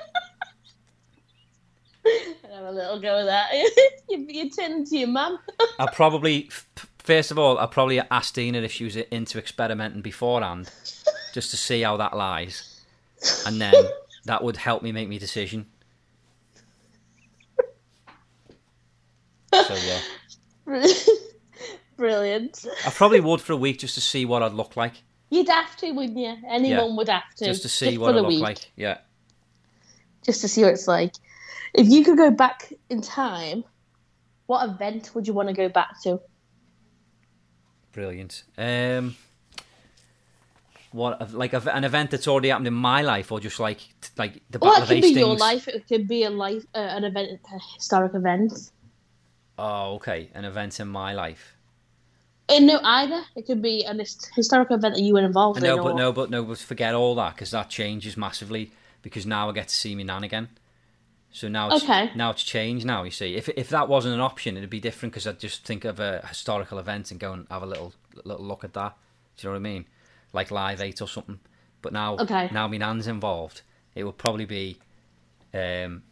Have 2.65 2.73
a 2.73 2.77
little 2.77 2.99
go 2.99 3.17
with 3.17 3.27
that. 3.27 3.53
you, 4.09 4.27
you 4.27 4.51
turn 4.51 4.73
into 4.73 4.97
your 4.97 5.09
mum. 5.09 5.39
I'll 5.79 5.89
probably 5.89 6.49
first 6.99 7.31
of 7.31 7.39
all, 7.39 7.59
I'll 7.59 7.69
probably 7.69 8.01
ask 8.01 8.33
Dina 8.33 8.63
if 8.63 8.73
she 8.73 8.85
was 8.85 8.97
into 8.97 9.39
experimenting 9.39 10.01
beforehand, 10.01 10.71
just 11.35 11.51
to 11.51 11.59
see 11.59 11.83
how 11.83 11.99
that 11.99 12.17
lies, 12.17 12.81
and 13.47 13.61
then 13.61 13.75
that 14.25 14.43
would 14.43 14.57
help 14.57 14.83
me 14.83 14.93
make 14.93 15.11
my 15.11 15.19
decision. 15.19 15.67
So 19.53 19.75
yeah, 19.75 20.01
Brilliant. 21.99 22.67
I 22.87 22.91
probably 22.91 23.21
would 23.21 23.43
for 23.43 23.53
a 23.53 23.57
week 23.57 23.79
just 23.79 23.95
to 23.97 24.01
see 24.01 24.25
what 24.25 24.43
I'd 24.43 24.55
look 24.55 24.75
like, 24.75 24.95
You'd 25.29 25.49
have 25.51 25.77
to, 25.77 25.93
wouldn't 25.93 26.19
you? 26.19 26.35
Anyone 26.49 26.97
would 26.97 27.11
have 27.11 27.35
to. 27.37 27.45
just 27.45 27.63
to 27.63 27.69
see 27.69 27.97
for 27.97 28.01
what 28.01 28.15
I 28.15 28.21
look 28.21 28.29
week. 28.29 28.43
like. 28.43 28.71
Yeah, 28.75 28.99
just 30.25 30.41
to 30.41 30.49
see 30.49 30.63
what 30.63 30.73
it's 30.73 30.89
like. 30.89 31.13
If 31.75 31.89
you 31.89 32.05
could 32.05 32.17
go 32.17 32.31
back 32.31 32.73
in 32.89 33.01
time, 33.01 33.65
what 34.47 34.69
event 34.69 35.11
would 35.15 35.27
you 35.27 35.33
want 35.33 35.49
to 35.49 35.55
go 35.55 35.69
back 35.69 36.01
to? 36.03 36.21
Brilliant. 37.93 38.45
Um, 38.57 39.17
what 40.93 41.33
like 41.35 41.53
an 41.53 41.85
event 41.85 42.13
that's 42.13 42.29
already 42.29 42.49
happened 42.49 42.69
in 42.69 42.75
my 42.75 43.03
life, 43.03 43.33
or 43.33 43.41
just 43.41 43.59
like 43.59 43.81
like 44.17 44.35
the 44.51 44.59
Battle 44.59 44.75
Well, 44.75 44.83
it 44.83 44.89
could 44.89 45.03
be 45.03 45.09
your 45.21 45.37
life. 45.37 45.67
It 45.69 45.89
could 45.89 46.07
be 46.07 46.23
a 46.25 46.31
life, 46.31 46.65
uh, 46.75 46.79
an 46.79 47.05
event, 47.05 47.41
a 47.53 47.59
historic 47.77 48.15
event. 48.15 48.53
Oh, 49.59 49.95
okay, 49.95 50.31
an 50.35 50.45
event 50.45 50.79
in 50.81 50.89
my 50.89 51.13
life. 51.13 51.57
Uh, 52.49 52.59
no, 52.61 52.79
either. 52.83 53.23
It 53.37 53.47
could 53.47 53.63
be 53.63 53.85
an 53.85 53.99
his- 53.99 54.31
historic 54.37 54.71
event 54.71 54.97
that 54.97 55.03
you 55.03 55.15
were 55.15 55.25
involved 55.25 55.63
No, 55.63 55.77
in. 55.77 55.83
but 55.83 55.93
or- 55.93 55.97
no, 55.99 56.13
but 56.13 56.31
no, 56.31 56.45
but 56.45 56.59
forget 56.59 56.95
all 56.95 57.15
that 57.17 57.35
because 57.35 57.51
that 57.53 57.71
changes 57.71 58.17
massively. 58.17 58.71
Because 59.03 59.27
now 59.27 59.49
I 59.49 59.53
get 59.53 59.69
to 59.69 59.75
see 59.75 59.95
my 59.95 60.03
nan 60.03 60.25
again. 60.25 60.49
So 61.35 61.49
now 61.49 61.69
it's 61.73 61.83
Okay. 61.83 62.13
now 62.15 62.31
it's 62.31 62.45
changed. 62.45 62.87
Now 62.87 63.03
you 63.03 63.11
see, 63.11 63.35
if 63.35 63.49
if 63.49 63.69
that 63.71 63.89
wasn't 63.89 64.15
an 64.15 64.21
option, 64.21 64.57
it'd 64.57 64.71
be 64.71 64.79
different 64.79 65.13
because 65.13 65.27
I'd 65.27 65.41
just 65.41 65.65
think 65.65 65.85
of 65.85 65.99
a 65.99 66.25
historical 66.29 66.79
event 66.79 67.11
and 67.11 67.19
go 67.19 67.33
and 67.33 67.47
have 67.51 67.63
a 67.63 67.67
little 67.67 67.93
little 68.25 68.45
look 68.45 68.63
at 68.63 68.73
that. 68.75 68.95
Do 69.37 69.43
you 69.43 69.49
know 69.49 69.55
what 69.55 69.69
I 69.69 69.73
mean? 69.73 69.85
Like 70.33 70.53
Live 70.53 70.81
Eight 70.81 71.03
or 71.03 71.09
something. 71.09 71.41
But 71.83 71.93
now, 71.93 72.15
Okay. 72.19 72.49
now 72.53 72.69
my 72.69 72.77
nan's 72.77 73.09
involved. 73.09 73.63
It 73.97 74.05
would 74.05 74.17
probably 74.17 74.45
be, 74.45 74.79
um, 75.53 76.05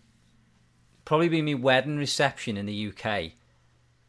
probably 1.05 1.29
be 1.29 1.41
my 1.41 1.55
wedding 1.55 1.99
reception 1.99 2.57
in 2.57 2.67
the 2.67 2.89
UK 2.89 3.33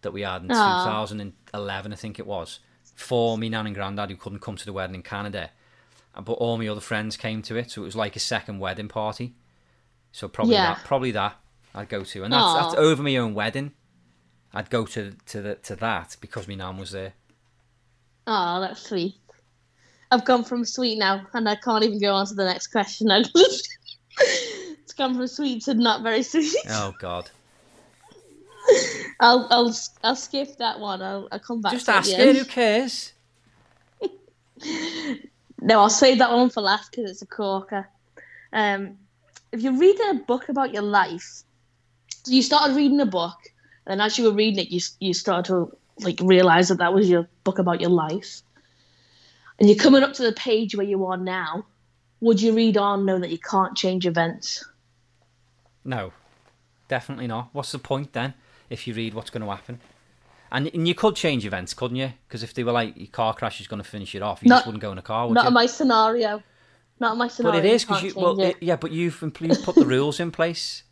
that 0.02 0.12
we 0.13 0.21
had 0.23 0.41
in 0.43 0.52
Aw. 0.52 1.06
2011, 1.06 1.93
I 1.93 1.95
think 1.95 2.17
it 2.19 2.26
was, 2.26 2.60
for 2.95 3.38
me 3.38 3.49
nan 3.49 3.67
and 3.67 3.76
granddad 3.76 4.10
who 4.10 4.15
couldn't 4.17 4.39
come 4.39 4.56
to 4.58 4.65
the 4.65 4.73
wedding 4.73 4.95
in 4.95 5.04
Canada. 5.04 5.52
But 6.15 6.34
all 6.34 6.58
my 6.58 6.67
other 6.67 6.82
friends 6.82 7.17
came 7.17 7.41
to 7.43 7.56
it, 7.56 7.71
so 7.71 7.82
it 7.84 7.86
was 7.86 7.95
like 7.95 8.15
a 8.15 8.19
second 8.19 8.58
wedding 8.60 8.88
party. 8.88 9.36
So 10.13 10.30
probably 10.30 10.54
Yeah. 10.54 10.76
that, 10.76 10.86
probably 10.86 11.12
that 11.12 11.36
I'd 11.76 11.89
go 11.89 12.04
to, 12.04 12.23
and 12.23 12.32
that's 12.32 12.54
that's 12.54 12.73
over 12.76 13.04
my 13.04 13.17
own 13.17 13.34
wedding. 13.34 13.73
I'd 14.54 14.69
go 14.69 14.86
to 14.86 15.12
to 15.26 15.41
the 15.41 15.56
to 15.56 15.76
that 15.78 16.15
because 16.21 16.47
my 16.47 16.56
nan 16.56 16.78
was 16.78 16.91
there. 16.91 17.13
Oh, 18.26 18.62
that's 18.62 18.88
sweet. 18.88 19.15
I've 20.12 20.23
gone 20.23 20.43
from 20.43 20.63
sweet 20.63 20.97
now, 20.99 21.26
and 21.34 21.49
I 21.49 21.56
can't 21.56 21.84
even 21.84 21.99
go 21.99 22.13
on 22.13 22.28
to 22.28 22.36
the 22.36 22.45
next 22.45 22.67
question. 22.67 23.10
It's 24.19 24.93
gone 24.93 25.15
from 25.15 25.26
sweet 25.26 25.63
to 25.63 25.73
not 25.73 26.04
very 26.04 26.21
sweet. 26.21 26.56
Oh 26.69 26.93
God! 26.99 27.32
I'll 29.19 29.47
I'll 29.49 29.76
I'll 30.04 30.15
skip 30.15 30.58
that 30.58 30.80
one. 30.80 31.02
I'll 31.02 31.28
I'll 31.32 31.39
come 31.39 31.62
back. 31.62 31.71
Just 31.71 31.88
to 31.88 31.93
it 31.93 31.95
ask 31.95 32.12
end. 32.12 32.38
Who 32.38 32.45
cares? 32.45 33.13
No, 35.65 35.80
I'll 35.80 35.89
save 35.89 36.17
that 36.17 36.30
one 36.32 36.49
for 36.49 36.60
last 36.60 36.91
because 36.91 37.10
it's 37.10 37.21
a 37.21 37.26
corker. 37.26 37.88
Um, 38.52 38.97
if 39.53 39.61
you're 39.61 39.77
reading 39.77 40.09
a 40.09 40.15
book 40.15 40.49
about 40.49 40.73
your 40.73 40.81
life, 40.81 41.43
so 42.23 42.31
you 42.31 42.41
started 42.41 42.75
reading 42.75 42.99
a 42.99 43.05
book, 43.05 43.37
and 43.85 44.01
as 44.01 44.17
you 44.17 44.25
were 44.25 44.33
reading 44.33 44.59
it, 44.65 44.71
you 44.71 44.81
you 44.99 45.13
started 45.13 45.45
to 45.45 45.77
like 45.99 46.19
realize 46.21 46.69
that 46.69 46.79
that 46.79 46.93
was 46.93 47.07
your 47.09 47.29
book 47.43 47.59
about 47.59 47.79
your 47.79 47.91
life, 47.91 48.41
and 49.59 49.69
you're 49.69 49.77
coming 49.77 50.03
up 50.03 50.13
to 50.13 50.23
the 50.23 50.33
page 50.33 50.75
where 50.75 50.85
you 50.85 51.05
are 51.05 51.17
now. 51.17 51.65
Would 52.19 52.41
you 52.41 52.53
read 52.53 52.77
on, 52.77 53.05
knowing 53.05 53.21
that 53.21 53.31
you 53.31 53.37
can't 53.37 53.75
change 53.77 54.07
events? 54.07 54.65
No, 55.85 56.13
definitely 56.87 57.27
not. 57.27 57.49
What's 57.51 57.71
the 57.73 57.79
point 57.79 58.13
then 58.13 58.33
if 58.69 58.87
you 58.87 58.93
read 58.93 59.13
what's 59.13 59.29
going 59.29 59.43
to 59.43 59.49
happen? 59.49 59.81
And, 60.49 60.71
and 60.73 60.87
you 60.87 60.95
could 60.95 61.15
change 61.17 61.45
events, 61.45 61.73
couldn't 61.73 61.97
you? 61.97 62.13
Because 62.27 62.41
if 62.41 62.53
they 62.53 62.63
were 62.63 62.71
like 62.71 62.95
your 62.95 63.07
car 63.07 63.33
crash 63.33 63.59
is 63.59 63.67
going 63.67 63.83
to 63.83 63.87
finish 63.89 64.15
it 64.15 64.21
off, 64.21 64.41
you 64.41 64.47
Not- 64.49 64.59
just 64.59 64.67
wouldn't 64.67 64.81
go 64.81 64.93
in 64.93 64.97
a 64.97 65.01
car, 65.01 65.27
would 65.27 65.33
Not 65.33 65.43
you? 65.43 65.47
in 65.49 65.53
my 65.53 65.65
scenario. 65.65 66.41
Not 66.99 67.17
my 67.17 67.29
but 67.41 67.56
it 67.56 67.65
is 67.65 67.84
because 67.84 68.03
you 68.03 68.13
well, 68.15 68.39
it, 68.39 68.58
yeah, 68.62 68.75
but 68.75 68.91
you've 68.91 69.21
you've 69.21 69.63
put 69.63 69.75
the 69.75 69.86
rules 69.86 70.19
in 70.19 70.32
place. 70.32 70.84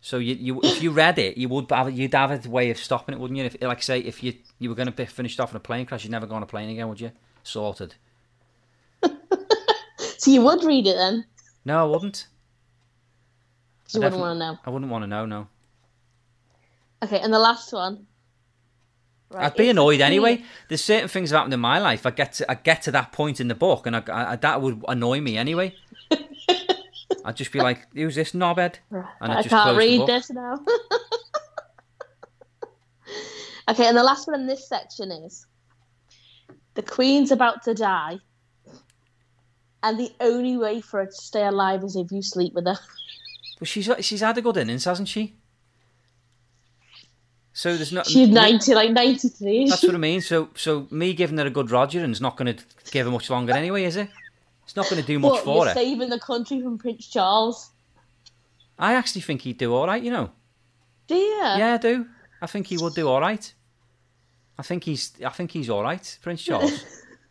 So 0.00 0.18
you, 0.18 0.34
you 0.34 0.60
if 0.62 0.82
you 0.82 0.90
read 0.90 1.18
it, 1.18 1.36
you 1.36 1.48
would 1.48 1.70
have 1.70 1.90
you'd 1.90 2.14
have 2.14 2.46
a 2.46 2.48
way 2.48 2.70
of 2.70 2.78
stopping 2.78 3.14
it, 3.14 3.20
wouldn't 3.20 3.36
you? 3.36 3.44
If 3.44 3.60
like 3.60 3.82
say 3.82 4.00
if 4.00 4.22
you 4.22 4.34
you 4.58 4.68
were 4.68 4.74
going 4.74 4.86
to 4.86 4.92
be 4.92 5.04
finished 5.04 5.38
off 5.38 5.50
in 5.50 5.56
a 5.56 5.60
plane 5.60 5.86
crash, 5.86 6.04
you'd 6.04 6.10
never 6.10 6.26
go 6.26 6.34
on 6.34 6.42
a 6.42 6.46
plane 6.46 6.70
again, 6.70 6.88
would 6.88 7.00
you? 7.00 7.12
Sorted. 7.42 7.94
So 10.18 10.32
you 10.32 10.42
would 10.42 10.64
read 10.64 10.86
it 10.86 10.96
then? 10.96 11.24
No, 11.64 11.80
I 11.80 11.84
wouldn't. 11.84 12.26
you 13.94 14.02
I 14.02 14.04
wouldn't 14.04 14.20
want 14.20 14.34
to 14.34 14.38
know. 14.38 14.58
I 14.66 14.70
wouldn't 14.70 14.90
want 14.90 15.04
to 15.04 15.06
know. 15.06 15.26
No, 15.26 15.46
Okay, 17.04 17.20
and 17.20 17.32
the 17.32 17.38
last 17.38 17.72
one. 17.72 18.07
Right, 19.30 19.44
I'd 19.44 19.56
be 19.56 19.68
annoyed 19.68 20.00
anyway. 20.00 20.42
There's 20.68 20.82
certain 20.82 21.08
things 21.08 21.30
that 21.30 21.36
happened 21.36 21.52
in 21.52 21.60
my 21.60 21.78
life. 21.78 22.06
I 22.06 22.10
get 22.10 22.32
to 22.34 22.50
I 22.50 22.54
get 22.54 22.82
to 22.82 22.90
that 22.92 23.12
point 23.12 23.40
in 23.40 23.48
the 23.48 23.54
book, 23.54 23.86
and 23.86 23.94
I, 23.96 24.02
I, 24.08 24.36
that 24.36 24.62
would 24.62 24.82
annoy 24.88 25.20
me 25.20 25.36
anyway. 25.36 25.74
I'd 27.24 27.36
just 27.36 27.52
be 27.52 27.60
like, 27.60 27.86
"Who's 27.92 28.14
this 28.14 28.32
knobhead?" 28.32 28.76
And 28.90 29.04
I'd 29.20 29.30
I 29.30 29.42
just 29.42 29.50
can't 29.50 29.64
close 29.64 29.74
the 29.74 29.78
read 29.78 30.06
this 30.06 30.30
now. 30.30 30.54
okay, 33.68 33.86
and 33.86 33.96
the 33.96 34.02
last 34.02 34.26
one 34.26 34.40
in 34.40 34.46
this 34.46 34.66
section 34.66 35.12
is 35.12 35.46
the 36.72 36.82
Queen's 36.82 37.30
about 37.30 37.62
to 37.64 37.74
die, 37.74 38.18
and 39.82 40.00
the 40.00 40.10
only 40.20 40.56
way 40.56 40.80
for 40.80 41.00
her 41.00 41.06
to 41.06 41.12
stay 41.12 41.44
alive 41.44 41.84
is 41.84 41.96
if 41.96 42.10
you 42.10 42.22
sleep 42.22 42.54
with 42.54 42.66
her. 42.66 42.78
But 43.58 43.68
she's 43.68 43.90
she's 44.00 44.20
had 44.22 44.38
a 44.38 44.42
good 44.42 44.56
innings, 44.56 44.84
hasn't 44.84 45.08
she? 45.08 45.37
So 47.58 47.74
there's 47.76 47.90
not. 47.90 48.06
She's 48.06 48.28
ninety, 48.28 48.72
like 48.72 48.92
ninety 48.92 49.28
three. 49.28 49.68
That's 49.68 49.82
what 49.82 49.92
I 49.92 49.98
mean. 49.98 50.20
So 50.20 50.48
so 50.54 50.86
me 50.92 51.12
giving 51.12 51.38
her 51.38 51.46
a 51.46 51.50
good 51.50 51.72
Roger, 51.72 51.98
and 51.98 52.02
Rogering's 52.04 52.20
not 52.20 52.36
going 52.36 52.54
to 52.54 52.64
give 52.92 53.04
her 53.04 53.10
much 53.10 53.28
longer 53.30 53.52
anyway, 53.52 53.82
is 53.82 53.96
it? 53.96 54.08
It's 54.62 54.76
not 54.76 54.88
going 54.88 55.02
to 55.02 55.06
do 55.06 55.18
much 55.18 55.32
But 55.32 55.44
for 55.44 55.56
you're 55.56 55.66
her. 55.66 55.74
saving 55.74 56.08
the 56.08 56.20
country 56.20 56.60
from 56.62 56.78
Prince 56.78 57.08
Charles. 57.08 57.70
I 58.78 58.94
actually 58.94 59.22
think 59.22 59.42
he'd 59.42 59.58
do 59.58 59.74
all 59.74 59.88
right. 59.88 60.00
You 60.00 60.12
know. 60.12 60.30
Do 61.08 61.16
you? 61.16 61.36
Yeah, 61.36 61.74
I 61.74 61.78
do. 61.78 62.06
I 62.40 62.46
think 62.46 62.68
he 62.68 62.78
would 62.78 62.94
do 62.94 63.08
all 63.08 63.20
right. 63.20 63.52
I 64.56 64.62
think 64.62 64.84
he's. 64.84 65.14
I 65.26 65.30
think 65.30 65.50
he's 65.50 65.68
all 65.68 65.82
right, 65.82 66.18
Prince 66.22 66.44
Charles. 66.44 66.84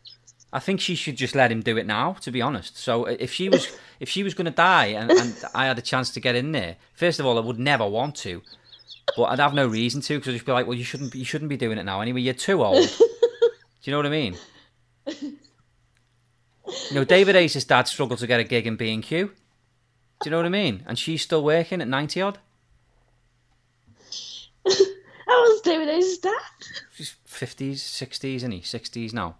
I 0.52 0.58
think 0.58 0.82
she 0.82 0.94
should 0.94 1.16
just 1.16 1.34
let 1.34 1.50
him 1.50 1.62
do 1.62 1.78
it 1.78 1.86
now. 1.86 2.12
To 2.20 2.30
be 2.30 2.42
honest, 2.42 2.76
so 2.76 3.06
if 3.06 3.32
she 3.32 3.48
was 3.48 3.74
if 3.98 4.10
she 4.10 4.22
was 4.22 4.34
going 4.34 4.44
to 4.44 4.50
die 4.50 4.88
and, 4.88 5.10
and 5.10 5.34
I 5.54 5.64
had 5.64 5.78
a 5.78 5.82
chance 5.82 6.10
to 6.10 6.20
get 6.20 6.34
in 6.34 6.52
there, 6.52 6.76
first 6.92 7.18
of 7.18 7.24
all, 7.24 7.38
I 7.38 7.40
would 7.40 7.58
never 7.58 7.88
want 7.88 8.14
to, 8.16 8.42
but 9.16 9.24
I'd 9.24 9.38
have 9.38 9.54
no 9.54 9.66
reason 9.66 10.00
to 10.02 10.18
because 10.18 10.28
I'd 10.28 10.36
just 10.36 10.46
be 10.46 10.52
like, 10.52 10.66
well, 10.66 10.76
you 10.76 10.84
shouldn't 10.84 11.12
be, 11.12 11.18
you 11.18 11.24
shouldn't 11.24 11.48
be 11.48 11.56
doing 11.56 11.78
it 11.78 11.84
now 11.84 12.00
anyway. 12.00 12.20
You're 12.20 12.34
too 12.34 12.62
old. 12.62 12.88
do 12.98 13.50
you 13.82 13.90
know 13.92 13.98
what 13.98 14.06
I 14.06 14.10
mean? 14.10 14.36
You 15.06 16.94
know, 16.94 17.04
David 17.04 17.36
Ace's 17.36 17.64
dad 17.64 17.88
struggled 17.88 18.18
to 18.20 18.26
get 18.26 18.40
a 18.40 18.44
gig 18.44 18.66
in 18.66 18.76
B 18.76 18.92
and 18.92 19.02
Q. 19.02 19.28
Do 19.28 19.32
you 20.24 20.30
know 20.30 20.36
what 20.36 20.46
I 20.46 20.50
mean? 20.50 20.82
And 20.86 20.98
she's 20.98 21.22
still 21.22 21.42
working 21.42 21.80
at 21.80 21.88
ninety 21.88 22.20
odd. 22.20 22.38
That 25.28 25.44
was 25.46 25.60
David 25.60 25.90
Ace's 25.90 26.18
dad. 26.18 26.32
She's 26.94 27.14
fifties, 27.26 27.82
sixties, 27.82 28.42
and 28.42 28.50
he 28.50 28.62
sixties 28.62 29.12
now. 29.12 29.36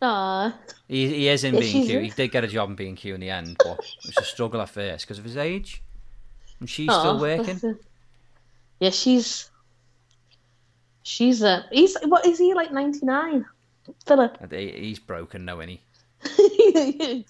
Aw. 0.00 0.56
He, 0.86 1.08
he 1.08 1.28
is 1.28 1.42
in 1.42 1.58
B 1.58 1.76
and 1.76 1.86
Q. 1.86 1.98
He 1.98 2.10
did 2.10 2.30
get 2.30 2.44
a 2.44 2.46
job 2.46 2.70
in 2.70 2.76
B 2.76 2.86
and 2.88 2.96
Q 2.96 3.14
in 3.14 3.20
the 3.20 3.30
end, 3.30 3.56
but 3.58 3.80
it 3.80 4.06
was 4.06 4.18
a 4.18 4.22
struggle 4.22 4.60
at 4.60 4.68
first 4.68 5.04
because 5.04 5.18
of 5.18 5.24
his 5.24 5.36
age. 5.36 5.82
And 6.60 6.70
she's 6.70 6.88
Aw, 6.88 7.00
still 7.00 7.20
working. 7.20 7.78
Yeah, 8.80 8.90
she's 8.90 9.50
she's 11.02 11.42
a 11.42 11.64
he's 11.72 11.96
what 12.04 12.24
is 12.26 12.38
he 12.38 12.54
like 12.54 12.72
ninety 12.72 13.04
nine? 13.04 13.44
Philip. 14.06 14.36
He- 14.52 14.70
He's 14.72 14.98
broken, 14.98 15.44
no, 15.44 15.60
any. 15.60 15.80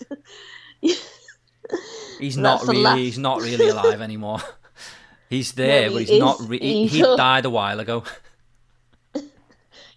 He's 2.19 2.37
not 2.37 2.63
really. 2.67 2.81
last- 2.83 2.99
He's 2.99 3.19
not 3.19 3.43
really 3.43 3.69
alive 3.69 4.01
anymore. 4.01 4.41
he's 5.31 5.53
there, 5.53 5.89
No, 5.89 5.95
but 5.95 6.03
he 6.03 6.09
he's 6.13 6.21
not. 6.21 6.41
Re- 6.41 6.59
he, 6.59 6.87
he 6.87 7.01
died 7.03 7.45
a 7.45 7.51
while 7.51 7.79
ago. 7.81 8.03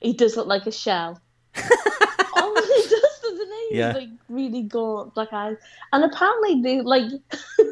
he 0.01 0.13
does 0.13 0.35
look 0.37 0.47
like 0.47 0.67
a 0.67 0.71
shell. 0.71 1.19
oh, 1.55 2.61
he 2.83 2.89
does, 2.89 3.19
doesn't 3.21 3.51
he? 3.51 3.60
Yeah. 3.71 3.93
Like 3.93 4.09
really 4.29 4.63
gaunt, 4.63 5.13
black 5.15 5.33
eyes. 5.33 5.57
And 5.93 6.03
apparently, 6.03 6.61
they 6.61 6.81
like 6.81 7.11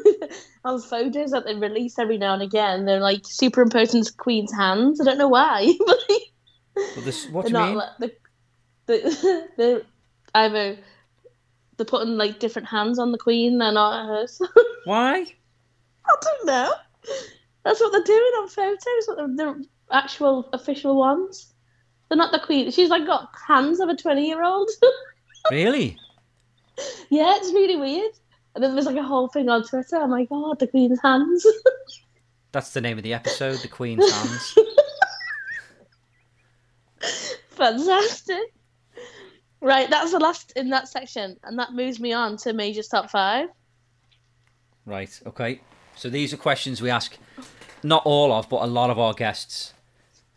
on 0.64 0.80
photos 0.80 1.30
that 1.30 1.44
they 1.44 1.54
release 1.54 1.98
every 1.98 2.18
now 2.18 2.34
and 2.34 2.42
again, 2.42 2.84
they're 2.84 3.00
like 3.00 3.22
superimposing 3.24 4.02
the 4.02 4.12
Queen's 4.16 4.52
hands. 4.52 5.00
I 5.00 5.04
don't 5.04 5.18
know 5.18 5.28
why, 5.28 5.72
but 5.86 5.98
But 6.94 7.04
this, 7.04 7.28
what 7.28 7.46
do 7.46 7.52
you 7.52 7.58
mean? 7.58 7.74
like 7.76 7.88
the 7.98 8.12
the 8.86 9.46
they're 9.56 9.82
either 10.34 10.78
they're 11.76 11.86
putting 11.86 12.16
like 12.16 12.38
different 12.38 12.68
hands 12.68 12.98
on 12.98 13.12
the 13.12 13.18
Queen. 13.18 13.58
They're 13.58 13.72
not 13.72 14.06
hers. 14.06 14.40
Why? 14.84 15.24
I 16.06 16.16
don't 16.20 16.46
know. 16.46 16.72
That's 17.64 17.80
what 17.80 17.92
they're 17.92 18.02
doing 18.02 18.32
on 18.40 18.48
photos. 18.48 19.06
What 19.06 19.16
the, 19.16 19.26
the 19.36 19.66
actual 19.90 20.48
official 20.52 20.96
ones. 20.96 21.52
They're 22.08 22.18
not 22.18 22.32
the 22.32 22.40
queen. 22.40 22.70
She's 22.72 22.88
like 22.88 23.06
got 23.06 23.28
hands 23.46 23.78
of 23.80 23.88
a 23.88 23.96
twenty-year-old. 23.96 24.68
Really? 25.50 25.96
yeah, 27.10 27.36
it's 27.36 27.52
really 27.52 27.76
weird. 27.76 28.12
And 28.54 28.64
then 28.64 28.74
there's 28.74 28.86
like 28.86 28.96
a 28.96 29.02
whole 29.02 29.28
thing 29.28 29.48
on 29.48 29.62
Twitter. 29.64 29.96
Oh 29.96 30.06
my 30.06 30.24
god, 30.24 30.58
the 30.58 30.66
queen's 30.66 31.00
hands. 31.02 31.46
That's 32.52 32.72
the 32.72 32.80
name 32.80 32.98
of 32.98 33.04
the 33.04 33.14
episode. 33.14 33.58
The 33.60 33.68
Queen's 33.68 34.10
hands. 34.10 34.54
Fantastic. 37.50 38.52
Right, 39.60 39.90
that's 39.90 40.10
the 40.12 40.18
last 40.18 40.52
in 40.56 40.70
that 40.70 40.88
section, 40.88 41.36
and 41.44 41.58
that 41.58 41.74
moves 41.74 42.00
me 42.00 42.12
on 42.14 42.38
to 42.38 42.52
Major's 42.54 42.88
top 42.88 43.10
five. 43.10 43.48
Right. 44.86 45.20
Okay. 45.26 45.60
So 45.96 46.08
these 46.08 46.32
are 46.32 46.38
questions 46.38 46.80
we 46.80 46.88
ask, 46.88 47.16
not 47.82 48.02
all 48.06 48.32
of, 48.32 48.48
but 48.48 48.62
a 48.62 48.66
lot 48.66 48.88
of 48.90 48.98
our 48.98 49.12
guests. 49.12 49.74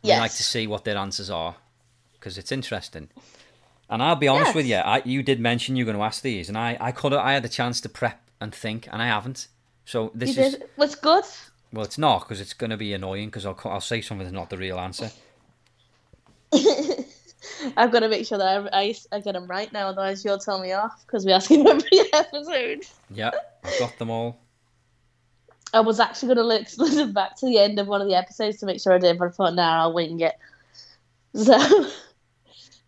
We 0.03 0.09
Yes. 0.09 0.19
like 0.19 0.31
to 0.33 0.43
see 0.43 0.67
what 0.67 0.83
their 0.83 0.97
answers 0.97 1.29
are 1.29 1.55
because 2.11 2.37
it's 2.37 2.51
interesting. 2.51 3.09
And 3.89 4.01
I'll 4.01 4.15
be 4.15 4.27
honest 4.27 4.47
Yes. 4.49 4.55
with 4.55 4.65
you, 4.65 4.75
I, 4.77 5.01
you 5.05 5.21
did 5.23 5.39
mention 5.39 5.75
you're 5.75 5.85
going 5.85 5.97
to 5.97 6.03
ask 6.03 6.21
these, 6.23 6.49
and 6.49 6.57
I, 6.57 6.77
I 6.79 6.91
could 6.91 7.13
I 7.13 7.33
had 7.33 7.43
the 7.43 7.49
chance 7.49 7.79
to 7.81 7.89
prep 7.89 8.21
and 8.41 8.53
think, 8.53 8.87
and 8.91 9.01
I 9.01 9.07
haven't. 9.07 9.47
So 9.85 10.11
this 10.15 10.35
You 10.37 10.43
is 10.43 10.55
did. 10.55 10.63
What's 10.77 10.95
good? 10.95 11.23
well, 11.71 11.83
it's 11.85 11.97
not 11.97 12.19
because 12.19 12.39
it's 12.41 12.53
going 12.53 12.69
to 12.69 12.77
be 12.77 12.93
annoying 12.93 13.27
because 13.27 13.45
I'll 13.45 13.59
I'll 13.65 13.81
say 13.81 14.01
something 14.01 14.25
that's 14.25 14.33
not 14.33 14.49
the 14.49 14.57
real 14.57 14.79
answer. 14.79 15.11
I've 17.77 17.91
got 17.91 17.99
to 17.99 18.09
make 18.09 18.25
sure 18.25 18.37
that 18.37 18.69
I, 18.73 18.79
I, 18.81 18.95
I 19.11 19.19
get 19.19 19.33
them 19.33 19.47
right 19.47 19.71
now, 19.73 19.87
otherwise 19.89 20.23
you'll 20.23 20.37
tell 20.37 20.59
me 20.59 20.71
off 20.71 21.03
because 21.05 21.25
we 21.25 21.31
ask 21.33 21.49
him 21.51 21.65
every 21.67 21.99
episode. 22.13 22.83
Yeah, 23.09 23.31
I've 23.63 23.79
got 23.79 23.97
them 23.99 24.09
all. 24.09 24.39
I 25.73 25.79
was 25.79 25.99
actually 25.99 26.35
going 26.35 26.47
to 26.47 26.81
listen 26.83 27.13
back 27.13 27.35
to 27.37 27.47
the 27.47 27.57
end 27.57 27.79
of 27.79 27.87
one 27.87 27.99
of 28.01 28.07
the 28.07 28.15
episodes 28.15 28.57
to 28.59 28.65
make 28.67 28.79
sure 28.79 28.93
I 28.93 28.99
did, 28.99 29.17
but 29.17 29.29
I 29.29 29.31
thought, 29.31 29.55
nah, 29.55 29.81
I'll 29.83 29.93
wing 29.93 30.19
it. 30.19 30.35
So, 31.35 31.89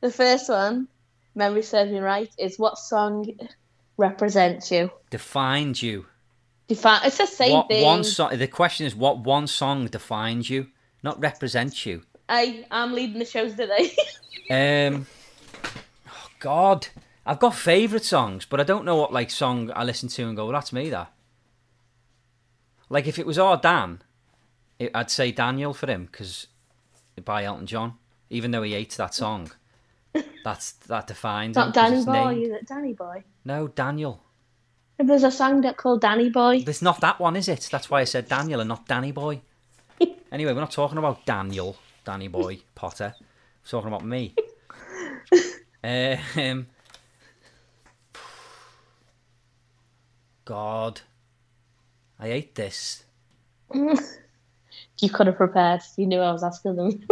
the 0.06 0.12
first 0.12 0.50
one, 0.50 0.88
memory 1.34 1.64
serves 1.64 1.92
me 1.92 2.00
right, 2.00 2.30
is 2.38 2.60
what 2.60 2.78
song 2.78 3.28
represents 3.98 4.72
you? 4.72 4.92
Defines 5.10 5.82
you. 5.82 6.06
Define. 6.68 7.02
It's 7.06 7.18
the 7.18 7.26
same 7.26 7.54
what 7.54 7.68
thing. 7.68 7.84
one 7.84 8.04
song? 8.04 8.38
The 8.38 8.48
question 8.48 8.86
is, 8.86 8.96
what 8.96 9.20
one 9.20 9.48
song 9.48 9.88
defines 9.88 10.50
you, 10.50 10.68
not 11.04 11.20
represents 11.20 11.86
you? 11.86 12.04
Hey, 12.30 12.66
I 12.72 12.84
am 12.84 12.94
leading 12.94 13.20
the 13.20 13.26
shows 13.26 13.56
today. 13.56 13.92
Um, 14.48 15.08
oh 16.08 16.30
God, 16.40 16.90
I've 17.26 17.40
got 17.40 17.56
favourite 17.56 18.06
songs, 18.06 18.46
but 18.46 18.60
I 18.60 18.64
don't 18.64 18.86
know 18.86 18.96
what 18.96 19.12
like 19.12 19.32
song 19.32 19.72
I 19.76 19.84
listen 19.84 20.08
to 20.10 20.28
and 20.28 20.36
go, 20.36 20.46
well, 20.46 20.54
that's 20.54 20.72
me. 20.72 20.92
That. 20.92 21.12
Like 22.88 23.08
if 23.08 23.18
it 23.18 23.26
was 23.26 23.40
our 23.40 23.58
Dan, 23.58 24.04
it, 24.78 24.92
I'd 24.94 25.10
say 25.10 25.32
Daniel 25.32 25.74
for 25.74 25.90
him 25.90 26.06
because 26.06 26.46
by 27.24 27.44
Elton 27.44 27.66
John, 27.66 27.96
even 28.30 28.52
though 28.52 28.62
he 28.62 28.74
hates 28.74 28.98
that 28.98 29.16
song. 29.16 29.50
That's 30.44 30.74
that 30.88 31.08
defines. 31.08 31.56
Not 31.56 31.74
Danny 31.74 32.04
Boy, 32.06 32.14
named- 32.14 32.44
is 32.44 32.50
it? 32.50 32.68
Danny 32.68 32.94
Boy. 32.94 33.24
No, 33.44 33.68
Daniel. 33.68 34.22
There's 34.98 35.24
a 35.24 35.32
song 35.32 35.62
that 35.62 35.78
called 35.78 36.02
Danny 36.02 36.30
Boy. 36.30 36.64
It's 36.66 36.82
not 36.82 37.02
that 37.02 37.20
one, 37.20 37.36
is 37.36 37.48
it? 37.50 37.68
That's 37.72 37.90
why 37.90 38.02
I 38.02 38.06
said 38.06 38.30
Daniel 38.30 38.62
and 38.62 38.70
not 38.70 38.88
Danny 38.88 39.12
Boy. 39.12 39.42
anyway, 40.32 40.54
we're 40.54 40.62
not 40.62 40.72
talking 40.72 40.98
about 40.98 41.26
Daniel, 41.26 41.76
Danny 42.06 42.28
Boy 42.28 42.60
Potter. 42.76 43.14
We're 43.20 43.70
talking 43.70 43.88
about 43.88 44.06
me. 44.06 44.36
um, 45.84 46.68
God, 50.46 51.02
I 52.20 52.28
hate 52.28 52.56
this. 52.56 53.04
You 55.02 55.10
could 55.10 55.28
have 55.28 55.38
prepared. 55.38 55.82
You 55.98 56.08
knew 56.08 56.20
I 56.20 56.32
was 56.32 56.44
asking 56.44 56.76
them. 56.78 57.06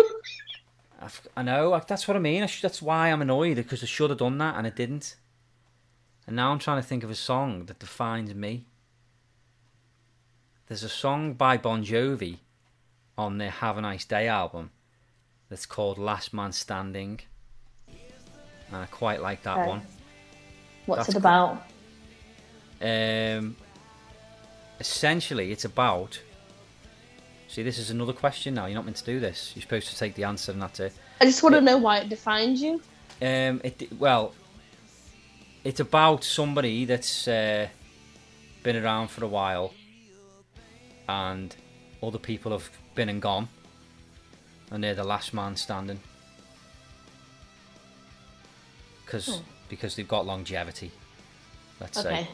I've, 1.04 1.22
I 1.36 1.44
know. 1.44 1.70
like, 1.70 1.88
That's 1.88 2.08
what 2.08 2.16
I 2.18 2.20
mean. 2.20 2.44
I 2.44 2.46
sh- 2.46 2.62
that's 2.62 2.82
why 2.82 3.12
I'm 3.12 3.22
annoyed 3.22 3.58
because 3.58 3.84
I 3.84 3.86
should 3.88 4.10
have 4.10 4.20
done 4.20 4.38
that 4.38 4.56
and 4.56 4.66
I 4.66 4.70
didn't. 4.70 5.16
And 6.26 6.36
now 6.36 6.52
I'm 6.52 6.60
trying 6.60 6.82
to 6.82 6.88
think 6.88 7.04
of 7.04 7.10
a 7.12 7.16
song 7.16 7.66
that 7.66 7.80
defines 7.80 8.34
me. 8.34 8.66
There's 10.68 10.84
a 10.84 10.90
song 10.90 11.34
by 11.34 11.58
Bon 11.58 11.84
Jovi 11.84 12.38
on 13.18 13.38
their 13.38 13.50
Have 13.52 13.78
a 13.78 13.82
Nice 13.82 14.06
Day 14.06 14.28
album 14.28 14.72
that's 15.50 15.66
called 15.66 15.98
Last 15.98 16.34
Man 16.34 16.52
Standing. 16.54 17.20
And 17.88 18.78
I 18.78 18.86
quite 18.86 19.22
like 19.22 19.44
that 19.44 19.58
Okay. 19.60 19.68
one. 19.68 19.82
What's 20.86 21.08
That's 21.08 21.10
it 21.18 21.22
cool. 21.22 21.30
about? 21.30 21.64
Um, 22.82 23.56
essentially, 24.80 25.52
it's 25.52 25.66
about. 25.66 26.20
See, 27.54 27.62
this 27.62 27.78
is 27.78 27.92
another 27.92 28.14
question 28.14 28.56
now. 28.56 28.66
You're 28.66 28.74
not 28.74 28.86
meant 28.86 28.98
to 28.98 29.06
do 29.06 29.20
this. 29.20 29.52
You're 29.56 29.62
supposed 29.62 29.88
to 29.90 29.96
take 29.96 30.16
the 30.16 30.24
answer 30.24 30.52
and 30.52 30.60
that's 30.60 30.80
it. 30.80 30.92
I 31.22 31.26
just 31.26 31.44
want 31.44 31.54
to 31.54 31.62
know 31.62 31.78
why 31.78 32.00
it 32.00 32.10
defines 32.10 32.64
you. 32.64 32.82
Um, 33.22 33.62
it 33.64 33.94
well, 34.00 34.34
it's 35.64 35.80
about 35.80 36.24
somebody 36.24 36.86
that's 36.86 37.28
uh, 37.28 37.68
been 38.64 38.76
around 38.76 39.10
for 39.10 39.24
a 39.24 39.28
while, 39.28 39.72
and 41.08 41.56
other 42.02 42.18
people 42.18 42.52
have 42.54 42.68
been 42.96 43.08
and 43.08 43.22
gone, 43.22 43.48
and 44.72 44.84
they're 44.84 44.96
the 44.96 45.04
last 45.04 45.32
man 45.32 45.56
standing. 45.56 46.00
Because 49.06 49.30
Oh. 49.30 49.44
because 49.70 49.96
they've 49.96 50.08
got 50.08 50.26
longevity, 50.26 50.92
let's 51.80 52.00
Okay. 52.00 52.24
say. 52.24 52.28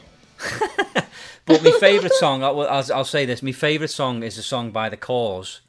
But 1.46 1.64
my 1.64 1.72
favourite 1.80 2.12
song, 2.12 2.44
I'll, 2.44 2.60
I'll, 2.60 2.92
I'll 2.92 3.04
say 3.04 3.26
this: 3.26 3.42
my 3.42 3.52
favourite 3.52 3.90
song 3.90 4.22
is 4.22 4.38
a 4.38 4.42
song 4.42 4.70
by 4.70 4.88
The 4.88 4.96
Corrs, 4.96 5.60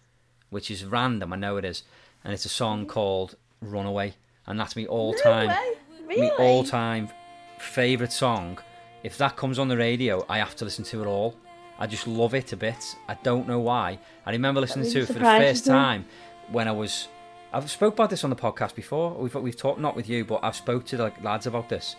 which 0.50 0.70
is 0.70 0.86
random. 0.86 1.34
I 1.34 1.38
know 1.38 1.58
it 1.58 1.66
is, 1.66 1.84
and 2.24 2.34
it's 2.34 2.46
a 2.46 2.50
song 2.50 2.86
mm. 2.86 2.90
called 2.90 3.36
"Runaway," 3.62 4.14
and 4.46 4.60
that's 4.60 4.76
my 4.76 4.86
all-time, 4.86 5.48
No 5.48 6.08
way. 6.08 6.18
my 6.18 6.30
all-time 6.38 7.10
favourite 7.58 8.12
song. 8.12 8.60
If 9.04 9.18
that 9.18 9.36
comes 9.36 9.58
on 9.58 9.70
the 9.70 9.78
radio, 9.78 10.24
I 10.30 10.38
have 10.38 10.56
to 10.58 10.66
listen 10.66 10.86
to 10.86 11.02
it 11.02 11.08
all. 11.08 11.36
I 11.80 11.88
just 11.88 12.06
love 12.06 12.36
it 12.36 12.54
a 12.54 12.58
bit. 12.58 12.96
I 13.08 13.16
don't 13.24 13.48
know 13.48 13.60
why. 13.60 13.98
I 14.26 14.32
remember 14.32 14.62
listening 14.62 14.92
to 14.92 15.00
it 15.00 15.08
for 15.08 15.14
the 15.14 15.20
first 15.22 15.66
me. 15.66 15.74
time 15.74 16.06
when 16.52 16.68
I 16.68 16.72
was. 16.74 17.08
I've 17.54 17.72
spoke 17.72 17.96
about 17.96 18.12
this 18.12 18.24
on 18.24 18.30
the 18.30 18.36
podcast 18.36 18.76
before. 18.76 19.14
We've 19.14 19.34
we've 19.34 19.58
talked 19.58 19.80
not 19.80 19.96
with 19.96 20.08
you, 20.08 20.26
but 20.26 20.42
I've 20.44 20.56
spoke 20.56 20.86
to 20.88 20.98
like 20.98 21.24
lads 21.24 21.48
about 21.48 21.70
this. 21.70 21.96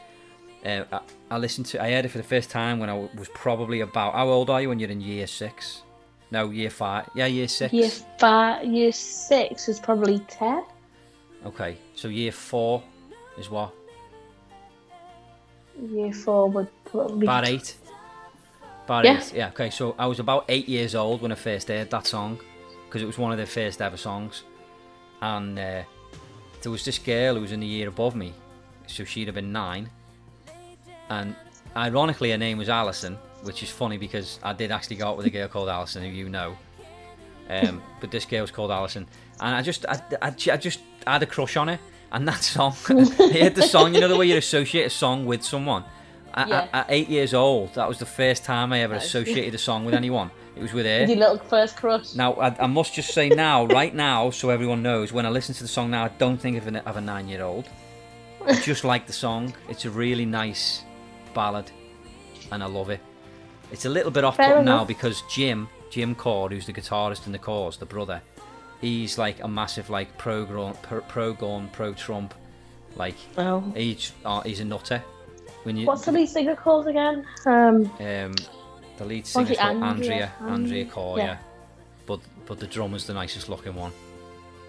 Uh, 0.65 0.85
I, 0.93 1.01
I 1.31 1.39
listened 1.39 1.67
to. 1.67 1.83
I 1.83 1.91
heard 1.91 2.05
it 2.05 2.09
for 2.09 2.19
the 2.19 2.25
first 2.25 2.51
time 2.51 2.79
when 2.79 2.89
I 2.89 2.95
was 2.95 3.29
probably 3.35 3.81
about. 3.81 4.15
How 4.15 4.29
old 4.29 4.51
are 4.51 4.61
you 4.63 4.69
when 4.69 4.79
you're 4.79 4.91
in 4.91 5.01
year 5.01 5.27
six? 5.27 5.83
No, 6.31 6.51
year 6.51 6.71
five. 6.71 7.09
Yeah, 7.15 7.27
year 7.27 7.49
six. 7.49 7.73
Year 7.73 7.91
five, 8.19 8.65
year 8.65 8.93
six 8.93 9.69
is 9.69 9.79
probably 9.81 10.19
ten. 10.21 10.65
Okay, 11.45 11.77
so 11.95 12.09
year 12.09 12.33
four 12.33 12.83
is 13.37 13.51
what? 13.51 13.73
Year 15.81 16.13
four 16.13 16.49
would 16.51 16.69
probably 16.85 17.27
About 17.27 17.49
eight. 17.49 17.75
About 18.85 19.05
Yeah. 19.05 19.19
eight. 19.19 19.33
Yeah. 19.35 19.49
Okay, 19.49 19.71
so 19.71 19.95
I 19.99 20.07
was 20.07 20.21
about 20.21 20.45
eight 20.49 20.69
years 20.69 20.95
old 20.95 21.23
when 21.23 21.33
I 21.33 21.35
first 21.35 21.69
heard 21.69 21.91
that 21.91 22.07
song 22.07 22.39
because 22.87 23.03
it 23.03 23.07
was 23.07 23.19
one 23.19 23.33
of 23.33 23.39
their 23.39 23.47
first 23.47 23.81
ever 23.83 23.97
songs, 23.97 24.43
and 25.21 25.59
uh, 25.59 25.83
there 26.63 26.71
was 26.73 26.85
this 26.85 26.99
girl 26.99 27.35
who 27.35 27.41
was 27.41 27.53
in 27.53 27.61
the 27.61 27.67
year 27.67 27.89
above 27.89 28.15
me, 28.15 28.35
so 28.87 29.03
she'd 29.05 29.29
have 29.29 29.35
been 29.35 29.51
nine, 29.53 29.89
and 31.13 31.35
ironically 31.77 32.31
her 32.31 32.39
name 32.39 32.59
was 32.59 32.69
Alison, 32.69 33.19
which 33.43 33.63
is 33.63 33.71
funny 33.71 33.99
because 33.99 34.39
I 34.43 34.53
did 34.53 34.71
actually 34.71 34.97
go 34.97 35.09
out 35.09 35.17
with 35.17 35.27
a 35.27 35.31
girl 35.31 35.49
called 35.49 35.69
Alison 35.69 36.03
who 36.03 36.09
you 36.09 36.29
know. 36.29 36.57
Um, 37.51 37.83
but 38.01 38.11
this 38.11 38.25
girl 38.25 38.43
was 38.43 38.51
called 38.51 38.71
Alison, 38.71 39.07
and 39.41 39.55
I 39.55 39.63
just, 39.63 39.85
I, 39.87 40.01
I, 40.23 40.29
I 40.29 40.57
just 40.57 40.81
had 41.07 41.23
a 41.23 41.27
crush 41.27 41.57
on 41.57 41.69
her. 41.69 41.79
And 42.13 42.29
that 42.29 42.43
song, 42.43 42.75
I 42.91 43.33
heard 43.33 43.55
the 43.55 43.63
song. 43.63 43.95
You 43.95 44.01
know 44.01 44.09
the 44.09 44.17
way 44.17 44.27
you 44.27 44.37
associate 44.37 44.85
a 44.85 44.91
song 44.91 45.25
with 45.25 45.43
someone. 45.43 45.85
At, 46.35 46.49
Yeah. 46.49 46.61
at, 46.61 46.75
at 46.75 46.87
eight 46.91 47.09
years 47.09 47.33
old, 47.33 47.73
that 47.75 47.89
was 47.89 47.99
the 47.99 48.07
first 48.07 48.45
time 48.45 48.71
I 48.73 48.81
ever 48.83 48.95
associated 49.07 49.55
a 49.55 49.59
song 49.59 49.87
with 49.87 49.95
anyone. 49.95 50.31
It 50.55 50.61
was 50.61 50.75
with 50.75 50.85
her. 50.85 51.07
Your 51.07 51.17
little 51.17 51.39
first 51.39 51.77
crush. 51.77 52.15
Now, 52.15 52.35
I, 52.35 52.65
I 52.65 52.67
must 52.67 52.93
just 52.95 53.15
say 53.15 53.31
now, 53.31 53.65
right 53.65 53.95
now, 53.95 54.29
so 54.29 54.51
everyone 54.51 54.83
knows, 54.83 55.11
when 55.11 55.25
I 55.25 55.31
listen 55.31 55.55
to 55.55 55.63
the 55.63 55.69
song 55.69 55.91
now, 55.91 56.05
I 56.05 56.09
don't 56.19 56.39
think 56.39 56.59
of, 56.59 56.67
an, 56.67 56.77
of 56.77 56.97
a 56.99 57.01
nine-year-old. 57.01 57.67
I 58.47 58.61
just 58.61 58.85
like 58.85 59.07
the 59.07 59.13
song. 59.15 59.55
It's 59.71 59.87
a 59.87 59.91
really 59.91 60.27
nice 60.27 60.83
ballad, 61.35 61.71
and 62.51 62.63
I 62.63 62.67
love 62.67 62.91
it. 62.91 63.01
It's 63.71 63.85
a 63.85 63.89
little 63.89 64.11
bit 64.11 64.25
off-putting 64.25 64.53
Fair 64.53 64.63
now 64.63 64.85
because 64.85 65.23
Jim, 65.31 65.69
Jim 65.91 66.15
Corr, 66.15 66.51
who's 66.51 66.67
the 66.67 66.73
guitarist 66.73 67.27
in 67.27 67.33
the 67.33 67.39
Corrs, 67.39 67.79
the 67.79 67.87
brother, 67.87 68.21
he's 68.81 69.17
like 69.19 69.43
a 69.43 69.49
massive 69.49 69.89
like 69.91 70.17
pro-gun, 70.19 70.75
pro- 70.83 71.01
pro-gun, 71.03 71.69
pro-Trump, 71.73 72.35
like 72.97 73.15
Oh. 73.39 73.61
he's 73.75 74.13
uh, 74.25 74.43
he's 74.43 74.61
a 74.61 74.65
nutter. 74.65 75.03
When 75.63 75.77
you 75.77 75.87
What's 75.87 76.05
the 76.05 76.13
lead 76.13 76.29
singer 76.29 76.57
called 76.57 76.89
again? 76.89 77.25
Um, 77.47 77.87
um, 78.01 78.35
the 78.99 79.05
lead 79.05 79.27
singer's 79.27 79.53
it 79.53 79.61
called 79.61 79.83
Andrea, 79.83 80.33
Andrea? 80.41 80.53
Andrea 80.55 80.85
Corr, 80.87 81.17
yeah. 81.19 81.25
yeah. 81.25 81.39
But 82.05 82.21
but 82.47 82.59
the 82.59 82.67
drummer's 82.67 83.07
the 83.07 83.15
nicest 83.15 83.49
looking 83.49 83.75
one, 83.75 83.93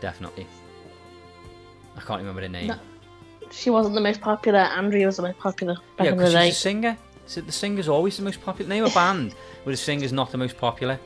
definitely. 0.02 0.48
I 1.98 2.02
can't 2.02 2.20
remember 2.20 2.42
the 2.42 2.50
name. 2.50 2.68
No, 2.68 2.76
she 3.54 3.70
wasn't 3.70 3.96
the 3.96 4.02
most 4.02 4.20
popular. 4.22 4.60
Andrea 4.60 5.06
was 5.06 5.18
the 5.18 5.24
most 5.24 5.40
popular 5.40 5.76
back 5.98 6.06
yeah, 6.06 6.12
in 6.12 6.18
the 6.18 6.24
because 6.24 6.34
she's 6.34 6.42
day. 6.42 6.50
a 6.50 6.54
singer. 6.54 6.98
So 7.26 7.42
the 7.42 7.52
singer's 7.52 7.88
always 7.88 8.18
the 8.18 8.24
most 8.24 8.42
popular. 8.42 8.68
Name 8.70 8.84
of 8.84 8.92
a 8.92 8.96
band 8.96 9.34
where 9.64 9.72
the 9.74 9.78
singer's 9.78 10.12
not 10.12 10.32
the 10.32 10.38
most 10.38 10.58
popular. 10.58 11.00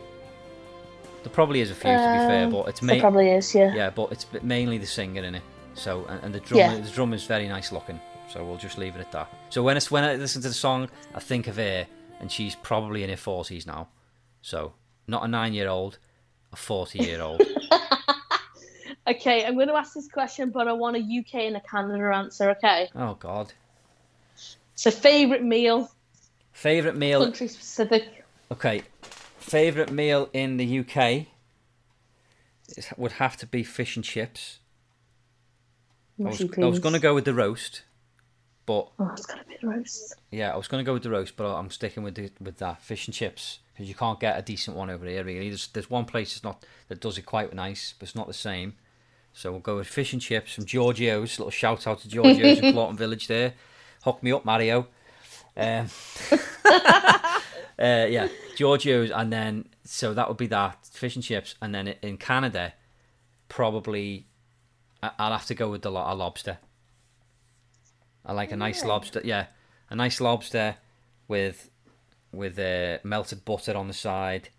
There 1.24 1.32
probably 1.34 1.62
is 1.62 1.72
a 1.72 1.76
few 1.76 1.92
to 1.92 1.98
be 1.98 2.28
fair, 2.28 2.46
Um, 2.46 2.52
but 2.52 2.68
it's 2.70 2.82
ma- 2.82 3.00
probably 3.00 3.30
is, 3.32 3.54
yeah. 3.54 3.74
yeah, 3.76 3.90
but 3.90 4.12
it's 4.12 4.26
mainly 4.42 4.78
the 4.78 4.86
singer 4.86 5.24
in 5.24 5.36
it. 5.36 5.44
So 5.74 6.06
and, 6.10 6.24
and 6.24 6.34
the 6.34 6.40
drummer, 6.40 6.76
Yeah. 6.76 6.82
the 6.82 6.90
drummer's 6.90 7.26
very 7.26 7.48
nice 7.48 7.72
looking. 7.72 8.00
So 8.30 8.44
we'll 8.44 8.58
just 8.58 8.78
leave 8.78 8.96
it 8.96 9.00
at 9.02 9.12
that. 9.12 9.32
So 9.50 9.62
when 9.64 9.78
it's 9.78 9.92
when 9.92 10.04
I 10.04 10.16
listen 10.16 10.42
to 10.42 10.48
the 10.48 10.54
song, 10.54 10.90
I 11.14 11.20
think 11.20 11.48
of 11.48 11.58
her, 11.58 11.86
and 12.20 12.32
she's 12.32 12.56
probably 12.56 13.04
in 13.04 13.10
her 13.10 13.18
forties 13.18 13.66
now. 13.68 13.90
So 14.42 14.74
not 15.08 15.24
a 15.24 15.28
nine-year-old, 15.28 15.98
a 16.52 16.56
forty-year-old. 16.56 17.42
Okay, 19.08 19.46
I'm 19.46 19.56
going 19.56 19.68
to 19.70 19.76
ask 19.76 19.94
this 19.94 20.08
question, 20.10 20.50
but 20.50 20.68
I 20.68 20.74
want 20.74 20.98
a 20.98 21.00
UK 21.00 21.36
and 21.46 21.56
a 21.56 21.62
Canada 21.62 22.14
answer. 22.14 22.52
Okay. 22.52 22.90
oh 22.96 23.14
God. 23.16 23.54
So, 24.76 24.92
favorite 24.92 25.44
meal, 25.44 25.90
Favorite 26.52 26.96
meal? 26.96 27.24
country 27.24 27.48
specific. 27.48 28.26
Okay, 28.52 28.84
favorite 29.40 29.92
meal 29.92 30.30
in 30.34 30.58
the 30.58 30.80
UK 30.80 31.26
is, 32.70 32.88
would 32.98 33.14
have 33.14 33.38
to 33.38 33.46
be 33.48 33.64
fish 33.64 33.96
and 33.96 34.04
chips. 34.06 34.60
I 36.20 36.24
was, 36.30 36.42
I 36.42 36.66
was 36.66 36.80
going 36.80 36.94
to 36.94 37.00
go 37.00 37.14
with 37.16 37.26
the 37.26 37.34
roast, 37.34 37.84
but 38.66 38.90
Oh, 39.00 39.10
it's 39.14 39.26
gotta 39.26 39.44
be 39.46 39.56
the 39.62 39.68
roast. 39.68 40.16
yeah, 40.32 40.52
I 40.52 40.58
was 40.58 40.68
going 40.68 40.84
to 40.84 40.88
go 40.88 40.94
with 40.94 41.04
the 41.04 41.10
roast, 41.12 41.36
but 41.38 41.46
I'm 41.56 41.70
sticking 41.70 42.04
with 42.04 42.16
the, 42.16 42.32
with 42.42 42.58
that 42.58 42.82
fish 42.82 43.08
and 43.08 43.14
chips 43.14 43.60
because 43.74 43.88
you 43.88 43.96
can't 43.96 44.20
get 44.20 44.38
a 44.38 44.42
decent 44.42 44.76
one 44.76 44.90
over 44.90 45.06
here. 45.06 45.24
Really, 45.24 45.50
there's, 45.50 45.68
there's 45.68 45.90
one 45.90 46.06
place 46.06 46.34
that's 46.34 46.44
not 46.44 46.66
that 46.88 47.00
does 47.00 47.18
it 47.18 47.26
quite 47.26 47.54
nice, 47.54 47.94
but 47.98 48.08
it's 48.08 48.16
not 48.16 48.28
the 48.28 48.34
same. 48.34 48.74
So 49.38 49.52
we'll 49.52 49.60
go 49.60 49.76
with 49.76 49.88
fish 49.88 50.14
and 50.14 50.22
chips 50.22 50.54
from 50.56 50.66
Giorgio's. 50.66 51.38
Little 51.38 51.52
shout 51.52 51.86
out 51.86 52.00
to 52.00 52.10
Giorgio's 52.10 52.58
in 52.58 52.72
Claughton 52.74 52.98
Village 52.98 53.28
there. 53.28 53.54
Hook 54.04 54.24
me 54.24 54.32
up, 54.32 54.44
Mario. 54.46 54.88
Um, 55.56 55.88
uh, 56.66 57.38
yeah, 57.78 58.30
Giorgio's, 58.56 59.12
and 59.12 59.32
then 59.32 59.66
so 59.84 60.16
that 60.16 60.28
would 60.28 60.38
be 60.38 60.48
that 60.48 60.88
fish 60.88 61.16
and 61.16 61.24
chips, 61.24 61.54
and 61.62 61.76
then 61.76 61.90
in 62.02 62.18
Canada, 62.18 62.74
probably 63.48 64.26
I'll 65.04 65.34
have 65.34 65.46
to 65.46 65.56
go 65.56 65.70
with 65.70 65.84
the 65.84 65.92
a 65.92 66.16
lobster. 66.16 66.58
I 68.26 68.34
like 68.34 68.52
a 68.52 68.58
nice 68.58 68.82
Yeah. 68.82 68.88
lobster. 68.88 69.22
Yeah, 69.24 69.46
a 69.92 69.96
nice 69.96 70.20
lobster 70.20 70.78
with 71.28 71.70
with 72.32 72.58
uh, 72.58 72.98
melted 73.04 73.46
butter 73.46 73.78
on 73.78 73.88
the 73.88 73.94
side, 73.94 74.50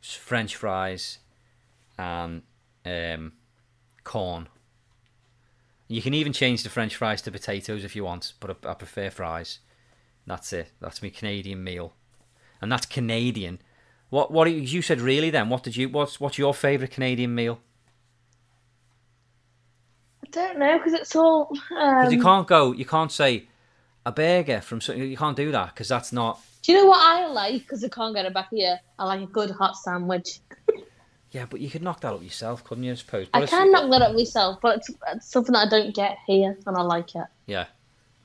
French 0.00 0.54
fries, 0.54 1.18
and 1.98 2.42
um, 2.86 3.32
corn. 4.08 4.48
You 5.86 6.02
can 6.02 6.14
even 6.14 6.32
change 6.32 6.62
the 6.62 6.70
French 6.70 6.96
fries 6.96 7.22
to 7.22 7.30
potatoes 7.30 7.84
if 7.84 7.94
you 7.94 8.04
want, 8.04 8.32
but 8.40 8.58
I, 8.64 8.70
I 8.70 8.74
prefer 8.74 9.10
fries. 9.10 9.60
That's 10.26 10.52
it. 10.52 10.72
That's 10.80 11.02
my 11.02 11.10
Canadian 11.10 11.62
meal, 11.62 11.92
and 12.60 12.72
that's 12.72 12.86
Canadian. 12.86 13.60
What 14.10 14.30
what 14.30 14.50
you 14.50 14.82
said 14.82 15.00
really 15.00 15.30
then? 15.30 15.48
What 15.48 15.62
did 15.62 15.76
you 15.76 15.88
what's 15.88 16.18
what's 16.18 16.38
your 16.38 16.54
favourite 16.54 16.90
Canadian 16.90 17.34
meal? 17.34 17.60
I 20.24 20.28
don't 20.30 20.58
know 20.58 20.78
because 20.78 20.94
it's 20.94 21.14
all. 21.14 21.52
Um, 21.78 22.10
you 22.10 22.20
can't 22.20 22.46
go. 22.46 22.72
You 22.72 22.84
can't 22.84 23.12
say 23.12 23.48
a 24.04 24.12
burger 24.12 24.60
from. 24.60 24.80
something. 24.80 25.10
You 25.10 25.16
can't 25.16 25.36
do 25.36 25.52
that 25.52 25.74
because 25.74 25.88
that's 25.88 26.12
not. 26.12 26.40
Do 26.62 26.72
you 26.72 26.78
know 26.78 26.86
what 26.86 27.00
I 27.00 27.26
like? 27.26 27.62
Because 27.62 27.84
I 27.84 27.88
can't 27.88 28.14
get 28.14 28.26
it 28.26 28.34
back 28.34 28.48
here. 28.50 28.78
I 28.98 29.04
like 29.04 29.22
a 29.22 29.26
good 29.26 29.50
hot 29.50 29.76
sandwich. 29.76 30.40
Yeah, 31.30 31.44
but 31.48 31.60
you 31.60 31.68
could 31.68 31.82
knock 31.82 32.00
that 32.00 32.14
up 32.14 32.22
yourself, 32.22 32.64
couldn't 32.64 32.84
you? 32.84 32.92
I 32.92 32.94
suppose. 32.94 33.26
I 33.34 33.40
But 33.40 33.42
it's- 33.44 33.50
can 33.58 33.70
knock 33.70 33.90
that 33.90 34.02
up 34.02 34.14
myself, 34.14 34.58
but 34.62 34.78
it's, 34.78 34.90
it's 35.12 35.30
something 35.30 35.52
that 35.52 35.66
I 35.66 35.68
don't 35.68 35.94
get 35.94 36.16
here, 36.26 36.56
and 36.66 36.76
I 36.76 36.80
like 36.82 37.14
it. 37.14 37.24
Yeah. 37.46 37.66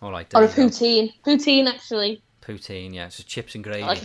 All 0.02 0.12
right. 0.12 0.26
Or 0.34 0.44
a 0.44 0.48
you 0.50 0.56
go. 0.56 0.64
poutine. 0.64 1.14
Poutine, 1.26 1.68
actually. 1.68 2.22
Poutine. 2.42 2.94
Yeah, 2.94 3.10
so 3.10 3.24
chips 3.24 3.56
and 3.56 3.64
gravy. 3.64 3.84
Like. 3.84 4.04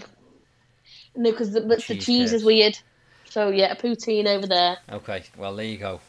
No, 1.17 1.31
because 1.31 1.53
the, 1.53 1.61
the 1.61 1.77
Cheese 1.77 2.05
cheese 2.05 2.33
is 2.33 2.45
weird. 2.45 2.79
So 3.31 3.51
yeah, 3.51 3.73
a 3.73 3.77
poutine 3.77 4.27
over 4.27 4.47
there. 4.47 4.79
Okay. 4.91 5.25
Well, 5.37 5.55
there 5.57 5.67
you 5.67 5.77
go. 5.79 6.01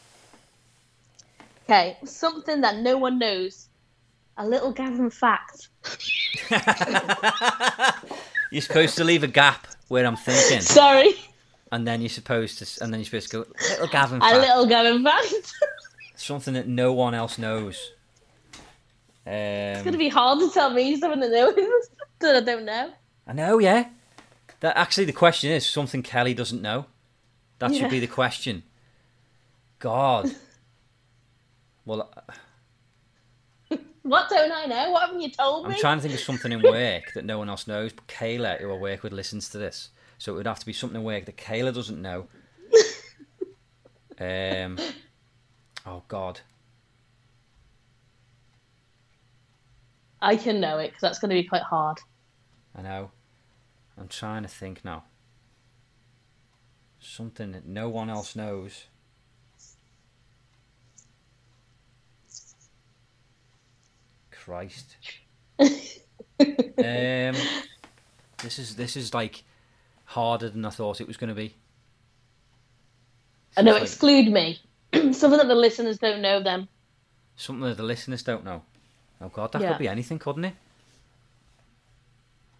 Okay, 1.64 1.96
something 2.04 2.60
that 2.62 2.76
no 2.78 2.96
one 2.98 3.18
knows. 3.18 3.68
A 4.36 4.46
little 4.46 4.72
Gavin 4.72 5.10
fact. 5.10 5.68
You're 8.50 8.62
supposed 8.62 8.96
to 8.96 9.04
leave 9.04 9.22
a 9.22 9.28
gap 9.28 9.66
where 9.88 10.06
I'm 10.06 10.16
thinking, 10.16 10.60
Sorry, 10.62 11.14
and 11.72 11.86
then 11.86 12.00
you're 12.00 12.08
supposed 12.08 12.58
to, 12.58 12.84
and 12.84 12.92
then 12.92 13.00
you're 13.00 13.06
supposed 13.06 13.30
to 13.30 13.44
go 13.44 13.52
little 13.70 13.88
Gavin 13.88 14.20
a 14.22 14.38
little 14.38 14.66
Gavin 14.66 15.04
fact. 15.04 15.52
something 16.16 16.54
that 16.54 16.66
no 16.68 16.92
one 16.92 17.14
else 17.14 17.38
knows. 17.38 17.92
Um, 19.26 19.32
it's 19.34 19.82
gonna 19.82 19.98
be 19.98 20.08
hard 20.08 20.40
to 20.40 20.50
tell 20.50 20.70
me 20.70 20.96
something 20.96 21.20
that 21.20 21.30
no 21.30 21.46
one 21.50 21.70
that 22.20 22.36
I 22.36 22.40
don't 22.40 22.64
know. 22.64 22.92
I 23.26 23.32
know, 23.32 23.58
yeah. 23.58 23.88
That 24.60 24.76
actually, 24.76 25.04
the 25.06 25.12
question 25.12 25.50
is 25.50 25.66
something 25.66 26.02
Kelly 26.02 26.34
doesn't 26.34 26.60
know. 26.60 26.86
That 27.60 27.72
Yeah. 27.72 27.80
should 27.82 27.90
be 27.90 28.00
the 28.00 28.06
question. 28.06 28.62
God. 29.78 30.30
Well, 31.86 32.12
What 34.02 34.28
don't 34.28 34.52
I 34.52 34.66
know? 34.66 34.90
What 34.90 35.02
haven't 35.02 35.20
you 35.22 35.30
told 35.30 35.66
me? 35.66 35.74
I'm 35.74 35.80
trying 35.80 35.98
to 35.98 36.02
think 36.02 36.14
of 36.14 36.20
something 36.20 36.52
in 36.52 36.62
work 36.62 37.12
that 37.14 37.24
no 37.24 37.38
one 37.38 37.48
else 37.48 37.66
knows, 37.66 37.92
but 37.92 38.06
Kayla, 38.06 38.60
who 38.60 38.70
I 38.72 38.76
work 38.76 39.02
with, 39.02 39.12
listens 39.12 39.48
to 39.50 39.58
this. 39.58 39.88
So 40.20 40.34
it 40.34 40.36
would 40.36 40.46
have 40.46 40.58
to 40.58 40.66
be 40.66 40.74
something 40.74 41.00
in 41.00 41.02
work 41.04 41.24
that 41.24 41.38
Kayla 41.38 41.74
doesn't 41.74 42.00
know. 42.00 42.26
um. 44.20 44.78
Oh 45.86 46.02
God. 46.08 46.40
I 50.20 50.36
can 50.36 50.60
know 50.60 50.76
it 50.76 50.88
because 50.88 51.00
that's 51.00 51.18
gonna 51.18 51.32
be 51.32 51.44
quite 51.44 51.62
hard. 51.62 52.00
I 52.76 52.82
know. 52.82 53.12
I'm 53.96 54.08
trying 54.08 54.42
to 54.42 54.48
think 54.48 54.84
now. 54.84 55.04
Something 56.98 57.52
that 57.52 57.64
no 57.64 57.88
one 57.88 58.10
else 58.10 58.36
knows. 58.36 58.88
Christ. 64.30 64.96
um, 65.58 65.70
this 68.36 68.58
is 68.58 68.76
this 68.76 68.98
is 68.98 69.14
like 69.14 69.44
harder 70.10 70.48
than 70.50 70.64
I 70.64 70.70
thought 70.70 71.00
it 71.00 71.06
was 71.06 71.16
going 71.16 71.28
to 71.28 71.34
be. 71.34 71.54
I 73.56 73.62
know. 73.62 73.76
Exclude 73.76 74.28
me. 74.28 74.58
something 74.92 75.38
that 75.38 75.46
the 75.48 75.54
listeners 75.54 75.98
don't 75.98 76.20
know. 76.20 76.42
Then 76.42 76.68
something 77.36 77.68
that 77.68 77.76
the 77.76 77.82
listeners 77.84 78.22
don't 78.22 78.44
know. 78.44 78.62
Oh 79.20 79.28
God, 79.28 79.52
that 79.52 79.62
Yeah. 79.62 79.68
could 79.70 79.78
be 79.78 79.88
anything, 79.88 80.18
couldn't 80.18 80.44
it? 80.46 80.54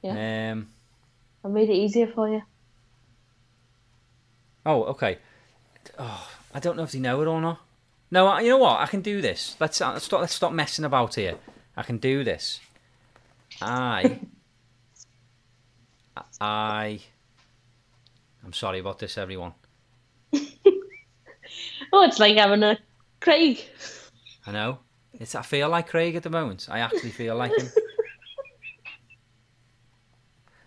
Yeah. 0.03 0.53
Um. 0.53 0.69
I 1.45 1.49
made 1.49 1.71
it 1.71 1.75
easier 1.75 2.07
for 2.07 2.29
you. 2.29 2.43
Oh, 4.67 4.85
okay. 4.85 5.19
Oh, 5.99 6.29
I 6.55 6.61
don't 6.61 6.77
know 6.77 6.83
if 6.85 6.93
they 6.93 6.99
know 7.01 7.21
it 7.23 7.27
or 7.27 7.41
not. 7.41 7.61
No, 8.11 8.27
I- 8.27 8.43
you 8.43 8.49
know 8.51 8.59
what? 8.59 8.81
I 8.81 8.87
can 8.87 9.01
do 9.01 9.21
this. 9.21 9.57
Let's 9.59 9.81
uh, 9.81 9.93
let's 9.93 10.05
stop. 10.05 10.21
Let's 10.21 10.35
stop 10.35 10.53
messing 10.53 10.85
about 10.85 11.15
here. 11.15 11.37
I 11.77 11.83
can 11.83 11.99
do 11.99 12.23
this. 12.25 12.61
I. 13.63 14.21
I. 16.41 17.01
I'm 18.51 18.55
sorry 18.55 18.81
about 18.81 18.99
this, 18.99 19.17
everyone. 19.17 19.55
Oh, 21.93 22.03
it's 22.05 22.19
like 22.19 22.37
having 22.37 22.65
a 22.65 22.79
Craig. 23.21 23.61
I 24.47 24.51
know. 24.53 24.79
It's. 25.13 25.35
I 25.37 25.43
feel 25.43 25.69
like 25.69 25.89
Craig 25.89 26.17
at 26.17 26.25
the 26.25 26.31
moment. 26.31 26.67
I 26.71 26.79
actually 26.81 27.11
feel 27.11 27.37
like 27.37 27.57
him. 27.57 27.67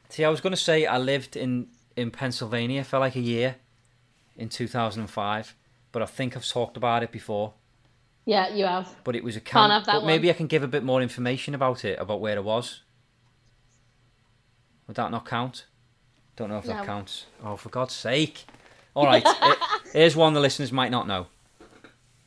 See, 0.10 0.24
I 0.26 0.30
was 0.30 0.42
going 0.42 0.52
to 0.52 0.58
say 0.58 0.86
I 0.86 0.98
lived 0.98 1.38
in 1.38 1.68
in 1.96 2.12
Pennsylvania 2.12 2.84
for 2.86 3.00
like 3.00 3.16
a 3.16 3.22
year 3.22 3.56
in 4.38 4.50
2005, 4.50 5.56
but 5.92 6.02
I 6.02 6.06
think 6.06 6.36
I've 6.36 6.48
talked 6.48 6.76
about 6.76 7.04
it 7.04 7.12
before. 7.12 7.54
Yeah, 8.26 8.50
you 8.50 8.66
have. 8.66 8.94
But 9.04 9.16
it 9.16 9.24
was 9.24 9.38
a 9.38 9.42
Can't 9.42 9.72
have 9.72 9.86
that 9.86 10.02
but 10.02 10.06
maybe 10.06 10.30
I 10.30 10.34
can 10.34 10.48
give 10.48 10.64
a 10.64 10.68
bit 10.68 10.84
more 10.84 11.02
information 11.02 11.56
about 11.56 11.86
it, 11.86 12.00
about 12.00 12.20
where 12.22 12.36
it 12.38 12.44
was. 12.44 12.82
Would 14.88 14.98
that 14.98 15.12
not 15.12 15.26
count? 15.26 15.66
Don't 16.36 16.50
know 16.50 16.58
if 16.58 16.66
that 16.66 16.80
No. 16.80 16.86
counts. 16.86 17.26
Oh, 17.44 17.56
for 17.56 17.70
God's 17.70 17.94
sake! 17.94 18.46
All 18.96 19.06
right, 19.06 19.26
here- 19.44 19.56
here's 19.94 20.16
one 20.16 20.34
the 20.34 20.40
listeners 20.40 20.72
might 20.72 20.92
not 20.92 21.08
know. 21.08 21.28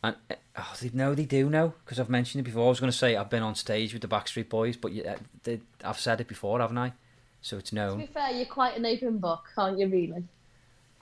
And 0.02 0.14
uh, 0.30 0.34
oh, 0.57 0.74
they 0.80 0.90
know 0.92 1.14
they 1.14 1.24
do 1.24 1.48
know 1.50 1.74
because 1.84 1.98
I've 1.98 2.09
mentioned 2.11 2.40
it 2.40 2.44
before. 2.44 2.66
I 2.66 2.68
was 2.68 2.78
going 2.80 2.92
to 2.92 2.96
say 2.96 3.16
I've 3.16 3.30
been 3.30 3.42
on 3.42 3.54
stage 3.54 3.92
with 3.92 4.02
the 4.02 4.09
Backstreet 4.09 4.48
Boys, 4.48 4.76
but 4.76 4.92
yeah, 4.92 5.16
they, 5.42 5.61
I've 5.84 5.98
said 5.98 6.20
it 6.20 6.28
before, 6.28 6.61
haven't 6.61 6.78
I? 6.78 6.92
So 7.40 7.59
it's 7.59 7.70
To 7.70 7.76
known. 7.76 7.98
be 7.98 8.07
fair, 8.07 8.30
you're 8.30 8.46
quite 8.46 8.76
an 8.76 8.86
open 8.86 9.18
book, 9.18 9.44
aren't 9.57 9.78
you? 9.78 9.88
Really? 9.88 10.24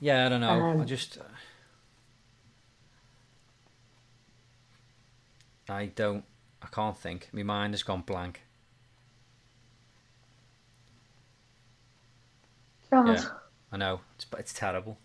Yeah, 0.00 0.26
I 0.26 0.28
don't 0.28 0.40
know. 0.40 0.48
I 0.48 0.70
Um, 0.72 0.86
just. 0.86 1.18
I 5.68 5.86
don't. 5.86 6.24
I 6.62 6.66
can't 6.66 6.96
think. 6.96 7.28
My 7.32 7.42
mind 7.42 7.74
has 7.74 7.82
gone 7.82 8.02
blank. 8.02 8.42
God. 12.94 13.18
Yeah. 13.18 13.28
I 13.72 13.76
know. 13.76 14.00
It's 14.16 14.26
it's 14.38 14.52
terrible. 14.52 14.98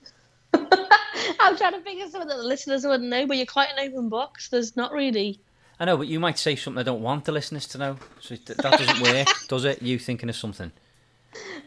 I'm 0.54 1.56
trying 1.56 1.72
to 1.74 1.80
think 1.80 2.02
of 2.04 2.10
something 2.10 2.28
that 2.28 2.36
the 2.36 2.42
listeners 2.42 2.84
wouldn't 2.84 3.08
know, 3.08 3.26
but 3.26 3.36
you're 3.36 3.46
quite 3.46 3.68
an 3.76 3.88
open 3.88 4.08
book. 4.08 4.40
So 4.40 4.56
there's 4.56 4.76
not 4.76 4.92
really. 4.92 5.40
I 5.78 5.84
know, 5.86 5.96
but 5.96 6.08
you 6.08 6.20
might 6.20 6.38
say 6.38 6.56
something 6.56 6.78
I 6.80 6.82
don't 6.82 7.02
want 7.02 7.24
the 7.24 7.32
listeners 7.32 7.66
to 7.68 7.78
know. 7.78 7.96
So 8.20 8.36
th- 8.36 8.58
that 8.58 8.78
doesn't 8.78 9.00
work, 9.02 9.28
does 9.48 9.64
it? 9.64 9.80
You 9.80 9.98
thinking 9.98 10.28
of 10.28 10.36
something? 10.36 10.72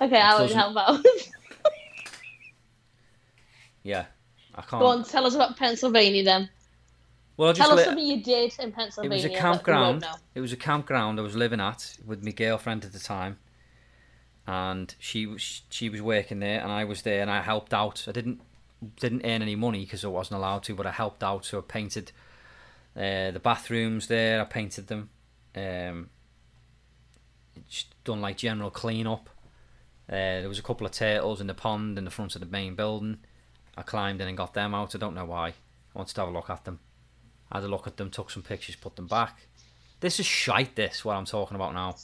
Okay, 0.02 0.20
I 0.20 0.40
won't 0.40 0.52
help 0.52 0.78
out. 0.78 1.06
Yeah, 3.84 4.06
I 4.56 4.62
can't. 4.62 4.80
Go 4.82 4.86
on, 4.88 5.04
tell 5.04 5.26
us 5.26 5.36
about 5.36 5.58
Pennsylvania 5.58 6.24
then. 6.24 6.50
Well, 7.36 7.50
I 7.50 7.54
just 7.54 7.68
Tell 7.68 7.78
us 7.78 7.86
something 7.86 8.06
you 8.06 8.24
did 8.24 8.54
in 8.60 8.72
Pennsylvania. 8.72 9.18
it 9.18 9.24
was 9.24 9.26
a 9.26 9.38
campground. 9.38 10.06
It 10.36 10.40
was 10.40 10.54
a 10.54 10.58
campground 10.58 11.20
I 11.20 11.24
was 11.24 11.36
living 11.36 11.60
at 11.60 11.98
with 12.06 12.24
my 12.24 12.32
girlfriend 12.32 12.86
at 12.86 12.94
the 12.94 13.00
time, 13.00 13.40
and 14.48 14.94
she 15.00 15.26
was 15.26 15.62
she 15.70 15.90
was 15.90 16.02
working 16.02 16.40
there, 16.40 16.62
and 16.62 16.72
I 16.72 16.84
was 16.84 17.02
there, 17.02 17.22
and 17.22 17.32
I 17.32 17.42
helped 17.42 17.74
out. 17.74 18.06
I 18.08 18.12
didn't 18.12 18.42
didn't 19.00 19.26
earn 19.26 19.42
any 19.42 19.56
money 19.56 19.86
because 19.86 20.04
I 20.04 20.10
wasn't 20.10 20.40
allowed 20.40 20.64
to, 20.64 20.76
but 20.76 20.86
I 20.86 20.92
helped 20.92 21.24
out. 21.24 21.46
So 21.46 21.60
I 21.60 21.62
painted 21.62 22.12
uh, 22.96 23.32
the 23.32 23.40
bathrooms 23.42 24.08
there. 24.08 24.42
I 24.42 24.46
painted 24.46 24.88
them. 24.88 25.10
Um, 25.56 26.10
done 28.04 28.22
like 28.22 28.38
general 28.38 28.70
clean 28.70 29.08
up. 29.08 29.30
Uh, 30.10 30.42
there 30.42 30.50
was 30.50 30.60
a 30.60 30.64
couple 30.64 30.86
of 30.86 30.92
turtles 30.92 31.40
in 31.40 31.48
the 31.48 31.54
pond 31.54 31.98
in 31.98 32.06
the 32.06 32.12
front 32.12 32.36
of 32.36 32.42
the 32.42 32.48
main 32.48 32.76
building. 32.76 33.20
I 33.78 33.82
climbed 33.82 34.22
in 34.22 34.28
and 34.28 34.38
got 34.38 34.54
them 34.54 34.76
out. 34.76 34.96
I 34.96 34.98
don't 34.98 35.16
know 35.16 35.26
why. 35.26 35.50
I 35.50 35.54
wanted 35.94 36.16
to 36.16 36.22
have 36.22 36.30
a 36.30 36.34
look 36.34 36.50
at 36.50 36.66
them. 36.66 36.80
I 37.52 37.58
had 37.58 37.64
a 37.64 37.68
look 37.68 37.88
at 37.88 37.98
them, 37.98 38.10
took 38.10 38.30
some 38.30 38.44
pictures, 38.44 38.76
put 38.76 38.96
them 38.96 39.08
back. 39.08 39.48
This 40.00 40.20
is 40.20 40.26
shite. 40.26 40.76
This 40.76 41.06
what 41.06 41.16
I'm 41.16 41.26
talking 41.26 41.56
about 41.56 41.74
now. 41.74 41.96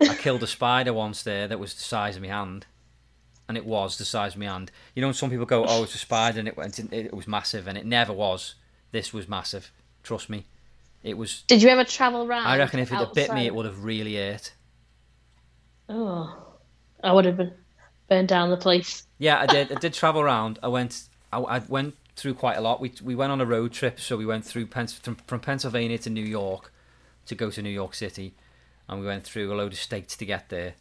I 0.00 0.14
killed 0.14 0.42
a 0.42 0.46
spider 0.46 0.92
once 0.92 1.22
there 1.22 1.48
that 1.48 1.58
was 1.58 1.74
the 1.74 1.82
size 1.82 2.16
of 2.16 2.22
my 2.22 2.28
hand, 2.28 2.66
and 3.48 3.56
it 3.56 3.64
was 3.64 3.96
the 3.98 4.04
size 4.04 4.34
of 4.34 4.40
my 4.40 4.46
hand. 4.46 4.70
You 4.94 5.02
know, 5.02 5.12
some 5.12 5.30
people 5.30 5.46
go, 5.46 5.64
"Oh, 5.66 5.84
it's 5.84 5.94
a 5.94 5.98
spider," 5.98 6.38
and 6.38 6.48
it 6.48 6.56
went, 6.56 6.78
it 6.92 7.14
was 7.14 7.28
massive, 7.28 7.66
and 7.66 7.78
it 7.78 7.86
never 7.86 8.12
was. 8.12 8.54
This 8.92 9.12
was 9.12 9.28
massive. 9.28 9.70
Trust 10.02 10.28
me, 10.28 10.46
it 11.02 11.16
was. 11.16 11.42
Did 11.46 11.62
you 11.62 11.68
ever 11.68 11.84
travel 11.84 12.26
around? 12.26 12.46
I 12.46 12.58
reckon 12.58 12.80
if 12.80 12.92
it 12.92 12.96
had 12.96 13.12
bit 13.12 13.32
me, 13.32 13.46
it 13.46 13.54
would 13.54 13.66
have 13.66 13.84
really 13.84 14.16
hurt. 14.16 14.52
Oh, 15.88 16.54
I 17.02 17.12
would 17.12 17.24
have 17.24 17.36
been 17.36 17.52
burned 18.08 18.28
down 18.28 18.50
the 18.50 18.56
place. 18.56 19.06
Yeah, 19.18 19.40
I 19.40 19.46
did. 19.46 19.72
I 19.72 19.76
did 19.76 19.94
travel 19.94 20.20
around. 20.20 20.58
I 20.62 20.68
went. 20.68 21.08
I, 21.32 21.38
I 21.38 21.58
went 21.58 21.94
through 22.16 22.34
quite 22.34 22.56
a 22.56 22.60
lot. 22.60 22.80
We 22.80 22.92
we 23.02 23.14
went 23.14 23.32
on 23.32 23.40
a 23.40 23.46
road 23.46 23.72
trip, 23.72 24.00
so 24.00 24.16
we 24.16 24.26
went 24.26 24.44
through 24.44 24.66
Pens- 24.66 24.94
from, 24.94 25.16
from 25.26 25.40
Pennsylvania 25.40 25.98
to 25.98 26.10
New 26.10 26.24
York 26.24 26.72
to 27.26 27.34
go 27.34 27.50
to 27.50 27.62
New 27.62 27.70
York 27.70 27.94
City, 27.94 28.34
and 28.88 29.00
we 29.00 29.06
went 29.06 29.24
through 29.24 29.52
a 29.52 29.54
load 29.54 29.72
of 29.72 29.78
states 29.78 30.16
to 30.16 30.26
get 30.26 30.48
there. 30.48 30.74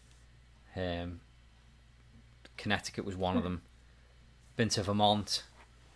Um, 0.76 1.22
Connecticut 2.58 3.06
was 3.06 3.16
one 3.16 3.38
of 3.38 3.43
them. 3.43 3.62
Been 4.56 4.70
to 4.70 4.84
Vermont. 4.84 5.43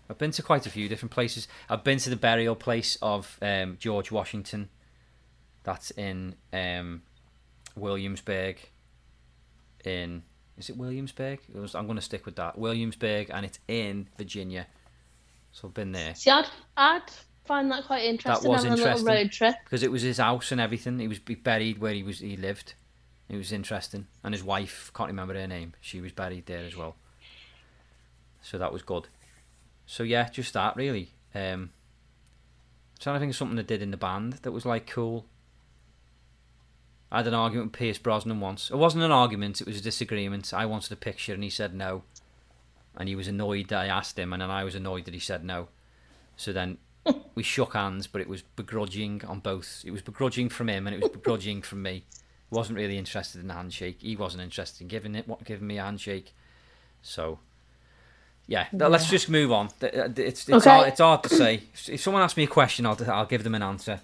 I've 0.10 0.18
been 0.18 0.32
to 0.32 0.44
quite 0.44 0.66
a 0.66 0.70
few 0.70 0.88
different 0.88 1.12
places. 1.12 1.48
I've 1.70 1.84
been 1.84 2.00
to 2.00 2.10
the 2.10 2.16
burial 2.16 2.56
place 2.56 2.98
of 3.02 3.38
um, 3.42 3.78
George 3.80 4.12
Washington. 4.12 4.70
That's 5.64 5.92
in 5.92 6.36
um, 6.54 7.02
Williamsburg. 7.76 8.58
In 9.84 10.24
is 10.58 10.70
it 10.70 10.78
Williamsburg? 10.78 11.40
It 11.54 11.60
was, 11.60 11.76
I'm 11.76 11.86
going 11.86 11.98
to 11.98 12.02
stick 12.02 12.26
with 12.26 12.36
that. 12.38 12.58
Williamsburg, 12.58 13.30
and 13.32 13.46
it's 13.46 13.60
in 13.68 14.08
Virginia. 14.18 14.66
So 15.52 15.68
I've 15.68 15.74
been 15.74 15.92
there 15.92 16.16
See, 16.16 16.32
I'd, 16.32 16.48
I'd 16.76 17.02
find 17.48 17.72
that 17.72 17.86
quite 17.86 18.06
interesting. 18.06 18.44
That 18.44 18.50
was 18.50 18.64
having 18.64 18.78
interesting. 18.78 19.08
a 19.08 19.10
little 19.10 19.24
road 19.24 19.32
trip. 19.32 19.56
because 19.64 19.84
it 19.84 19.92
was 19.92 20.02
his 20.02 20.18
house 20.18 20.52
and 20.52 20.62
everything. 20.62 21.00
He 21.00 21.08
was 21.08 21.20
buried 21.20 21.80
where 21.80 21.94
he 21.94 22.04
was. 22.04 22.20
He 22.20 22.38
lived. 22.38 22.74
It 23.30 23.36
was 23.36 23.52
interesting, 23.52 24.08
and 24.24 24.34
his 24.34 24.44
wife 24.44 24.92
can't 24.96 25.10
remember 25.10 25.34
her 25.34 25.48
name. 25.48 25.74
She 25.82 26.00
was 26.00 26.12
buried 26.12 26.46
there 26.46 26.66
as 26.66 26.76
well. 26.76 26.96
So 28.42 28.58
that 28.58 28.72
was 28.72 28.84
good. 28.84 29.08
So 29.86 30.04
yeah, 30.04 30.30
just 30.30 30.54
that 30.54 30.76
really. 30.76 31.12
Um, 31.36 31.72
trying 33.00 33.16
to 33.16 33.20
think 33.20 33.32
of 33.32 33.36
something 33.36 33.60
I 33.60 33.64
did 33.64 33.82
in 33.82 33.92
the 33.92 33.98
band 33.98 34.34
that 34.44 34.52
was 34.52 34.66
like 34.66 34.88
cool. 34.88 35.26
I 37.12 37.18
had 37.18 37.28
an 37.28 37.34
argument 37.34 37.72
with 37.72 37.80
Pierce 37.80 37.98
Brosnan 37.98 38.40
once. 38.40 38.70
It 38.70 38.78
wasn't 38.78 39.04
an 39.04 39.12
argument; 39.12 39.62
it 39.62 39.68
was 39.68 39.80
a 39.80 39.84
disagreement. 39.84 40.54
I 40.54 40.66
wanted 40.66 40.92
a 40.92 40.98
picture, 40.98 41.34
and 41.34 41.44
he 41.44 41.50
said 41.50 41.74
no. 41.74 42.04
And 42.96 43.08
he 43.08 43.16
was 43.16 43.28
annoyed 43.28 43.68
that 43.68 43.80
I 43.80 43.88
asked 43.88 44.18
him, 44.18 44.34
and 44.34 44.42
then 44.42 44.50
I 44.50 44.64
was 44.64 44.76
annoyed 44.76 45.06
that 45.06 45.14
he 45.14 45.20
said 45.20 45.44
no. 45.44 45.68
So 46.36 46.52
then 46.52 46.78
we 47.38 47.44
shook 47.44 47.74
hands, 47.74 48.08
but 48.08 48.20
it 48.20 48.28
was 48.28 48.42
begrudging 48.42 49.24
on 49.26 49.40
both. 49.40 49.84
It 49.86 49.92
was 49.92 50.02
begrudging 50.02 50.50
from 50.50 50.70
him, 50.70 50.88
and 50.88 50.96
it 50.96 51.00
was 51.00 51.12
begrudging 51.12 51.62
from 51.62 51.84
me. 51.84 52.04
Wasn't 52.50 52.76
really 52.76 52.98
interested 52.98 53.44
in 53.44 53.52
a 53.52 53.54
handshake. 53.54 53.98
He 54.02 54.16
wasn't 54.16 54.42
interested 54.42 54.82
in 54.82 54.88
giving 54.88 55.14
it, 55.14 55.28
what 55.28 55.44
giving 55.44 55.68
me 55.68 55.78
a 55.78 55.84
handshake. 55.84 56.34
So, 57.04 57.38
yeah, 58.48 58.64
th- 58.72 58.90
let's 58.90 59.08
just 59.08 59.30
move 59.30 59.52
on. 59.52 59.70
It's 59.82 60.20
it's, 60.20 60.50
Okay. 60.50 60.68
hard, 60.70 60.88
it's 60.88 61.00
hard 61.00 61.22
to 61.24 61.30
say. 61.30 61.62
If- 61.88 62.02
someone 62.02 62.24
asks 62.24 62.38
me 62.38 62.46
a 62.46 62.48
question, 62.48 62.88
I'll 62.88 62.98
I'll 63.12 63.28
give 63.28 63.44
them 63.44 63.54
an 63.54 63.62
answer. 63.62 64.02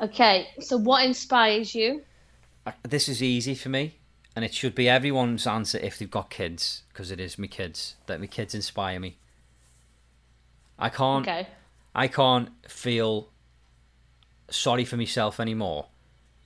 Okay, 0.00 0.48
so 0.60 0.76
what 0.76 1.04
inspires 1.04 1.74
you? 1.74 2.02
This 2.82 3.08
is 3.08 3.20
easy 3.20 3.56
for 3.56 3.68
me, 3.68 3.96
and 4.36 4.44
it 4.44 4.54
should 4.54 4.76
be 4.76 4.88
everyone's 4.88 5.44
answer 5.44 5.78
if 5.78 5.98
they've 5.98 6.08
got 6.08 6.30
kids, 6.30 6.82
because 6.92 7.10
it 7.10 7.18
is 7.18 7.36
me 7.36 7.48
kids. 7.48 7.96
That 8.06 8.20
my 8.20 8.28
kids 8.28 8.54
inspire 8.54 9.00
me. 9.00 9.16
I 10.82 10.88
can't. 10.88 11.26
Okay. 11.26 11.46
I 11.94 12.08
can't 12.08 12.48
feel 12.68 13.28
sorry 14.50 14.84
for 14.84 14.96
myself 14.96 15.38
anymore, 15.38 15.86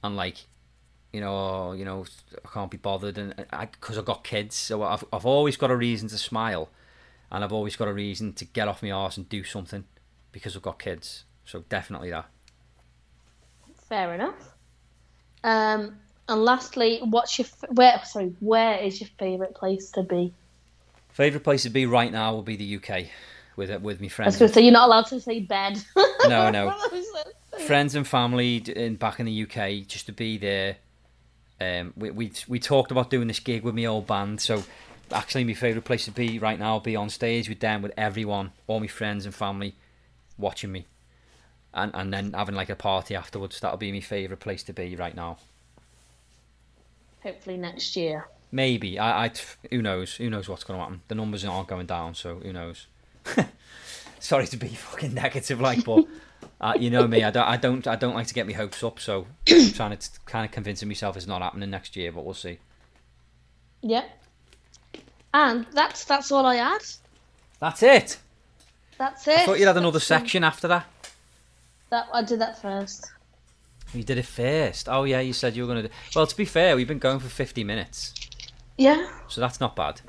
and 0.05 0.15
like, 0.15 0.47
you 1.11 1.23
know, 1.23 1.73
you 1.73 1.87
know, 1.87 2.05
I 2.45 2.49
can't 2.53 2.71
be 2.71 2.77
bothered, 2.77 3.17
and 3.17 3.35
because 3.73 3.97
I've 3.97 4.05
got 4.05 4.25
kids, 4.25 4.55
so 4.55 4.83
I've 4.83 5.05
I've 5.11 5.25
always 5.25 5.57
got 5.57 5.71
a 5.71 5.77
reason 5.77 6.09
to 6.09 6.19
smile, 6.19 6.69
and 7.33 7.43
I've 7.43 7.53
always 7.53 7.77
got 7.77 7.89
a 7.89 7.95
reason 7.95 8.35
to 8.35 8.45
get 8.45 8.69
off 8.69 8.83
my 8.83 8.91
arse 8.91 9.17
and 9.17 9.27
do 9.27 9.43
something, 9.43 9.85
because 10.33 10.55
I've 10.55 10.63
got 10.63 10.79
kids. 10.79 11.25
So 11.47 11.65
definitely 11.71 12.11
that. 12.11 12.27
Fair 13.89 14.13
enough. 14.13 14.55
Um, 15.45 15.97
and 16.29 16.45
lastly, 16.45 17.01
what's 17.03 17.39
your 17.39 17.49
where? 17.71 18.05
Sorry, 18.05 18.35
where 18.41 18.77
is 18.81 19.01
your 19.01 19.09
favourite 19.19 19.55
place 19.55 19.93
to 19.93 20.03
be? 20.03 20.35
Favorite 21.09 21.45
place 21.45 21.63
to 21.63 21.71
be 21.71 21.87
right 21.87 22.13
now 22.13 22.35
will 22.35 22.43
be 22.43 22.57
the 22.57 22.77
UK, 22.77 23.07
with 23.57 23.71
with 23.83 24.01
my 24.01 24.05
I 24.05 24.07
was 24.07 24.13
friends. 24.13 24.37
going 24.39 24.49
to 24.49 24.55
say 24.55 24.61
you're 24.63 24.73
not 24.73 24.87
allowed 24.87 25.07
to 25.07 25.21
say 25.21 25.41
bed. 25.41 25.83
No, 26.29 26.51
no. 26.51 26.75
friends 27.67 27.95
and 27.95 28.07
family 28.07 28.57
in 28.57 28.97
back 28.97 29.21
in 29.21 29.27
the 29.27 29.43
UK 29.45 29.87
just 29.87 30.07
to 30.07 30.13
be 30.13 30.39
there. 30.39 30.77
Um, 31.61 31.93
we, 31.97 32.11
we 32.11 32.33
we 32.49 32.59
talked 32.59 32.91
about 32.91 33.11
doing 33.11 33.29
this 33.29 33.39
gig 33.41 33.63
with 33.63 33.75
my 33.77 33.85
old 33.85 34.07
band, 34.07 34.41
so 34.41 34.65
actually 35.13 35.45
my 35.45 35.55
favourite 35.55 35.85
place 35.85 36.05
to 36.07 36.11
be 36.11 36.39
right 36.39 36.59
now 36.59 36.81
be 36.81 36.97
on 36.97 37.09
stage 37.11 37.49
with 37.49 37.61
them, 37.61 37.83
with 37.83 37.93
everyone, 37.97 38.51
all 38.67 38.81
my 38.81 38.89
friends 38.89 39.25
and 39.25 39.35
family, 39.35 39.75
watching 40.37 40.73
me, 40.73 40.87
and 41.73 41.93
and 41.95 42.13
then 42.13 42.33
having 42.33 42.57
like 42.57 42.71
a 42.71 42.77
party 42.77 43.15
afterwards. 43.15 43.61
That'll 43.61 43.79
be 43.79 43.93
my 43.93 44.01
favourite 44.01 44.41
place 44.41 44.63
to 44.65 44.73
be 44.73 44.97
right 44.97 45.15
now. 45.15 45.39
Hopefully 47.23 47.57
next 47.57 47.97
year. 47.97 48.27
Maybe 48.53 48.99
I, 48.99 49.27
I 49.27 49.33
who 49.71 49.81
knows 49.81 50.17
who 50.17 50.29
knows 50.29 50.49
what's 50.49 50.65
going 50.65 50.79
to 50.79 50.83
happen. 50.83 51.03
The 51.09 51.15
numbers 51.15 51.45
aren't 51.45 51.69
going 51.69 51.87
down, 51.87 52.15
so 52.15 52.37
who 52.37 52.53
knows. 52.53 52.87
Sorry 54.21 54.47
to 54.47 54.57
be 54.57 54.69
fucking 54.69 55.15
negative, 55.15 55.61
like, 55.61 55.85
but 55.85 56.07
uh, 56.61 56.75
you 56.79 56.91
know 56.91 57.07
me. 57.07 57.23
I 57.23 57.31
don't, 57.31 57.47
I 57.47 57.57
don't, 57.57 57.87
I 57.87 57.97
don't 57.97 58.15
like 58.15 58.27
to 58.29 58.35
get 58.35 58.47
my 58.47 58.53
hopes 58.53 58.83
up. 58.83 58.99
So 58.99 59.27
I'm 59.49 59.73
trying 59.73 59.97
to 59.97 60.11
kind 60.25 60.45
of 60.45 60.51
convincing 60.51 60.89
myself 60.89 61.17
it's 61.17 61.27
not 61.27 61.43
happening 61.43 61.71
next 61.71 61.97
year, 61.97 62.13
but 62.13 62.25
we'll 62.25 62.35
see. 62.35 62.59
Yeah. 63.83 64.05
And 65.35 65.67
that's 65.73 66.05
that's 66.05 66.33
all 66.33 66.47
I 66.47 66.57
had. 66.57 66.81
That's 67.61 67.83
it. 67.83 68.19
That's 68.99 69.29
it. 69.29 69.39
I 69.41 69.45
thought 69.45 69.59
you 69.59 69.67
had 69.67 69.77
another 69.77 69.99
That's- 69.99 70.07
section 70.07 70.45
after 70.45 70.69
that. 70.69 70.87
That 71.91 72.09
I 72.13 72.23
did 72.23 72.41
that 72.41 72.61
first. 72.61 73.13
You 73.95 74.03
did 74.03 74.19
it 74.19 74.27
first. 74.27 74.89
Oh 74.89 75.05
yeah, 75.05 75.21
you 75.21 75.33
said 75.33 75.55
you 75.55 75.63
were 75.63 75.73
going 75.73 75.83
to. 75.83 75.89
do... 75.89 75.95
Well, 76.15 76.27
to 76.27 76.37
be 76.37 76.45
fair, 76.45 76.75
we've 76.75 76.89
been 76.89 76.99
going 76.99 77.21
for 77.21 77.29
50 77.29 77.63
minutes, 77.65 78.13
Yeah, 78.79 79.09
so 79.29 79.41
that's 79.41 79.59
not 79.61 79.75
bad. 79.75 80.01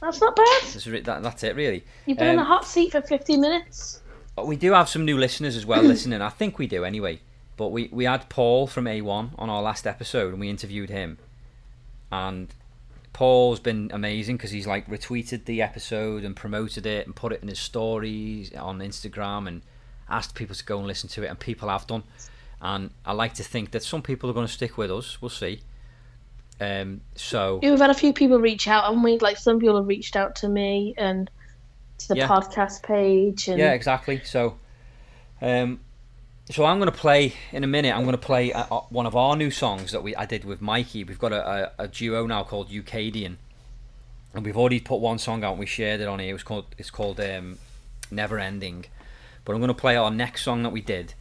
that's 0.00 0.20
not 0.20 0.36
bad. 0.36 0.62
That's, 0.62 0.86
re- 0.86 1.00
that, 1.00 1.22
that's 1.22 1.42
it, 1.42 1.56
really. 1.56 1.84
You've 2.06 2.18
been 2.18 2.28
in 2.28 2.36
the 2.36 2.42
Um, 2.42 2.46
hot 2.48 2.64
seat 2.64 2.92
for 2.92 3.00
15 3.02 3.40
minutes. 3.40 4.00
But 4.36 4.46
we 4.46 4.56
do 4.56 4.72
have 4.72 4.88
some 4.88 5.04
new 5.04 5.18
listeners 5.18 5.56
as 5.56 5.66
well 5.66 5.82
listening. 5.94 6.22
I 6.22 6.28
think 6.28 6.58
we 6.58 6.66
do 6.66 6.84
anyway. 6.84 7.20
But 7.56 7.68
we, 7.68 7.88
we 7.92 8.04
had 8.04 8.28
Paul 8.30 8.66
from 8.66 8.84
A1 8.86 9.30
on 9.38 9.50
our 9.50 9.60
last 9.60 9.86
episode 9.86 10.30
and 10.32 10.40
we 10.40 10.48
interviewed 10.48 10.88
him. 10.88 11.18
And 12.10 12.48
Paul's 13.12 13.60
been 13.60 13.90
amazing 13.92 14.36
because 14.36 14.50
he's 14.52 14.66
like 14.66 14.86
retweeted 14.88 15.44
the 15.44 15.60
episode 15.60 16.24
and 16.24 16.34
promoted 16.36 16.86
it 16.86 17.06
and 17.06 17.14
put 17.14 17.32
it 17.32 17.42
in 17.42 17.48
his 17.48 17.58
stories 17.58 18.54
on 18.54 18.78
Instagram 18.78 19.48
and 19.48 19.62
asked 20.08 20.34
people 20.34 20.54
to 20.54 20.64
go 20.64 20.78
and 20.78 20.86
listen 20.86 21.08
to 21.10 21.22
it. 21.24 21.26
And 21.26 21.38
people 21.38 21.68
have 21.68 21.86
done. 21.86 22.04
And 22.60 22.90
I 23.04 23.12
like 23.12 23.34
to 23.34 23.42
think 23.44 23.72
that 23.72 23.82
some 23.82 24.00
people 24.02 24.30
are 24.30 24.32
going 24.32 24.46
to 24.46 24.52
stick 24.52 24.78
with 24.78 24.90
us. 24.92 25.20
We'll 25.20 25.28
see. 25.28 25.62
Um, 26.60 27.00
so 27.16 27.58
Yeah, 27.62 27.70
We've 27.70 27.80
had 27.80 27.90
a 27.90 27.94
few 27.94 28.12
people 28.12 28.38
reach 28.38 28.68
out, 28.68 28.90
and 28.92 29.02
we 29.02 29.18
like 29.18 29.36
some 29.36 29.58
people 29.58 29.76
have 29.76 29.86
reached 29.86 30.16
out 30.16 30.36
to 30.36 30.48
me 30.48 30.94
and 30.96 31.30
to 31.98 32.08
the 32.08 32.16
Yeah. 32.16 32.28
podcast 32.28 32.82
page. 32.82 33.48
And 33.48 33.58
Yeah, 33.58 33.72
exactly. 33.72 34.20
So, 34.24 34.58
um, 35.40 35.80
so 36.50 36.64
I'm 36.64 36.78
going 36.78 36.90
to 36.90 36.96
play 36.96 37.34
in 37.52 37.64
a 37.64 37.66
minute. 37.66 37.94
I'm 37.94 38.02
going 38.02 38.12
to 38.16 38.18
play 38.18 38.52
uh, 38.52 38.64
uh, 38.70 38.80
one 38.90 39.06
of 39.06 39.16
our 39.16 39.36
new 39.36 39.50
songs 39.50 39.92
that 39.92 40.02
we 40.02 40.14
I 40.16 40.26
did 40.26 40.44
with 40.44 40.60
Mikey. 40.60 41.04
We've 41.04 41.18
got 41.18 41.32
a, 41.32 41.72
a, 41.78 41.84
a 41.84 41.88
duo 41.88 42.26
now 42.26 42.42
called 42.44 42.70
Ukadian, 42.70 43.36
and 44.34 44.44
we've 44.44 44.56
already 44.56 44.80
put 44.80 44.96
one 45.00 45.18
song 45.18 45.42
out. 45.44 45.52
and 45.52 45.60
We 45.60 45.66
shared 45.66 46.00
it 46.00 46.08
on 46.08 46.18
here. 46.18 46.30
It 46.30 46.34
was 46.34 46.42
called 46.42 46.66
it's 46.78 46.90
called 46.90 47.20
um, 47.20 47.58
Never 48.10 48.38
Ending. 48.38 48.86
But 49.44 49.54
I'm 49.54 49.58
going 49.58 49.68
to 49.68 49.74
play 49.74 49.96
our 49.96 50.10
next 50.10 50.42
song 50.42 50.62
that 50.62 50.70
we 50.70 50.80
did, 50.80 51.14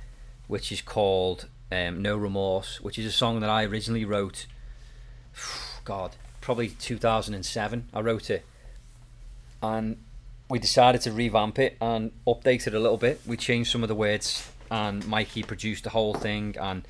which 0.47 0.71
is 0.71 0.81
called 0.81 1.47
um, 1.71 2.01
No 2.01 2.15
Remorse, 2.15 2.79
which 2.81 2.99
is 2.99 3.05
a 3.05 3.11
song 3.11 3.39
that 3.39 3.49
I 3.49 3.63
originally 3.63 4.05
wrote. 4.05 4.45
God, 5.83 6.15
probably 6.41 6.69
2007. 6.69 7.89
I 7.93 8.01
wrote 8.01 8.29
it, 8.29 8.45
and 9.61 9.97
we 10.49 10.59
decided 10.59 11.01
to 11.01 11.11
revamp 11.11 11.59
it 11.59 11.77
and 11.79 12.11
update 12.27 12.67
it 12.67 12.73
a 12.73 12.79
little 12.79 12.97
bit. 12.97 13.21
We 13.25 13.37
changed 13.37 13.71
some 13.71 13.83
of 13.83 13.89
the 13.89 13.95
words, 13.95 14.49
and 14.69 15.07
Mikey 15.07 15.43
produced 15.43 15.85
the 15.85 15.91
whole 15.91 16.13
thing. 16.13 16.55
And 16.59 16.85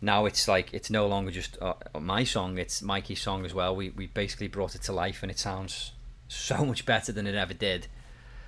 now 0.00 0.26
it's 0.26 0.48
like 0.48 0.72
it's 0.72 0.90
no 0.90 1.06
longer 1.06 1.30
just 1.30 1.58
uh, 1.60 1.74
my 1.98 2.24
song; 2.24 2.58
it's 2.58 2.82
Mikey's 2.82 3.20
song 3.20 3.44
as 3.44 3.54
well. 3.54 3.76
We 3.76 3.90
we 3.90 4.06
basically 4.06 4.48
brought 4.48 4.74
it 4.74 4.82
to 4.82 4.92
life, 4.92 5.22
and 5.22 5.30
it 5.30 5.38
sounds 5.38 5.92
so 6.28 6.64
much 6.64 6.86
better 6.86 7.12
than 7.12 7.26
it 7.26 7.34
ever 7.34 7.54
did. 7.54 7.86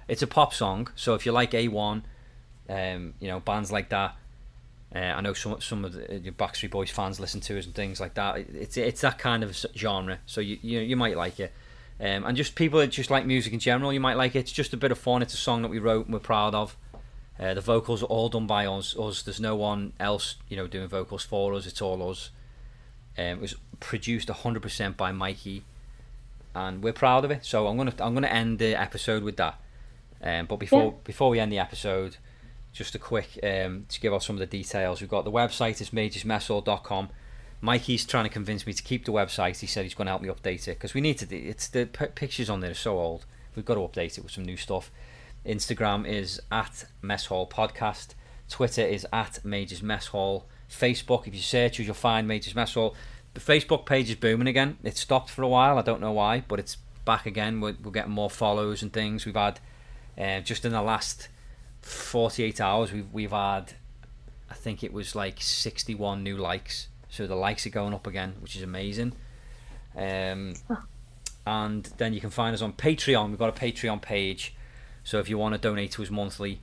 It's 0.08 0.22
a 0.22 0.26
pop 0.26 0.52
song, 0.52 0.88
so 0.96 1.14
if 1.14 1.24
you 1.24 1.32
like 1.32 1.52
A1, 1.52 2.02
um, 2.68 3.14
you 3.20 3.28
know 3.28 3.40
bands 3.40 3.72
like 3.72 3.88
that, 3.90 4.16
Uh, 4.94 4.98
I 4.98 5.20
know 5.22 5.32
some 5.32 5.60
some 5.60 5.84
of 5.84 5.92
the, 5.94 6.18
your 6.18 6.32
Backstreet 6.34 6.70
Boys 6.70 6.90
fans 6.90 7.18
listen 7.18 7.40
to 7.42 7.58
us 7.58 7.66
and 7.66 7.74
things 7.74 8.00
like 8.00 8.14
that. 8.14 8.36
It's 8.38 8.76
it's 8.76 9.00
that 9.00 9.18
kind 9.18 9.42
of 9.42 9.56
genre, 9.76 10.18
so 10.26 10.40
you 10.40 10.58
you, 10.62 10.80
you 10.80 10.96
might 10.96 11.16
like 11.16 11.40
it. 11.40 11.52
Um, 12.00 12.24
and 12.24 12.36
just 12.36 12.54
people 12.54 12.78
that 12.80 12.88
just 12.88 13.10
like 13.10 13.24
music 13.26 13.52
in 13.52 13.58
general, 13.60 13.92
you 13.92 14.00
might 14.00 14.16
like 14.16 14.34
it. 14.36 14.40
It's 14.40 14.52
just 14.52 14.72
a 14.72 14.76
bit 14.76 14.90
of 14.92 14.98
fun. 14.98 15.22
It's 15.22 15.34
a 15.34 15.38
song 15.38 15.62
that 15.62 15.68
we 15.68 15.78
wrote 15.78 16.06
and 16.06 16.12
we're 16.14 16.20
proud 16.20 16.54
of. 16.54 16.76
Uh, 17.38 17.54
the 17.54 17.60
vocals 17.60 18.02
are 18.02 18.06
all 18.06 18.28
done 18.28 18.46
by 18.46 18.66
us. 18.66 18.96
Us. 18.96 19.22
There's 19.22 19.40
no 19.40 19.56
one 19.56 19.92
else, 19.98 20.36
you 20.48 20.56
know, 20.56 20.66
doing 20.68 20.86
vocals 20.88 21.24
for 21.24 21.54
us. 21.54 21.66
It's 21.66 21.82
all 21.82 22.08
us. 22.10 22.30
Um, 23.18 23.24
it 23.24 23.40
was 23.40 23.54
produced 23.80 24.28
100% 24.28 24.96
by 24.96 25.10
Mikey, 25.12 25.64
and 26.54 26.82
we're 26.82 26.92
proud 26.92 27.24
of 27.24 27.30
it. 27.32 27.44
So 27.44 27.66
I'm 27.66 27.76
gonna 27.76 27.94
I'm 27.98 28.14
gonna 28.14 28.26
end 28.28 28.58
the 28.60 28.74
episode 28.80 29.22
with 29.24 29.36
that. 29.38 29.60
Um, 30.22 30.46
but 30.46 30.56
before 30.56 30.84
Yeah. 30.84 30.90
before 31.04 31.30
we 31.30 31.40
end 31.40 31.50
the 31.52 31.58
episode, 31.58 32.16
just 32.74 32.94
a 32.94 32.98
quick 32.98 33.38
um, 33.42 33.86
to 33.88 34.00
give 34.00 34.12
out 34.12 34.22
some 34.22 34.36
of 34.36 34.40
the 34.40 34.46
details. 34.46 35.00
We've 35.00 35.08
got 35.08 35.24
the 35.24 35.30
website 35.30 35.80
is 35.80 35.90
majorsmesshall.com. 35.90 37.08
Mikey's 37.60 38.04
trying 38.04 38.24
to 38.24 38.30
convince 38.30 38.66
me 38.66 38.74
to 38.74 38.82
keep 38.82 39.06
the 39.06 39.12
website. 39.12 39.60
He 39.60 39.66
said 39.66 39.84
he's 39.84 39.94
going 39.94 40.06
to 40.06 40.10
help 40.10 40.22
me 40.22 40.28
update 40.28 40.68
it 40.68 40.74
because 40.74 40.92
we 40.92 41.00
need 41.00 41.18
to. 41.18 41.34
It's 41.34 41.68
the 41.68 41.86
p- 41.86 42.06
pictures 42.06 42.50
on 42.50 42.60
there 42.60 42.72
are 42.72 42.74
so 42.74 42.98
old. 42.98 43.24
We've 43.56 43.64
got 43.64 43.74
to 43.74 43.80
update 43.80 44.18
it 44.18 44.24
with 44.24 44.32
some 44.32 44.44
new 44.44 44.56
stuff. 44.56 44.90
Instagram 45.46 46.06
is 46.06 46.42
at 46.50 46.84
Mess 47.00 47.26
Hall 47.26 47.48
Podcast. 47.48 48.08
Twitter 48.48 48.82
is 48.82 49.06
at 49.12 49.42
Majors 49.44 49.82
Mess 49.82 50.08
Hall. 50.08 50.46
Facebook, 50.68 51.26
if 51.26 51.34
you 51.34 51.40
search, 51.40 51.78
you'll 51.78 51.94
find 51.94 52.26
Majors 52.26 52.54
Mess 52.54 52.74
Hall. 52.74 52.94
The 53.34 53.40
Facebook 53.40 53.86
page 53.86 54.10
is 54.10 54.16
booming 54.16 54.48
again. 54.48 54.78
It 54.82 54.96
stopped 54.96 55.30
for 55.30 55.42
a 55.42 55.48
while. 55.48 55.78
I 55.78 55.82
don't 55.82 56.00
know 56.00 56.12
why, 56.12 56.42
but 56.46 56.58
it's 56.58 56.76
back 57.04 57.24
again. 57.24 57.60
We're, 57.60 57.76
we're 57.82 57.92
getting 57.92 58.12
more 58.12 58.30
follows 58.30 58.82
and 58.82 58.92
things. 58.92 59.24
We've 59.24 59.34
had 59.34 59.60
uh, 60.18 60.40
just 60.40 60.64
in 60.64 60.72
the 60.72 60.82
last 60.82 61.28
48 61.84 62.60
hours, 62.60 62.92
we've 62.92 63.12
we've 63.12 63.30
had, 63.30 63.74
I 64.50 64.54
think 64.54 64.82
it 64.82 64.92
was 64.92 65.14
like 65.14 65.40
61 65.40 66.22
new 66.22 66.36
likes. 66.36 66.88
So 67.08 67.26
the 67.26 67.36
likes 67.36 67.66
are 67.66 67.70
going 67.70 67.94
up 67.94 68.06
again, 68.06 68.34
which 68.40 68.56
is 68.56 68.62
amazing. 68.62 69.12
Um, 69.96 70.54
and 71.46 71.84
then 71.98 72.12
you 72.14 72.20
can 72.20 72.30
find 72.30 72.54
us 72.54 72.62
on 72.62 72.72
Patreon. 72.72 73.30
We've 73.30 73.38
got 73.38 73.56
a 73.56 73.60
Patreon 73.60 74.02
page. 74.02 74.54
So 75.04 75.18
if 75.18 75.28
you 75.28 75.38
want 75.38 75.54
to 75.54 75.60
donate 75.60 75.92
to 75.92 76.02
us 76.02 76.10
monthly, 76.10 76.60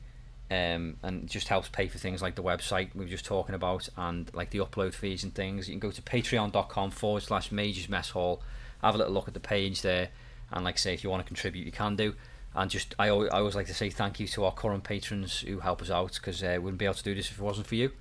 um, 0.51 0.97
and 1.01 1.29
just 1.29 1.47
helps 1.47 1.69
pay 1.69 1.87
for 1.87 1.97
things 1.97 2.21
like 2.21 2.35
the 2.35 2.43
website 2.43 2.93
we 2.93 3.05
were 3.05 3.09
just 3.09 3.23
talking 3.23 3.55
about 3.55 3.87
and 3.95 4.29
like 4.33 4.49
the 4.49 4.59
upload 4.59 4.93
fees 4.93 5.23
and 5.23 5.33
things, 5.33 5.69
you 5.69 5.73
can 5.73 5.79
go 5.79 5.91
to 5.91 6.01
patreon.com 6.01 6.91
forward 6.91 7.23
slash 7.23 7.51
majors 7.53 7.87
mess 7.87 8.09
hall. 8.09 8.41
Have 8.81 8.95
a 8.95 8.97
little 8.97 9.13
look 9.13 9.29
at 9.29 9.33
the 9.33 9.39
page 9.39 9.81
there, 9.81 10.09
and 10.51 10.65
like 10.65 10.77
say, 10.77 10.93
if 10.93 11.03
you 11.03 11.09
want 11.09 11.23
to 11.23 11.27
contribute, 11.27 11.65
you 11.65 11.71
can 11.71 11.95
do. 11.95 12.15
And 12.55 12.69
just 12.69 12.95
I 12.99 13.09
always, 13.09 13.29
I 13.31 13.39
always 13.39 13.55
like 13.55 13.67
to 13.67 13.73
say 13.73 13.89
thank 13.89 14.19
you 14.19 14.27
to 14.27 14.45
our 14.45 14.51
current 14.51 14.83
patrons 14.83 15.39
who 15.39 15.59
help 15.59 15.81
us 15.81 15.89
out 15.89 16.13
because 16.15 16.43
uh, 16.43 16.51
we 16.53 16.59
wouldn't 16.59 16.79
be 16.79 16.85
able 16.85 16.95
to 16.95 17.03
do 17.03 17.15
this 17.15 17.31
if 17.31 17.39
it 17.39 17.41
wasn't 17.41 17.67
for 17.67 17.75
you. 17.75 17.91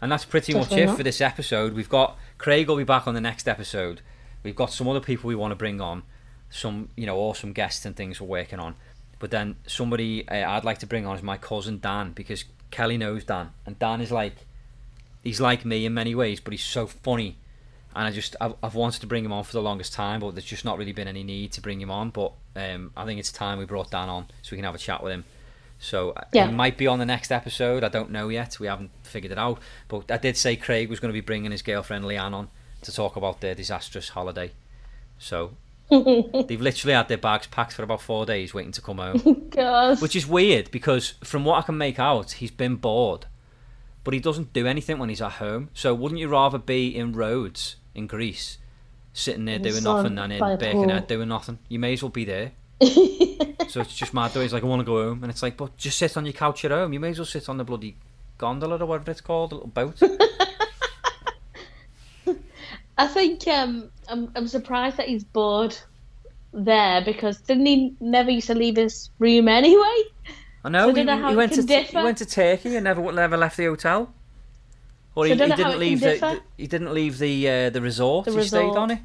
And 0.00 0.12
that's 0.12 0.24
pretty 0.24 0.54
much 0.54 0.72
it 0.72 0.86
not. 0.86 0.96
for 0.96 1.02
this 1.02 1.20
episode. 1.20 1.72
We've 1.72 1.88
got 1.88 2.18
Craig 2.38 2.68
will 2.68 2.76
be 2.76 2.84
back 2.84 3.06
on 3.06 3.14
the 3.14 3.20
next 3.20 3.48
episode. 3.48 4.00
We've 4.42 4.54
got 4.54 4.72
some 4.72 4.86
other 4.86 5.00
people 5.00 5.28
we 5.28 5.34
want 5.34 5.52
to 5.52 5.56
bring 5.56 5.80
on, 5.80 6.02
some 6.50 6.90
you 6.96 7.06
know 7.06 7.16
awesome 7.16 7.52
guests 7.52 7.84
and 7.84 7.96
things 7.96 8.20
we're 8.20 8.28
working 8.28 8.60
on. 8.60 8.76
But 9.18 9.30
then 9.30 9.56
somebody 9.66 10.28
uh, 10.28 10.50
I'd 10.50 10.64
like 10.64 10.78
to 10.78 10.86
bring 10.86 11.06
on 11.06 11.16
is 11.16 11.22
my 11.22 11.38
cousin 11.38 11.80
Dan 11.80 12.12
because 12.12 12.44
Kelly 12.70 12.96
knows 12.96 13.24
Dan, 13.24 13.50
and 13.66 13.78
Dan 13.78 14.00
is 14.00 14.12
like 14.12 14.46
he's 15.22 15.40
like 15.40 15.64
me 15.64 15.86
in 15.86 15.94
many 15.94 16.14
ways, 16.14 16.38
but 16.38 16.52
he's 16.52 16.64
so 16.64 16.86
funny. 16.86 17.38
And 17.96 18.06
I 18.08 18.10
just 18.10 18.34
I've, 18.40 18.54
I've 18.62 18.74
wanted 18.74 19.00
to 19.02 19.06
bring 19.06 19.24
him 19.24 19.32
on 19.32 19.44
for 19.44 19.52
the 19.52 19.62
longest 19.62 19.92
time, 19.92 20.20
but 20.20 20.34
there's 20.34 20.44
just 20.44 20.64
not 20.64 20.78
really 20.78 20.92
been 20.92 21.06
any 21.08 21.22
need 21.22 21.52
to 21.52 21.60
bring 21.60 21.80
him 21.80 21.90
on. 21.90 22.10
But 22.10 22.32
um, 22.56 22.90
I 22.96 23.04
think 23.04 23.20
it's 23.20 23.30
time 23.30 23.58
we 23.58 23.64
brought 23.66 23.90
Dan 23.90 24.08
on 24.08 24.26
so 24.42 24.50
we 24.52 24.56
can 24.58 24.64
have 24.64 24.74
a 24.74 24.78
chat 24.78 25.02
with 25.02 25.12
him. 25.12 25.24
So 25.78 26.10
uh, 26.10 26.22
Yeah. 26.32 26.46
he 26.48 26.52
might 26.54 26.76
be 26.78 26.86
on 26.86 26.98
the 26.98 27.04
next 27.06 27.30
episode. 27.30 27.84
I 27.84 27.88
don't 27.88 28.10
know 28.10 28.28
yet. 28.30 28.58
We 28.58 28.66
haven't 28.66 28.90
figured 29.02 29.30
it 29.32 29.38
out. 29.38 29.60
But 29.88 30.10
I 30.10 30.16
did 30.16 30.36
say 30.36 30.56
Craig 30.56 30.88
was 30.90 30.98
going 30.98 31.10
to 31.10 31.12
be 31.12 31.20
bringing 31.20 31.50
his 31.52 31.62
girlfriend 31.62 32.04
Leanne 32.04 32.32
on 32.32 32.48
to 32.82 32.92
talk 32.92 33.16
about 33.16 33.40
their 33.40 33.54
disastrous 33.54 34.08
holiday. 34.10 34.52
So 35.18 35.52
they've 35.90 36.60
literally 36.60 36.94
had 36.94 37.08
their 37.08 37.18
bags 37.18 37.46
packed 37.46 37.74
for 37.74 37.82
about 37.82 38.00
four 38.00 38.26
days, 38.26 38.52
waiting 38.54 38.72
to 38.72 38.80
come 38.80 38.98
home. 38.98 39.46
God. 39.50 40.00
Which 40.00 40.16
is 40.16 40.26
weird 40.26 40.70
because 40.70 41.10
from 41.22 41.44
what 41.44 41.58
I 41.58 41.62
can 41.62 41.78
make 41.78 41.98
out, 41.98 42.32
he's 42.32 42.50
been 42.50 42.76
bored, 42.76 43.26
but 44.02 44.14
he 44.14 44.20
doesn't 44.20 44.52
do 44.52 44.66
anything 44.66 44.98
when 44.98 45.08
he's 45.10 45.22
at 45.22 45.32
home. 45.32 45.70
So 45.74 45.94
wouldn't 45.94 46.20
you 46.20 46.28
rather 46.28 46.58
be 46.58 46.88
in 46.96 47.12
Rhodes 47.12 47.76
in 47.94 48.06
Greece, 48.06 48.58
sitting 49.12 49.44
there 49.44 49.58
doing 49.58 49.82
nothing, 49.84 50.14
than 50.14 50.32
in 50.32 50.40
by 50.40 50.52
a 50.52 50.56
Birkenhead 50.58 51.06
doing 51.06 51.28
nothing? 51.28 51.58
You 51.68 51.78
may 51.78 51.94
as 51.94 52.02
well 52.02 52.10
be 52.10 52.24
there. 52.24 52.52
so 53.68 53.80
it's 53.80 53.94
just 53.94 54.12
mad 54.14 54.32
though. 54.32 54.40
He's 54.40 54.52
like, 54.52 54.62
I 54.62 54.66
want 54.66 54.80
to 54.80 54.86
go 54.86 55.02
home, 55.02 55.22
and 55.22 55.30
it's 55.30 55.42
like, 55.42 55.56
but 55.56 55.76
just 55.76 55.98
sit 55.98 56.16
on 56.16 56.26
your 56.26 56.32
couch 56.32 56.64
at 56.64 56.70
home. 56.70 56.92
You 56.92 57.00
may 57.00 57.10
as 57.10 57.18
well 57.18 57.26
sit 57.26 57.48
on 57.48 57.56
the 57.56 57.64
bloody 57.64 57.96
gondola 58.38 58.78
or 58.78 58.86
whatever 58.86 59.10
it's 59.10 59.20
called, 59.20 59.50
the 59.50 59.54
little 59.56 59.70
boat. 59.70 60.00
I 62.96 63.08
think 63.08 63.46
um, 63.48 63.90
I'm 64.08 64.30
I'm 64.36 64.46
surprised 64.46 64.96
that 64.98 65.08
he's 65.08 65.24
bored 65.24 65.76
there 66.52 67.02
because 67.04 67.40
didn't 67.40 67.66
he 67.66 67.94
never 68.00 68.30
used 68.30 68.46
to 68.46 68.54
leave 68.54 68.76
his 68.76 69.10
room 69.18 69.48
anyway? 69.48 70.02
I 70.64 70.68
know. 70.68 70.88
So 70.88 70.94
he, 70.94 71.04
don't 71.04 71.20
know 71.20 71.28
he 71.28 71.36
went 71.36 71.52
to 71.54 71.62
he 71.62 71.96
went 71.96 72.18
to 72.18 72.26
Turkey 72.26 72.76
and 72.76 72.84
never 72.84 73.12
never 73.12 73.36
left 73.36 73.56
the 73.56 73.66
hotel. 73.66 74.12
Or 75.16 75.26
So 75.26 75.34
he, 75.34 75.40
he 75.40 75.46
didn't 75.54 75.78
leave 75.78 76.00
the, 76.00 76.06
differ. 76.14 76.40
he 76.56 76.66
didn't 76.66 76.92
leave 76.92 77.18
the 77.18 77.48
uh, 77.48 77.70
the 77.70 77.80
resort. 77.80 78.24
The 78.26 78.32
he 78.32 78.42
stayed 78.46 78.76
on 78.76 78.90
it. 78.90 78.98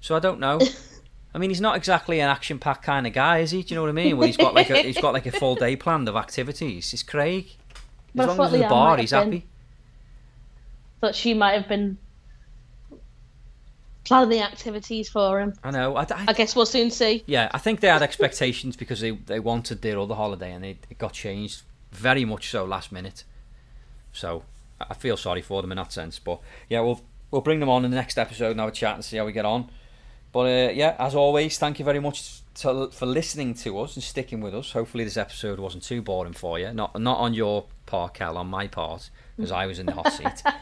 So 0.00 0.16
I 0.16 0.18
don't 0.18 0.40
know. 0.40 0.58
I 1.34 1.38
mean, 1.38 1.48
he's 1.50 1.60
not 1.60 1.76
exactly 1.76 2.20
an 2.20 2.28
action-packed 2.28 2.82
kind 2.82 3.06
of 3.06 3.12
guy, 3.14 3.38
is 3.38 3.52
he? 3.52 3.62
Do 3.62 3.72
you 3.72 3.76
know 3.76 3.82
what 3.82 3.88
I 3.88 3.92
mean? 3.92 4.18
Well, 4.18 4.26
he's 4.26 4.36
got 4.36 4.54
like 4.54 4.68
a 4.70 4.82
he's 4.82 4.98
got 5.00 5.14
like 5.14 5.24
a 5.26 5.32
full 5.32 5.54
day 5.54 5.76
planned 5.76 6.08
of 6.08 6.16
activities. 6.16 6.92
It's 6.92 7.02
Craig. 7.02 7.46
As 7.46 7.80
But 8.14 8.28
long 8.28 8.40
as 8.40 8.52
Leanne 8.52 8.68
bar, 8.68 8.96
he's 8.98 9.10
been- 9.12 9.22
happy. 9.32 9.46
Thought 11.00 11.14
she 11.14 11.32
might 11.34 11.52
have 11.54 11.68
been 11.68 11.96
planning 14.04 14.28
the 14.30 14.40
activities 14.42 15.08
for 15.08 15.40
him. 15.40 15.54
I 15.62 15.70
know. 15.70 15.96
I, 15.96 16.02
I- 16.02 16.24
I 16.28 16.32
guess 16.32 16.54
we'll 16.56 16.66
soon 16.66 16.90
see. 16.90 17.22
yeah, 17.26 17.50
I 17.52 17.58
think 17.58 17.80
they 17.80 17.88
had 17.88 18.02
expectations 18.02 18.76
because 18.76 19.00
they, 19.00 19.12
they 19.12 19.40
wanted 19.40 19.80
their 19.82 19.98
other 19.98 20.14
holiday 20.14 20.52
and 20.52 20.62
they, 20.64 20.78
it 20.90 20.98
got 20.98 21.12
changed 21.12 21.62
very 21.92 22.24
much 22.24 22.50
so 22.50 22.64
last 22.64 22.92
minute. 22.92 23.24
So 24.12 24.42
I 24.90 24.94
feel 24.94 25.16
sorry 25.16 25.42
for 25.42 25.62
them 25.62 25.72
in 25.72 25.76
that 25.76 25.92
sense. 25.92 26.18
But 26.18 26.40
yeah, 26.68 26.80
we'll 26.80 27.00
we'll 27.30 27.42
bring 27.42 27.60
them 27.60 27.68
on 27.68 27.84
in 27.84 27.90
the 27.90 27.96
next 27.96 28.18
episode 28.18 28.52
and 28.52 28.60
have 28.60 28.68
a 28.68 28.72
chat 28.72 28.94
and 28.94 29.04
see 29.04 29.16
how 29.16 29.26
we 29.26 29.32
get 29.32 29.44
on. 29.44 29.70
But 30.32 30.40
uh, 30.40 30.72
yeah, 30.72 30.96
as 30.98 31.14
always, 31.14 31.58
thank 31.58 31.78
you 31.78 31.84
very 31.84 32.00
much 32.00 32.40
to, 32.54 32.88
for 32.90 33.06
listening 33.06 33.54
to 33.54 33.78
us 33.80 33.96
and 33.96 34.02
sticking 34.02 34.40
with 34.40 34.54
us. 34.54 34.72
Hopefully, 34.72 35.04
this 35.04 35.16
episode 35.16 35.58
wasn't 35.58 35.82
too 35.82 36.02
boring 36.02 36.32
for 36.32 36.58
you. 36.58 36.72
Not 36.72 36.98
not 37.00 37.18
on 37.18 37.34
your 37.34 37.66
part, 37.86 38.14
Cal, 38.14 38.38
on 38.38 38.46
my 38.48 38.66
part, 38.66 39.10
because 39.36 39.52
I 39.52 39.66
was 39.66 39.78
in 39.78 39.86
the 39.86 39.92
hot 39.92 40.12
seat. 40.12 40.42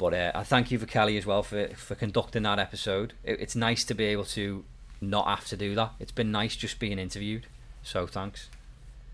But 0.00 0.14
uh, 0.14 0.32
I 0.34 0.44
thank 0.44 0.70
you 0.70 0.78
for 0.78 0.86
Kelly 0.86 1.18
as 1.18 1.26
well 1.26 1.42
for 1.42 1.68
for 1.74 1.94
conducting 1.94 2.44
that 2.44 2.58
episode. 2.58 3.12
It, 3.22 3.38
it's 3.38 3.54
nice 3.54 3.84
to 3.84 3.92
be 3.92 4.04
able 4.04 4.24
to 4.24 4.64
not 5.02 5.26
have 5.26 5.46
to 5.48 5.58
do 5.58 5.74
that. 5.74 5.92
It's 6.00 6.10
been 6.10 6.30
nice 6.30 6.56
just 6.56 6.78
being 6.78 6.98
interviewed. 6.98 7.46
So 7.82 8.06
thanks. 8.06 8.48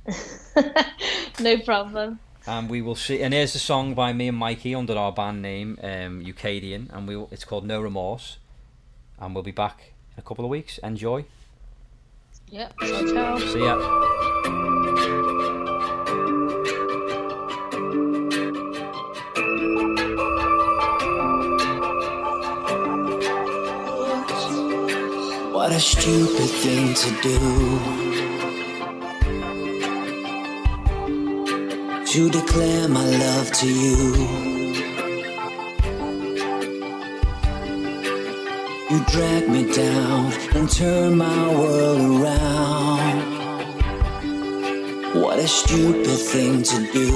no 1.41 1.59
problem. 1.59 2.21
And 2.49 2.71
we 2.71 2.81
will 2.81 2.95
see. 2.95 3.23
And 3.23 3.35
here's 3.35 3.55
a 3.55 3.59
song 3.59 3.95
by 3.95 4.13
me 4.13 4.29
and 4.29 4.39
Mikey 4.39 4.75
under 4.75 4.97
our 4.97 5.13
band 5.13 5.43
name, 5.43 5.79
um, 5.83 6.25
Ukadian, 6.25 6.89
and 6.93 7.09
we 7.09 7.17
will, 7.17 7.29
it's 7.33 7.45
called 7.45 7.67
No 7.67 7.81
Remorse. 7.81 8.39
And 9.19 9.35
we'll 9.35 9.43
be 9.43 9.51
back 9.51 9.93
in 10.15 10.21
a 10.21 10.23
couple 10.23 10.45
of 10.45 10.51
weeks. 10.51 10.79
Enjoy. 10.79 11.25
Yep. 12.51 12.75
Ciao, 12.81 13.07
ciao. 13.13 13.39
See 13.39 13.59
ya. 13.59 13.77
What 25.53 25.73
a 25.73 25.81
stupid 25.81 26.51
thing 26.63 26.95
to 26.95 27.23
do. 27.23 28.26
To 32.17 32.31
declare 32.31 32.89
my 32.89 33.05
love 33.05 33.53
to 33.61 33.67
you. 33.69 34.15
You 38.91 38.99
drag 39.05 39.51
me 39.51 39.71
down 39.71 40.33
and 40.55 40.67
turn 40.71 41.19
my 41.19 41.55
world 41.55 42.01
around. 42.01 43.19
What 45.21 45.39
a 45.39 45.47
stupid 45.47 46.19
thing 46.33 46.63
to 46.63 46.79
do. 46.91 47.11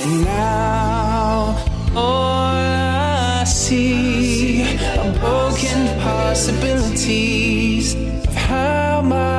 And 0.00 0.24
now 0.24 1.58
all 1.94 2.54
I 2.54 3.44
see 3.44 4.78
are 4.96 5.12
broken 5.20 6.00
possibilities 6.00 7.94
of 8.26 8.34
how 8.34 9.02
my 9.02 9.35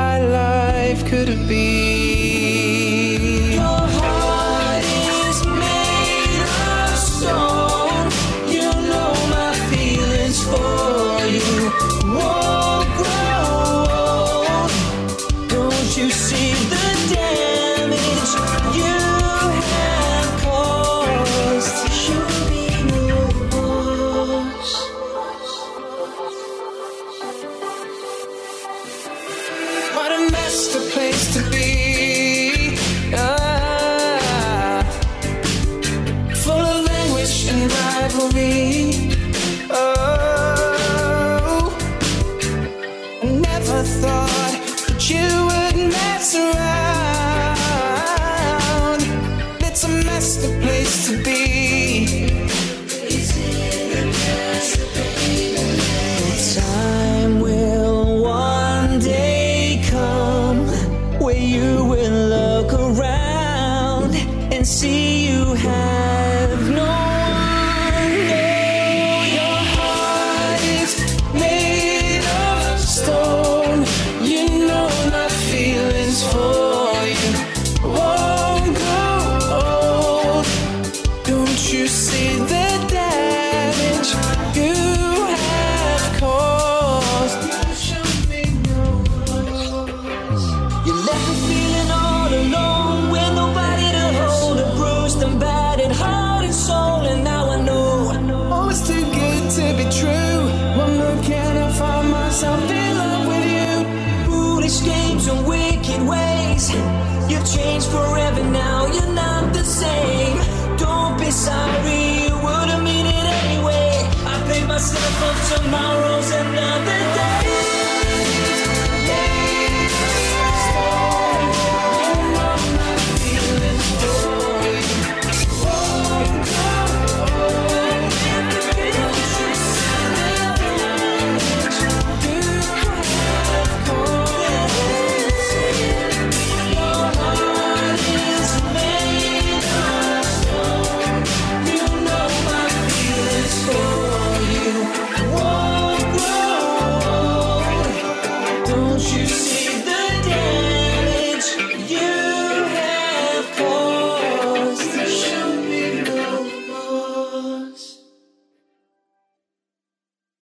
could 1.07 1.29
have 1.29 1.47
been. 1.47 1.96